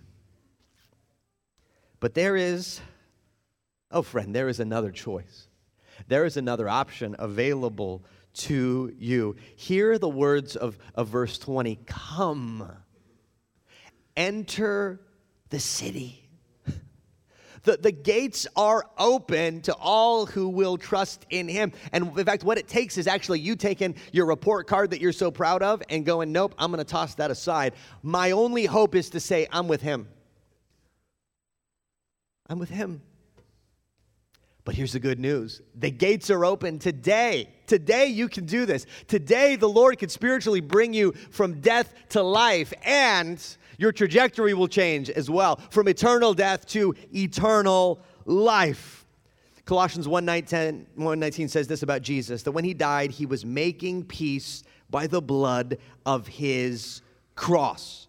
But 2.02 2.14
there 2.14 2.36
is, 2.36 2.82
oh 3.90 4.04
friend, 4.04 4.36
there 4.36 4.48
is 4.48 4.60
another 4.60 4.92
choice. 4.92 5.48
There 6.08 6.26
is 6.26 6.38
another 6.38 6.70
option 6.70 7.16
available 7.18 8.06
to 8.34 8.94
you. 9.00 9.38
Hear 9.56 9.98
the 9.98 10.10
words 10.10 10.56
of, 10.56 10.78
of 10.94 11.08
verse 11.08 11.40
20 11.40 11.80
Come, 11.88 12.70
enter 14.16 15.02
the 15.50 15.60
city. 15.60 16.25
The, 17.66 17.78
the 17.78 17.92
gates 17.92 18.48
are 18.56 18.86
open 18.98 19.62
to 19.62 19.74
all 19.76 20.26
who 20.26 20.48
will 20.48 20.78
trust 20.78 21.26
in 21.30 21.48
him. 21.48 21.74
And 21.92 22.18
in 22.18 22.26
fact, 22.26 22.44
what 22.44 22.58
it 22.58 22.68
takes 22.68 22.98
is 22.98 23.08
actually 23.08 23.42
you 23.42 23.56
taking 23.56 23.96
your 24.12 24.26
report 24.26 24.68
card 24.68 24.92
that 24.92 25.02
you're 25.02 25.12
so 25.12 25.32
proud 25.32 25.62
of 25.62 25.84
and 25.90 26.06
going, 26.06 26.32
Nope, 26.32 26.56
I'm 26.58 26.72
going 26.72 26.84
to 26.84 26.90
toss 26.90 27.16
that 27.16 27.32
aside. 27.32 27.74
My 28.02 28.32
only 28.32 28.66
hope 28.66 28.96
is 28.96 29.10
to 29.12 29.20
say, 29.20 29.48
I'm 29.52 29.68
with 29.68 29.82
him. 29.82 30.08
I'm 32.48 32.60
with 32.60 32.70
him. 32.70 33.02
But 34.66 34.74
here's 34.74 34.94
the 34.94 35.00
good 35.00 35.20
news 35.20 35.62
the 35.76 35.92
gates 35.92 36.30
are 36.32 36.44
open 36.44 36.80
today. 36.80 37.50
Today, 37.68 38.08
you 38.08 38.28
can 38.28 38.46
do 38.46 38.66
this. 38.66 38.86
Today, 39.08 39.56
the 39.56 39.70
Lord 39.70 39.98
can 40.00 40.10
spiritually 40.10 40.62
bring 40.62 40.94
you 40.94 41.14
from 41.32 41.62
death 41.62 41.94
to 42.10 42.22
life, 42.22 42.74
and 42.84 43.44
your 43.78 43.92
trajectory 43.92 44.54
will 44.54 44.68
change 44.68 45.10
as 45.10 45.30
well 45.30 45.58
from 45.70 45.88
eternal 45.88 46.34
death 46.34 46.66
to 46.68 46.96
eternal 47.14 48.02
life. 48.26 49.06
Colossians 49.66 50.08
1:19 50.08 50.86
1, 50.96 51.48
says 51.50 51.68
this 51.68 51.82
about 51.82 52.02
Jesus 52.02 52.44
that 52.44 52.52
when 52.52 52.64
he 52.64 52.74
died, 52.74 53.12
he 53.12 53.26
was 53.26 53.44
making 53.44 54.06
peace 54.06 54.64
by 54.90 55.08
the 55.08 55.22
blood 55.22 55.78
of 56.06 56.28
his 56.28 57.02
cross. 57.36 58.08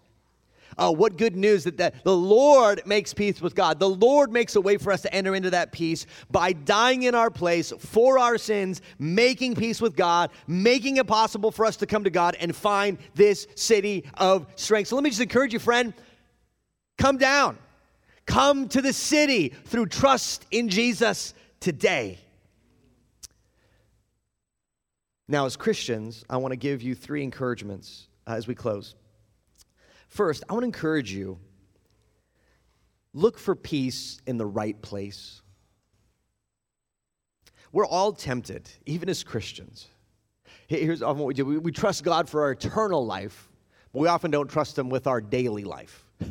Oh, 0.79 0.91
what 0.91 1.16
good 1.16 1.37
news 1.37 1.64
that, 1.64 1.79
that 1.79 2.05
the 2.05 2.16
Lord 2.16 2.83
makes 2.85 3.14
peace 3.14 3.41
with 3.41 3.55
God. 3.55 3.79
The 3.79 3.89
Lord 3.89 4.31
makes 4.31 4.57
a 4.57 4.61
way 4.61 4.77
for 4.77 4.93
us 4.93 5.01
to 5.03 5.14
enter 5.14 5.35
into 5.35 5.51
that 5.51 5.72
peace 5.72 6.05
by 6.31 6.53
dying 6.53 7.05
in 7.05 7.14
our 7.14 7.31
place 7.31 7.72
for 7.79 8.18
our 8.18 8.37
sins, 8.37 8.83
making 8.99 9.55
peace 9.55 9.81
with 9.81 9.97
God, 9.97 10.31
making 10.47 10.99
it 10.99 11.07
possible 11.07 11.51
for 11.51 11.64
us 11.64 11.77
to 11.77 11.87
come 11.87 12.05
to 12.05 12.11
God 12.11 12.37
and 12.39 12.55
find 12.55 12.99
this 13.14 13.47
city 13.55 14.05
of 14.14 14.47
strength. 14.57 14.89
So 14.89 14.97
let 14.97 15.05
me 15.05 15.11
just 15.11 15.22
encourage 15.22 15.55
you, 15.55 15.59
friend, 15.59 15.95
come 16.99 17.16
down. 17.16 17.57
Come 18.27 18.68
to 18.70 18.83
the 18.83 18.93
city 18.93 19.55
through 19.66 19.87
trust 19.87 20.45
in 20.51 20.68
Jesus 20.68 21.33
today. 21.61 22.18
Now, 25.29 25.47
as 25.47 25.57
Christians, 25.57 26.24
I 26.29 26.37
want 26.37 26.53
to 26.53 26.57
give 26.57 26.83
you 26.83 26.95
three 26.95 27.22
encouragements 27.22 28.09
uh, 28.27 28.33
as 28.33 28.47
we 28.47 28.55
close. 28.55 28.95
First, 30.09 30.44
I 30.48 30.52
want 30.52 30.62
to 30.62 30.66
encourage 30.66 31.12
you 31.12 31.38
look 33.12 33.38
for 33.38 33.54
peace 33.54 34.20
in 34.26 34.36
the 34.36 34.46
right 34.46 34.80
place. 34.80 35.40
We're 37.72 37.86
all 37.86 38.12
tempted, 38.12 38.70
even 38.86 39.09
as 39.09 39.24
Christians. 39.24 39.88
Here's 40.68 41.02
often 41.02 41.18
what 41.18 41.28
we 41.28 41.34
do 41.34 41.44
we, 41.44 41.59
we 41.59 41.72
trust 41.72 42.04
God 42.04 42.28
for 42.28 42.42
our 42.42 42.52
eternal 42.52 43.04
life, 43.04 43.48
but 43.92 44.00
we 44.00 44.09
often 44.09 44.30
don't 44.30 44.48
trust 44.48 44.78
Him 44.78 44.88
with 44.88 45.07
our 45.07 45.20
daily 45.20 45.64
life. 45.64 46.04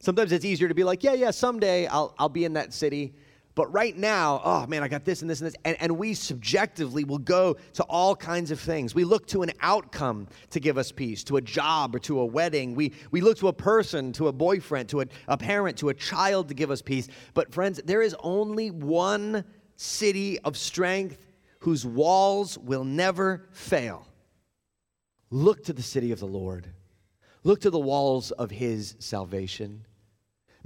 Sometimes 0.00 0.32
it's 0.32 0.44
easier 0.44 0.68
to 0.68 0.74
be 0.74 0.84
like, 0.84 1.02
yeah, 1.02 1.14
yeah, 1.14 1.30
someday 1.30 1.86
I'll, 1.86 2.14
I'll 2.18 2.28
be 2.28 2.44
in 2.44 2.52
that 2.54 2.72
city. 2.72 3.14
But 3.56 3.72
right 3.72 3.96
now, 3.96 4.42
oh 4.44 4.66
man, 4.66 4.82
I 4.82 4.88
got 4.88 5.06
this 5.06 5.22
and 5.22 5.30
this 5.30 5.40
and 5.40 5.46
this. 5.46 5.56
And, 5.64 5.78
and 5.80 5.96
we 5.96 6.12
subjectively 6.12 7.04
will 7.04 7.18
go 7.18 7.56
to 7.72 7.82
all 7.84 8.14
kinds 8.14 8.50
of 8.50 8.60
things. 8.60 8.94
We 8.94 9.04
look 9.04 9.26
to 9.28 9.42
an 9.42 9.50
outcome 9.62 10.28
to 10.50 10.60
give 10.60 10.76
us 10.76 10.92
peace, 10.92 11.24
to 11.24 11.38
a 11.38 11.40
job 11.40 11.96
or 11.96 11.98
to 12.00 12.20
a 12.20 12.26
wedding. 12.26 12.74
We, 12.74 12.92
we 13.10 13.22
look 13.22 13.38
to 13.38 13.48
a 13.48 13.54
person, 13.54 14.12
to 14.12 14.28
a 14.28 14.32
boyfriend, 14.32 14.90
to 14.90 15.00
a, 15.00 15.06
a 15.26 15.38
parent, 15.38 15.78
to 15.78 15.88
a 15.88 15.94
child 15.94 16.48
to 16.48 16.54
give 16.54 16.70
us 16.70 16.82
peace. 16.82 17.08
But 17.32 17.50
friends, 17.50 17.80
there 17.82 18.02
is 18.02 18.14
only 18.20 18.70
one 18.70 19.42
city 19.76 20.38
of 20.40 20.58
strength 20.58 21.26
whose 21.60 21.86
walls 21.86 22.58
will 22.58 22.84
never 22.84 23.48
fail. 23.52 24.06
Look 25.30 25.64
to 25.64 25.72
the 25.72 25.82
city 25.82 26.12
of 26.12 26.20
the 26.20 26.26
Lord. 26.26 26.66
Look 27.42 27.62
to 27.62 27.70
the 27.70 27.78
walls 27.78 28.32
of 28.32 28.50
his 28.50 28.96
salvation. 28.98 29.86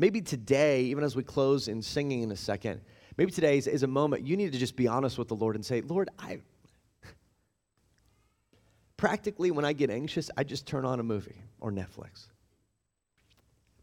Maybe 0.01 0.22
today, 0.22 0.84
even 0.84 1.05
as 1.05 1.14
we 1.14 1.22
close 1.22 1.68
in 1.68 1.82
singing 1.82 2.22
in 2.22 2.32
a 2.32 2.36
second, 2.36 2.80
maybe 3.18 3.30
today 3.30 3.59
is, 3.59 3.66
is 3.66 3.82
a 3.82 3.86
moment 3.86 4.26
you 4.26 4.34
need 4.34 4.51
to 4.51 4.59
just 4.59 4.74
be 4.74 4.88
honest 4.88 5.18
with 5.18 5.28
the 5.28 5.36
Lord 5.36 5.57
and 5.57 5.64
say, 5.64 5.82
Lord, 5.82 6.09
I. 6.18 6.38
Practically, 8.96 9.51
when 9.51 9.66
I 9.66 9.74
get 9.74 9.90
anxious, 9.90 10.30
I 10.38 10.44
just 10.44 10.66
turn 10.66 10.86
on 10.86 11.01
a 11.01 11.03
movie 11.03 11.44
or 11.61 11.70
Netflix. 11.70 12.28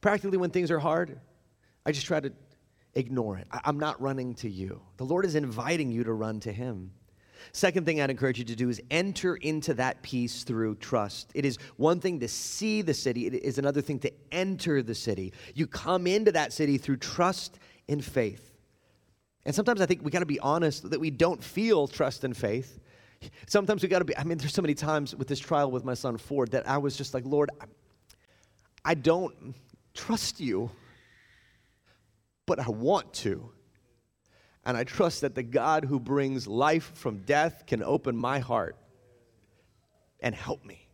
Practically, 0.02 0.40
when 0.40 0.50
things 0.50 0.72
are 0.72 0.80
hard, 0.80 1.20
I 1.86 1.92
just 1.92 2.08
try 2.08 2.20
to 2.20 2.34
ignore 2.96 3.38
it. 3.38 3.46
I'm 3.52 3.78
not 3.78 4.02
running 4.02 4.34
to 4.36 4.50
you. 4.50 4.82
The 4.98 5.06
Lord 5.06 5.24
is 5.24 5.36
inviting 5.36 5.92
you 5.92 6.04
to 6.04 6.14
run 6.14 6.40
to 6.40 6.52
Him. 6.52 6.94
Second 7.52 7.86
thing 7.86 8.02
I'd 8.02 8.10
encourage 8.10 8.40
you 8.40 8.46
to 8.46 8.56
do 8.56 8.70
is 8.70 8.82
enter 8.92 9.36
into 9.36 9.74
that 9.76 10.02
peace 10.02 10.44
through 10.44 10.76
trust. 10.76 11.32
It 11.34 11.46
is 11.46 11.58
one 11.78 12.00
thing 12.00 12.20
to 12.20 12.28
see 12.28 12.82
the 12.82 12.94
city, 12.94 13.28
it 13.28 13.34
is 13.34 13.58
another 13.58 13.82
thing 13.82 14.00
to 14.00 14.12
enter 14.32 14.82
the 14.82 14.96
city. 14.96 15.34
You 15.56 15.68
come 15.68 16.08
into 16.08 16.32
that 16.34 16.54
city 16.54 16.78
through 16.78 16.98
trust 16.98 17.60
and 17.90 18.04
faith. 18.04 18.54
And 19.46 19.56
sometimes 19.56 19.80
I 19.80 19.86
think 19.86 20.04
we 20.04 20.12
got 20.12 20.20
to 20.20 20.26
be 20.26 20.40
honest 20.40 20.90
that 20.90 21.00
we 21.00 21.10
don't 21.10 21.42
feel 21.42 21.88
trust 21.88 22.24
and 22.24 22.36
faith. 22.36 22.80
Sometimes 23.48 23.82
we 23.82 23.90
got 23.90 24.00
to 24.00 24.06
be, 24.06 24.16
I 24.18 24.24
mean, 24.24 24.38
there's 24.38 24.54
so 24.54 24.62
many 24.62 24.76
times 24.76 25.16
with 25.16 25.28
this 25.28 25.40
trial 25.40 25.72
with 25.72 25.86
my 25.86 25.94
son 25.94 26.18
Ford 26.18 26.52
that 26.52 26.68
I 26.68 26.78
was 26.78 26.98
just 26.98 27.14
like, 27.14 27.26
Lord, 27.26 27.50
I 28.84 28.94
don't 28.94 29.56
trust 29.94 30.40
you, 30.40 30.70
but 32.46 32.60
I 32.60 32.70
want 32.70 33.14
to. 33.16 33.50
And 34.68 34.76
I 34.76 34.84
trust 34.84 35.22
that 35.22 35.34
the 35.34 35.44
God 35.44 35.86
who 35.86 35.98
brings 35.98 36.46
life 36.46 36.92
from 36.94 37.20
death 37.20 37.64
can 37.66 37.82
open 37.82 38.18
my 38.18 38.40
heart 38.40 38.76
and 40.20 40.36
help 40.36 40.66
me. 40.66 40.90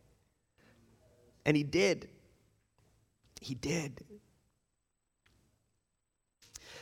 And 1.44 1.56
He 1.56 1.64
did. 1.64 2.08
He 3.40 3.56
did. 3.56 4.04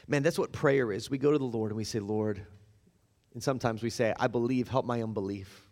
Man, 0.07 0.23
that's 0.23 0.39
what 0.39 0.53
prayer 0.53 0.93
is. 0.93 1.09
We 1.09 1.17
go 1.17 1.33
to 1.33 1.39
the 1.39 1.45
Lord 1.45 1.71
and 1.71 1.79
we 1.79 1.85
say, 1.85 1.99
Lord, 1.99 2.45
and 3.33 3.43
sometimes 3.43 3.83
we 3.83 3.89
say, 3.89 4.13
I 4.21 4.27
believe, 4.27 4.69
help 4.69 4.85
my 4.85 5.03
unbelief. 5.03 5.71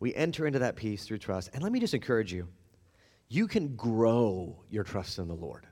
We 0.00 0.14
enter 0.14 0.46
into 0.46 0.60
that 0.60 0.76
peace 0.76 1.04
through 1.04 1.18
trust. 1.18 1.50
And 1.52 1.62
let 1.62 1.70
me 1.70 1.80
just 1.80 1.92
encourage 1.92 2.32
you 2.32 2.48
you 3.28 3.46
can 3.46 3.76
grow 3.76 4.64
your 4.70 4.84
trust 4.84 5.18
in 5.18 5.28
the 5.28 5.34
Lord. 5.34 5.66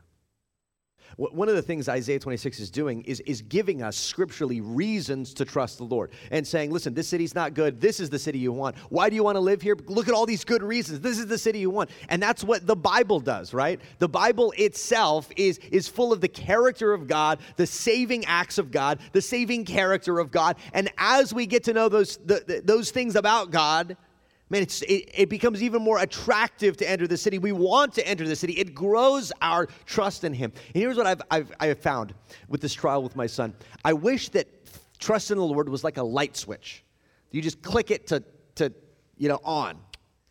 One 1.17 1.49
of 1.49 1.57
the 1.57 1.63
things 1.63 1.89
Isaiah 1.89 2.19
26 2.19 2.61
is 2.61 2.71
doing 2.71 3.03
is, 3.03 3.21
is 3.21 3.43
giving 3.43 3.83
us 3.83 3.97
scripturally 3.97 4.61
reasons 4.61 5.35
to 5.35 5.45
trust 5.45 5.79
the 5.79 5.85
Lord 5.85 6.11
and 6.31 6.47
saying, 6.47 6.71
listen, 6.71 6.95
this 6.95 7.09
city's 7.09 7.35
not 7.35 7.55
good. 7.55 7.81
This 7.81 7.99
is 7.99 8.11
the 8.11 8.19
city 8.19 8.39
you 8.39 8.53
want. 8.53 8.77
Why 8.89 9.09
do 9.09 9.17
you 9.17 9.25
want 9.25 9.37
to 9.37 9.41
live 9.41 9.63
here? 9.63 9.77
Look 9.87 10.09
at 10.09 10.15
all 10.15 10.27
these 10.27 10.45
good 10.45 10.63
reasons. 10.63 11.01
This 11.01 11.19
is 11.19 11.27
the 11.27 11.39
city 11.39 11.59
you 11.59 11.71
want. 11.71 11.91
And 12.09 12.23
that's 12.23 12.45
what 12.45 12.67
the 12.67 12.77
Bible 12.77 13.21
does, 13.21 13.53
right? 13.53 13.81
The 13.99 14.09
Bible 14.09 14.53
itself 14.57 15.29
is, 15.37 15.59
is 15.73 15.89
full 15.89 16.13
of 16.13 16.21
the 16.21 16.29
character 16.29 16.93
of 16.93 17.07
God, 17.07 17.41
the 17.57 17.67
saving 17.67 18.25
acts 18.27 18.59
of 18.59 18.71
God, 18.71 19.01
the 19.13 19.23
saving 19.23 19.65
character 19.65 20.19
of 20.19 20.31
God. 20.31 20.57
And 20.73 20.91
as 20.99 21.33
we 21.33 21.47
get 21.47 21.65
to 21.65 21.73
know 21.73 21.89
those, 21.89 22.19
the, 22.19 22.45
the, 22.47 22.63
those 22.65 22.91
things 22.91 23.17
about 23.17 23.51
God, 23.51 23.97
man, 24.51 24.63
it, 24.63 24.83
it 24.83 25.29
becomes 25.29 25.63
even 25.63 25.83
more 25.83 25.99
attractive 25.99 26.77
to 26.79 26.89
enter 26.89 27.07
the 27.07 27.17
city. 27.17 27.39
We 27.39 27.53
want 27.53 27.95
to 27.95 28.07
enter 28.07 28.27
the 28.27 28.37
city. 28.37 28.55
It 28.55 28.75
grows 28.75 29.33
our 29.43 29.67
trust 29.87 30.25
in 30.25 30.33
Him. 30.33 30.53
And 30.75 30.83
here's 30.83 30.97
what 30.97 31.07
I've, 31.07 31.23
I've, 31.31 31.53
I've 31.61 31.79
found 31.79 32.15
with 32.49 32.61
this 32.61 32.75
trial 32.75 33.03
with 33.03 33.17
my 33.17 33.27
son 33.27 33.55
I 33.85 33.93
wish 33.93 34.29
that 34.31 34.49
trust 34.99 35.31
in 35.31 35.39
the 35.39 35.45
Lord 35.45 35.69
was 35.69 35.85
like 35.85 35.97
a 35.97 36.03
light 36.03 36.37
switch. 36.37 36.85
You 37.31 37.43
just 37.43 37.63
click 37.63 37.91
it 37.91 38.07
to, 38.09 38.23
to 38.57 38.73
you 39.17 39.29
know, 39.29 39.41
on, 39.45 39.79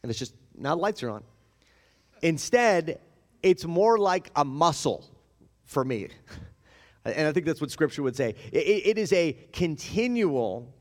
and 0.01 0.09
it's 0.09 0.19
just, 0.19 0.33
now 0.57 0.75
the 0.75 0.81
lights 0.81 1.03
are 1.03 1.09
on. 1.09 1.23
Instead, 2.21 2.99
it's 3.43 3.65
more 3.65 3.99
like 3.99 4.31
a 4.35 4.43
muscle 4.43 5.05
for 5.65 5.83
me. 5.83 6.09
And 7.05 7.25
I 7.25 7.31
think 7.31 7.45
that's 7.45 7.61
what 7.61 7.71
Scripture 7.71 8.03
would 8.03 8.17
say. 8.17 8.35
it, 8.51 8.57
it 8.57 8.97
is 8.97 9.13
a 9.13 9.31
continual 9.53 10.75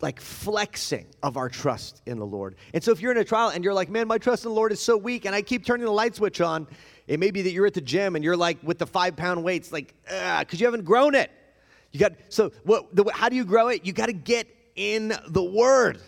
like 0.00 0.20
flexing 0.20 1.06
of 1.22 1.36
our 1.36 1.48
trust 1.48 2.02
in 2.06 2.18
the 2.18 2.26
Lord. 2.26 2.56
And 2.74 2.84
so 2.84 2.92
if 2.92 3.00
you're 3.00 3.12
in 3.12 3.18
a 3.18 3.24
trial 3.24 3.48
and 3.48 3.64
you're 3.64 3.74
like, 3.74 3.88
man, 3.88 4.06
my 4.06 4.18
trust 4.18 4.44
in 4.44 4.50
the 4.50 4.54
Lord 4.54 4.72
is 4.72 4.80
so 4.80 4.96
weak 4.96 5.24
and 5.24 5.34
I 5.34 5.42
keep 5.42 5.64
turning 5.64 5.86
the 5.86 5.92
light 5.92 6.14
switch 6.14 6.40
on, 6.40 6.66
it 7.06 7.18
may 7.18 7.30
be 7.30 7.42
that 7.42 7.52
you're 7.52 7.66
at 7.66 7.74
the 7.74 7.80
gym 7.80 8.14
and 8.14 8.24
you're 8.24 8.36
like 8.36 8.58
with 8.62 8.78
the 8.78 8.86
five 8.86 9.16
pound 9.16 9.42
weights, 9.42 9.72
like, 9.72 9.94
because 10.04 10.60
you 10.60 10.66
haven't 10.66 10.84
grown 10.84 11.14
it. 11.14 11.30
You 11.92 12.00
got, 12.00 12.12
so 12.28 12.52
what, 12.64 12.94
the, 12.94 13.10
how 13.12 13.28
do 13.28 13.36
you 13.36 13.44
grow 13.44 13.68
it? 13.68 13.86
You 13.86 13.92
got 13.92 14.06
to 14.06 14.12
get 14.12 14.48
in 14.74 15.14
the 15.28 15.42
Word. 15.42 16.00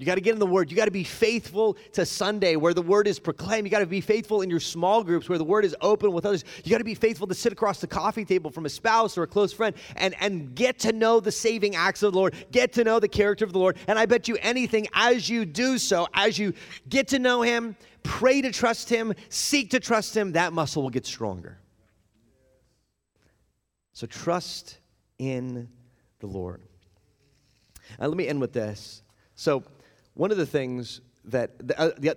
You 0.00 0.06
got 0.06 0.14
to 0.14 0.22
get 0.22 0.32
in 0.32 0.38
the 0.38 0.46
Word. 0.46 0.70
You 0.70 0.78
got 0.78 0.86
to 0.86 0.90
be 0.90 1.04
faithful 1.04 1.76
to 1.92 2.06
Sunday 2.06 2.56
where 2.56 2.72
the 2.72 2.80
Word 2.80 3.06
is 3.06 3.18
proclaimed. 3.18 3.66
You 3.66 3.70
got 3.70 3.80
to 3.80 3.86
be 3.86 4.00
faithful 4.00 4.40
in 4.40 4.48
your 4.48 4.58
small 4.58 5.04
groups 5.04 5.28
where 5.28 5.36
the 5.36 5.44
Word 5.44 5.62
is 5.62 5.76
open 5.82 6.12
with 6.12 6.24
others. 6.24 6.42
You 6.64 6.70
got 6.70 6.78
to 6.78 6.84
be 6.84 6.94
faithful 6.94 7.26
to 7.26 7.34
sit 7.34 7.52
across 7.52 7.82
the 7.82 7.86
coffee 7.86 8.24
table 8.24 8.50
from 8.50 8.64
a 8.64 8.70
spouse 8.70 9.18
or 9.18 9.24
a 9.24 9.26
close 9.26 9.52
friend 9.52 9.76
and, 9.96 10.14
and 10.18 10.54
get 10.54 10.78
to 10.80 10.92
know 10.94 11.20
the 11.20 11.30
saving 11.30 11.76
acts 11.76 12.02
of 12.02 12.14
the 12.14 12.18
Lord, 12.18 12.34
get 12.50 12.72
to 12.72 12.84
know 12.84 12.98
the 12.98 13.08
character 13.08 13.44
of 13.44 13.52
the 13.52 13.58
Lord. 13.58 13.76
And 13.88 13.98
I 13.98 14.06
bet 14.06 14.26
you 14.26 14.38
anything, 14.40 14.88
as 14.94 15.28
you 15.28 15.44
do 15.44 15.76
so, 15.76 16.08
as 16.14 16.38
you 16.38 16.54
get 16.88 17.08
to 17.08 17.18
know 17.18 17.42
Him, 17.42 17.76
pray 18.02 18.40
to 18.40 18.50
trust 18.52 18.88
Him, 18.88 19.12
seek 19.28 19.68
to 19.72 19.80
trust 19.80 20.16
Him, 20.16 20.32
that 20.32 20.54
muscle 20.54 20.82
will 20.82 20.88
get 20.88 21.04
stronger. 21.04 21.58
So 23.92 24.06
trust 24.06 24.78
in 25.18 25.68
the 26.20 26.26
Lord. 26.26 26.62
And 27.98 28.08
let 28.08 28.16
me 28.16 28.28
end 28.28 28.40
with 28.40 28.54
this. 28.54 29.02
So, 29.34 29.62
one 30.20 30.30
of 30.30 30.36
the 30.36 30.44
things 30.44 31.00
that 31.24 31.66
the, 31.66 31.80
uh, 31.80 31.90
the, 31.96 32.14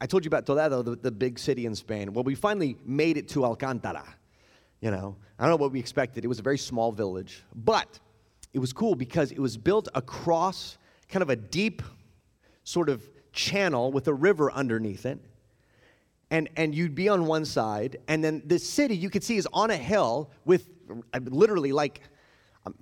I 0.00 0.06
told 0.06 0.24
you 0.24 0.30
about 0.30 0.46
Toledo, 0.46 0.80
the, 0.80 0.96
the 0.96 1.10
big 1.10 1.38
city 1.38 1.66
in 1.66 1.74
Spain. 1.74 2.14
Well, 2.14 2.24
we 2.24 2.34
finally 2.34 2.78
made 2.86 3.18
it 3.18 3.28
to 3.28 3.40
Alcántara. 3.40 4.06
You 4.80 4.90
know, 4.90 5.16
I 5.38 5.42
don't 5.42 5.50
know 5.50 5.62
what 5.62 5.70
we 5.70 5.78
expected. 5.78 6.24
It 6.24 6.28
was 6.28 6.38
a 6.38 6.42
very 6.42 6.56
small 6.56 6.92
village, 6.92 7.42
but 7.54 8.00
it 8.54 8.58
was 8.58 8.72
cool 8.72 8.94
because 8.94 9.32
it 9.32 9.38
was 9.38 9.58
built 9.58 9.88
across 9.94 10.78
kind 11.10 11.22
of 11.22 11.28
a 11.28 11.36
deep 11.36 11.82
sort 12.64 12.88
of 12.88 13.06
channel 13.34 13.92
with 13.92 14.08
a 14.08 14.14
river 14.14 14.50
underneath 14.50 15.04
it. 15.04 15.18
And, 16.30 16.48
and 16.56 16.74
you'd 16.74 16.94
be 16.94 17.10
on 17.10 17.26
one 17.26 17.44
side, 17.44 17.98
and 18.08 18.24
then 18.24 18.40
the 18.46 18.58
city 18.58 18.96
you 18.96 19.10
could 19.10 19.22
see 19.22 19.36
is 19.36 19.46
on 19.52 19.70
a 19.70 19.76
hill 19.76 20.30
with 20.46 20.70
uh, 21.12 21.20
literally 21.24 21.72
like, 21.72 22.00
um, 22.64 22.74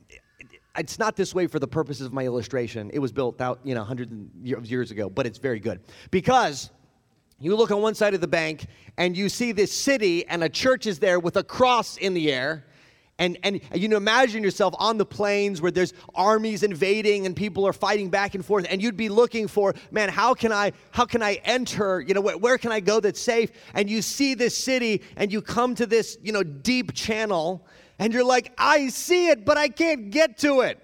it's 0.76 0.98
not 0.98 1.16
this 1.16 1.34
way 1.34 1.46
for 1.46 1.58
the 1.58 1.68
purposes 1.68 2.06
of 2.06 2.12
my 2.12 2.24
illustration. 2.24 2.90
It 2.92 2.98
was 2.98 3.12
built 3.12 3.40
out, 3.40 3.60
you 3.64 3.74
know, 3.74 3.84
hundreds 3.84 4.12
of 4.12 4.66
years 4.66 4.90
ago, 4.90 5.10
but 5.10 5.26
it's 5.26 5.38
very 5.38 5.60
good. 5.60 5.80
Because 6.10 6.70
you 7.38 7.56
look 7.56 7.70
on 7.70 7.82
one 7.82 7.94
side 7.94 8.14
of 8.14 8.20
the 8.20 8.28
bank 8.28 8.66
and 8.96 9.16
you 9.16 9.28
see 9.28 9.52
this 9.52 9.72
city 9.72 10.26
and 10.26 10.44
a 10.44 10.48
church 10.48 10.86
is 10.86 10.98
there 10.98 11.18
with 11.18 11.36
a 11.36 11.44
cross 11.44 11.96
in 11.96 12.14
the 12.14 12.32
air 12.32 12.64
and, 13.20 13.36
and 13.42 13.60
you 13.74 13.86
know, 13.86 13.98
imagine 13.98 14.42
yourself 14.42 14.74
on 14.78 14.96
the 14.96 15.04
plains 15.04 15.60
where 15.60 15.70
there's 15.70 15.92
armies 16.14 16.62
invading 16.62 17.26
and 17.26 17.36
people 17.36 17.66
are 17.66 17.72
fighting 17.74 18.08
back 18.08 18.34
and 18.34 18.42
forth, 18.42 18.64
and 18.68 18.82
you'd 18.82 18.96
be 18.96 19.10
looking 19.10 19.46
for, 19.46 19.74
man, 19.90 20.08
how 20.08 20.32
can 20.32 20.52
I, 20.52 20.72
how 20.90 21.04
can 21.04 21.22
I 21.22 21.34
enter? 21.44 22.00
You 22.00 22.14
know, 22.14 22.22
where 22.22 22.56
can 22.56 22.72
I 22.72 22.80
go 22.80 22.98
that's 22.98 23.20
safe? 23.20 23.50
And 23.74 23.90
you 23.90 24.00
see 24.00 24.32
this 24.32 24.56
city, 24.56 25.02
and 25.16 25.30
you 25.30 25.42
come 25.42 25.74
to 25.74 25.84
this, 25.84 26.16
you 26.22 26.32
know, 26.32 26.42
deep 26.42 26.94
channel, 26.94 27.66
and 28.00 28.12
you're 28.12 28.24
like, 28.24 28.52
I 28.58 28.88
see 28.88 29.28
it, 29.28 29.44
but 29.44 29.56
I 29.56 29.68
can't 29.68 30.10
get 30.10 30.38
to 30.38 30.62
it. 30.62 30.80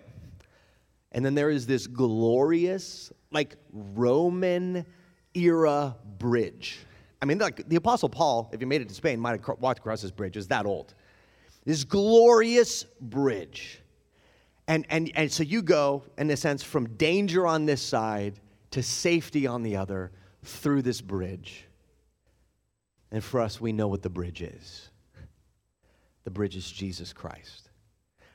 And 1.11 1.25
then 1.25 1.35
there 1.35 1.51
is 1.51 1.67
this 1.67 1.87
glorious, 1.87 3.11
like 3.33 3.57
Roman 3.73 4.85
era 5.35 5.97
bridge. 6.19 6.79
I 7.23 7.25
mean, 7.25 7.39
like 7.39 7.67
the 7.69 7.77
Apostle 7.77 8.11
Paul, 8.11 8.51
if 8.53 8.61
he 8.61 8.67
made 8.67 8.83
it 8.83 8.89
to 8.91 8.95
Spain, 8.95 9.19
might 9.19 9.41
have 9.41 9.59
walked 9.59 9.79
across 9.79 10.03
this 10.03 10.11
bridge. 10.11 10.37
It's 10.37 10.47
that 10.49 10.67
old 10.67 10.95
this 11.65 11.83
glorious 11.83 12.85
bridge. 13.01 13.83
And, 14.69 14.87
and, 14.89 15.11
and 15.17 15.31
so 15.31 15.43
you 15.43 15.63
go, 15.63 16.05
in 16.17 16.31
a 16.31 16.37
sense, 16.37 16.63
from 16.63 16.91
danger 16.97 17.47
on 17.47 17.67
this 17.67 17.83
side 17.83 18.39
to 18.71 18.83
safety 18.83 19.47
on 19.47 19.63
the 19.63 19.77
other 19.77 20.13
through 20.45 20.83
this 20.83 21.01
bridge. 21.01 21.67
And 23.11 23.23
for 23.23 23.41
us, 23.41 23.61
we 23.61 23.73
know 23.73 23.89
what 23.89 24.03
the 24.03 24.11
bridge 24.11 24.43
is 24.43 24.91
the 26.27 26.31
bridge 26.33 26.57
is 26.57 26.69
Jesus 26.69 27.13
Christ. 27.13 27.71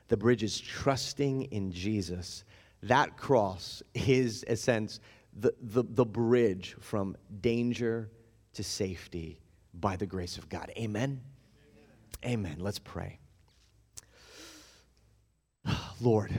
The 0.08 0.16
bridge 0.16 0.42
is 0.42 0.58
trusting 0.58 1.42
in 1.52 1.72
Jesus. 1.72 2.42
That 2.84 3.18
cross 3.18 3.82
is, 3.94 4.46
a 4.48 4.56
sense, 4.56 4.98
the, 5.38 5.52
the, 5.60 5.82
the 5.86 6.06
bridge 6.06 6.74
from 6.80 7.18
danger 7.42 8.10
to 8.54 8.64
safety 8.64 9.40
by 9.74 9.96
the 9.96 10.06
grace 10.06 10.38
of 10.38 10.48
God. 10.48 10.72
Amen? 10.78 11.20
Amen. 12.24 12.56
Let's 12.60 12.78
pray. 12.78 13.18
Lord, 16.00 16.32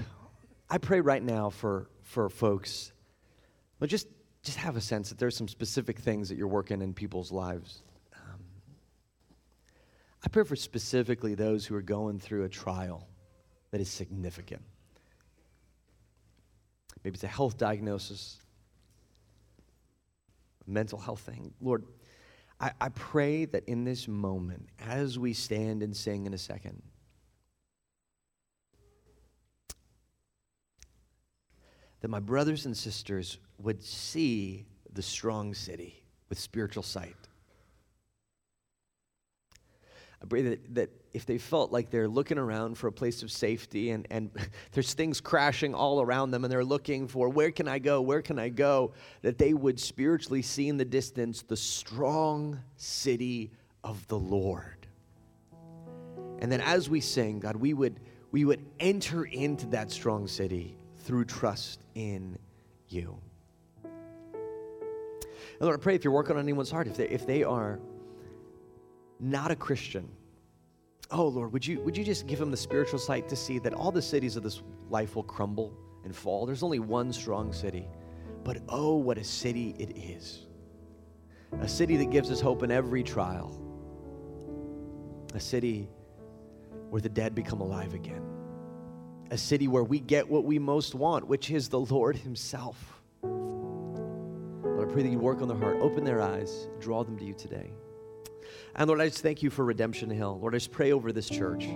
I 0.72 0.80
pray 0.80 1.02
right 1.02 1.22
now 1.22 1.52
for, 1.52 1.88
for 2.02 2.30
folks, 2.30 2.92
but 3.78 3.90
just, 3.90 4.08
just 4.42 4.58
have 4.58 4.76
a 4.76 4.82
sense 4.82 5.10
that 5.10 5.20
there's 5.20 5.38
some 5.38 5.48
specific 5.48 6.00
things 6.00 6.30
that 6.30 6.36
you're 6.36 6.48
working 6.48 6.82
in 6.82 6.96
people's 6.96 7.32
lives. 7.32 7.84
I 10.24 10.30
pray 10.30 10.44
for 10.44 10.56
specifically 10.56 11.36
those 11.36 11.66
who 11.66 11.76
are 11.76 11.82
going 11.82 12.20
through 12.20 12.46
a 12.46 12.50
trial 12.50 13.08
that 13.72 13.82
is 13.82 13.90
significant. 13.90 14.62
Maybe 17.04 17.16
it's 17.16 17.24
a 17.24 17.28
health 17.28 17.58
diagnosis, 17.58 18.40
a 20.66 20.70
mental 20.70 20.98
health 20.98 21.20
thing. 21.20 21.54
Lord, 21.60 21.84
I, 22.60 22.72
I 22.80 22.90
pray 22.90 23.46
that 23.46 23.66
in 23.68 23.84
this 23.84 24.08
moment, 24.08 24.70
as 24.80 25.20
we 25.20 25.34
stand 25.34 25.84
and 25.84 25.96
sing 25.96 26.26
in 26.26 26.34
a 26.34 26.38
second, 26.38 26.82
that 32.00 32.08
my 32.08 32.20
brothers 32.20 32.66
and 32.66 32.76
sisters 32.76 33.38
would 33.58 33.84
see 33.84 34.66
the 34.94 35.02
strong 35.02 35.54
city 35.54 36.04
with 36.30 36.40
spiritual 36.40 36.84
sight. 36.84 37.16
I 40.13 40.13
pray 40.13 40.13
that, 40.30 40.76
that 40.76 40.90
if 41.14 41.26
they 41.26 41.38
felt 41.38 41.72
like 41.72 41.90
they're 41.90 42.08
looking 42.08 42.38
around 42.38 42.78
for 42.78 42.88
a 42.88 42.92
place 42.92 43.24
of 43.24 43.32
safety 43.32 43.92
and, 43.92 44.08
and 44.10 44.32
there's 44.72 44.94
things 44.94 45.22
crashing 45.22 45.74
all 45.74 46.02
around 46.02 46.32
them 46.32 46.44
and 46.44 46.52
they're 46.52 46.66
looking 46.66 47.08
for 47.08 47.30
where 47.30 47.52
can 47.52 47.68
I 47.68 47.80
go, 47.80 48.02
where 48.02 48.22
can 48.22 48.40
I 48.40 48.50
go, 48.50 48.94
that 49.22 49.38
they 49.38 49.54
would 49.54 49.80
spiritually 49.80 50.42
see 50.42 50.68
in 50.68 50.78
the 50.78 50.86
distance 50.86 51.44
the 51.44 51.58
strong 51.58 52.60
city 52.76 53.52
of 53.84 54.06
the 54.08 54.18
Lord. 54.18 54.88
And 56.40 56.52
then 56.52 56.62
as 56.62 56.90
we 56.90 57.00
sing, 57.00 57.40
God, 57.40 57.56
we 57.56 57.74
would, 57.74 58.00
we 58.32 58.44
would 58.44 58.66
enter 58.80 59.26
into 59.26 59.68
that 59.68 59.92
strong 59.92 60.28
city 60.28 60.76
through 61.04 61.26
trust 61.26 61.82
in 61.96 62.38
you. 62.90 63.18
And 63.84 65.62
Lord, 65.62 65.80
I 65.80 65.82
pray 65.82 65.96
if 65.96 66.04
you're 66.04 66.14
working 66.14 66.36
on 66.36 66.42
anyone's 66.42 66.72
heart, 66.72 66.88
if 66.88 66.98
they, 66.98 67.08
if 67.08 67.26
they 67.26 67.44
are 67.44 67.80
not 69.20 69.52
a 69.52 69.56
Christian, 69.56 70.10
oh 71.12 71.28
Lord, 71.28 71.54
would 71.54 71.66
you, 71.66 71.80
would 71.82 71.98
you 71.98 72.04
just 72.04 72.28
give 72.28 72.40
them 72.40 72.52
the 72.52 72.58
spiritual 72.58 73.00
sight 73.00 73.30
to 73.30 73.36
see 73.36 73.60
that 73.60 73.74
all 73.74 73.92
the 73.92 74.02
cities 74.02 74.36
of 74.36 74.44
this 74.44 74.62
life 74.90 75.16
will 75.16 75.24
crumble 75.24 75.74
and 76.04 76.16
fall? 76.16 76.46
There's 76.46 76.64
only 76.64 76.80
one 76.80 77.14
strong 77.14 77.54
city, 77.54 77.88
but 78.44 78.58
oh, 78.70 78.96
what 78.96 79.18
a 79.18 79.24
city 79.24 79.76
it 79.80 79.98
is. 79.98 80.48
A 81.62 81.68
city 81.68 81.98
that 81.98 82.10
gives 82.10 82.32
us 82.32 82.42
hope 82.42 82.64
in 82.64 82.72
every 82.72 83.04
trial. 83.04 83.60
A 85.36 85.40
city 85.40 85.88
where 86.90 87.02
the 87.02 87.10
dead 87.10 87.36
become 87.36 87.62
alive 87.62 87.94
again 87.94 88.24
a 89.34 89.38
city 89.38 89.68
where 89.68 89.84
we 89.84 90.00
get 90.00 90.30
what 90.30 90.44
we 90.44 90.60
most 90.60 90.94
want, 90.94 91.28
which 91.28 91.50
is 91.50 91.68
the 91.68 91.80
Lord 91.80 92.16
Himself. 92.16 93.02
Lord, 93.24 94.90
I 94.90 94.94
pray 94.94 95.02
that 95.02 95.10
you 95.10 95.18
work 95.18 95.42
on 95.42 95.48
their 95.48 95.58
heart, 95.58 95.78
open 95.82 96.04
their 96.04 96.22
eyes, 96.22 96.68
draw 96.80 97.04
them 97.04 97.18
to 97.18 97.26
you 97.26 97.34
today. 97.34 97.72
And 98.76 98.88
Lord, 98.88 99.02
I 99.02 99.08
just 99.08 99.22
thank 99.22 99.44
you 99.44 99.50
for 99.50 99.64
Redemption 99.66 100.10
Hill. 100.10 100.40
Lord, 100.40 100.56
I 100.56 100.58
just 100.58 100.72
pray 100.72 100.92
over 100.92 101.12
this 101.12 101.30
church. 101.30 101.68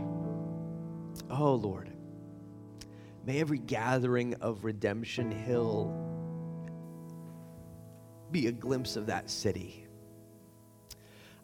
Oh, 1.30 1.56
Lord, 1.56 1.90
may 3.26 3.40
every 3.40 3.60
gathering 3.60 4.36
of 4.36 4.64
Redemption 4.64 5.32
Hill 5.32 6.04
be 8.32 8.48
a 8.48 8.52
glimpse 8.52 8.96
of 8.96 9.08
that 9.08 9.30
city. 9.30 9.86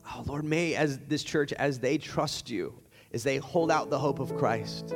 Oh, 0.06 0.24
Lord, 0.26 0.44
may 0.44 0.76
as 0.76 1.00
this 1.08 1.24
church, 1.24 1.54
as 1.54 1.80
they 1.80 1.98
trust 1.98 2.50
you, 2.50 2.74
as 3.14 3.24
they 3.24 3.38
hold 3.38 3.72
out 3.72 3.90
the 3.90 4.00
hope 4.00 4.20
of 4.20 4.36
Christ, 4.38 4.94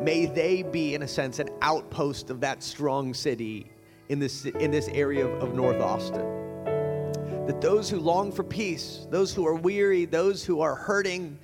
may 0.00 0.26
they 0.26 0.62
be, 0.62 0.94
in 0.94 1.02
a 1.02 1.08
sense, 1.08 1.38
an 1.38 1.48
outpost 1.62 2.30
of 2.30 2.40
that 2.40 2.62
strong 2.62 3.12
city 3.12 3.70
in 4.08 4.18
this, 4.18 4.44
in 4.44 4.70
this 4.70 4.88
area 4.88 5.26
of, 5.26 5.42
of 5.42 5.54
North 5.54 5.80
Austin. 5.80 6.47
That 7.48 7.60
those 7.60 7.90
who 7.90 7.98
long 7.98 8.30
for 8.30 8.44
peace, 8.44 9.06
those 9.10 9.34
who 9.34 9.46
are 9.46 9.54
weary, 9.54 10.04
those 10.04 10.44
who 10.44 10.60
are 10.60 10.76
hurting, 10.76 11.38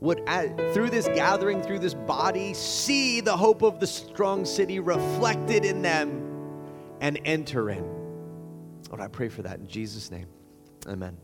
would, 0.00 0.18
through 0.74 0.90
this 0.90 1.06
gathering, 1.06 1.62
through 1.62 1.78
this 1.78 1.94
body, 1.94 2.54
see 2.54 3.20
the 3.20 3.36
hope 3.36 3.62
of 3.62 3.80
the 3.80 3.86
strong 3.86 4.44
city 4.44 4.80
reflected 4.80 5.64
in 5.64 5.80
them 5.80 6.24
and 7.00 7.20
enter 7.24 7.70
in. 7.70 7.84
Lord, 8.90 9.00
I 9.00 9.08
pray 9.08 9.28
for 9.28 9.42
that 9.42 9.58
in 9.60 9.66
Jesus' 9.66 10.10
name. 10.10 10.26
Amen. 10.86 11.16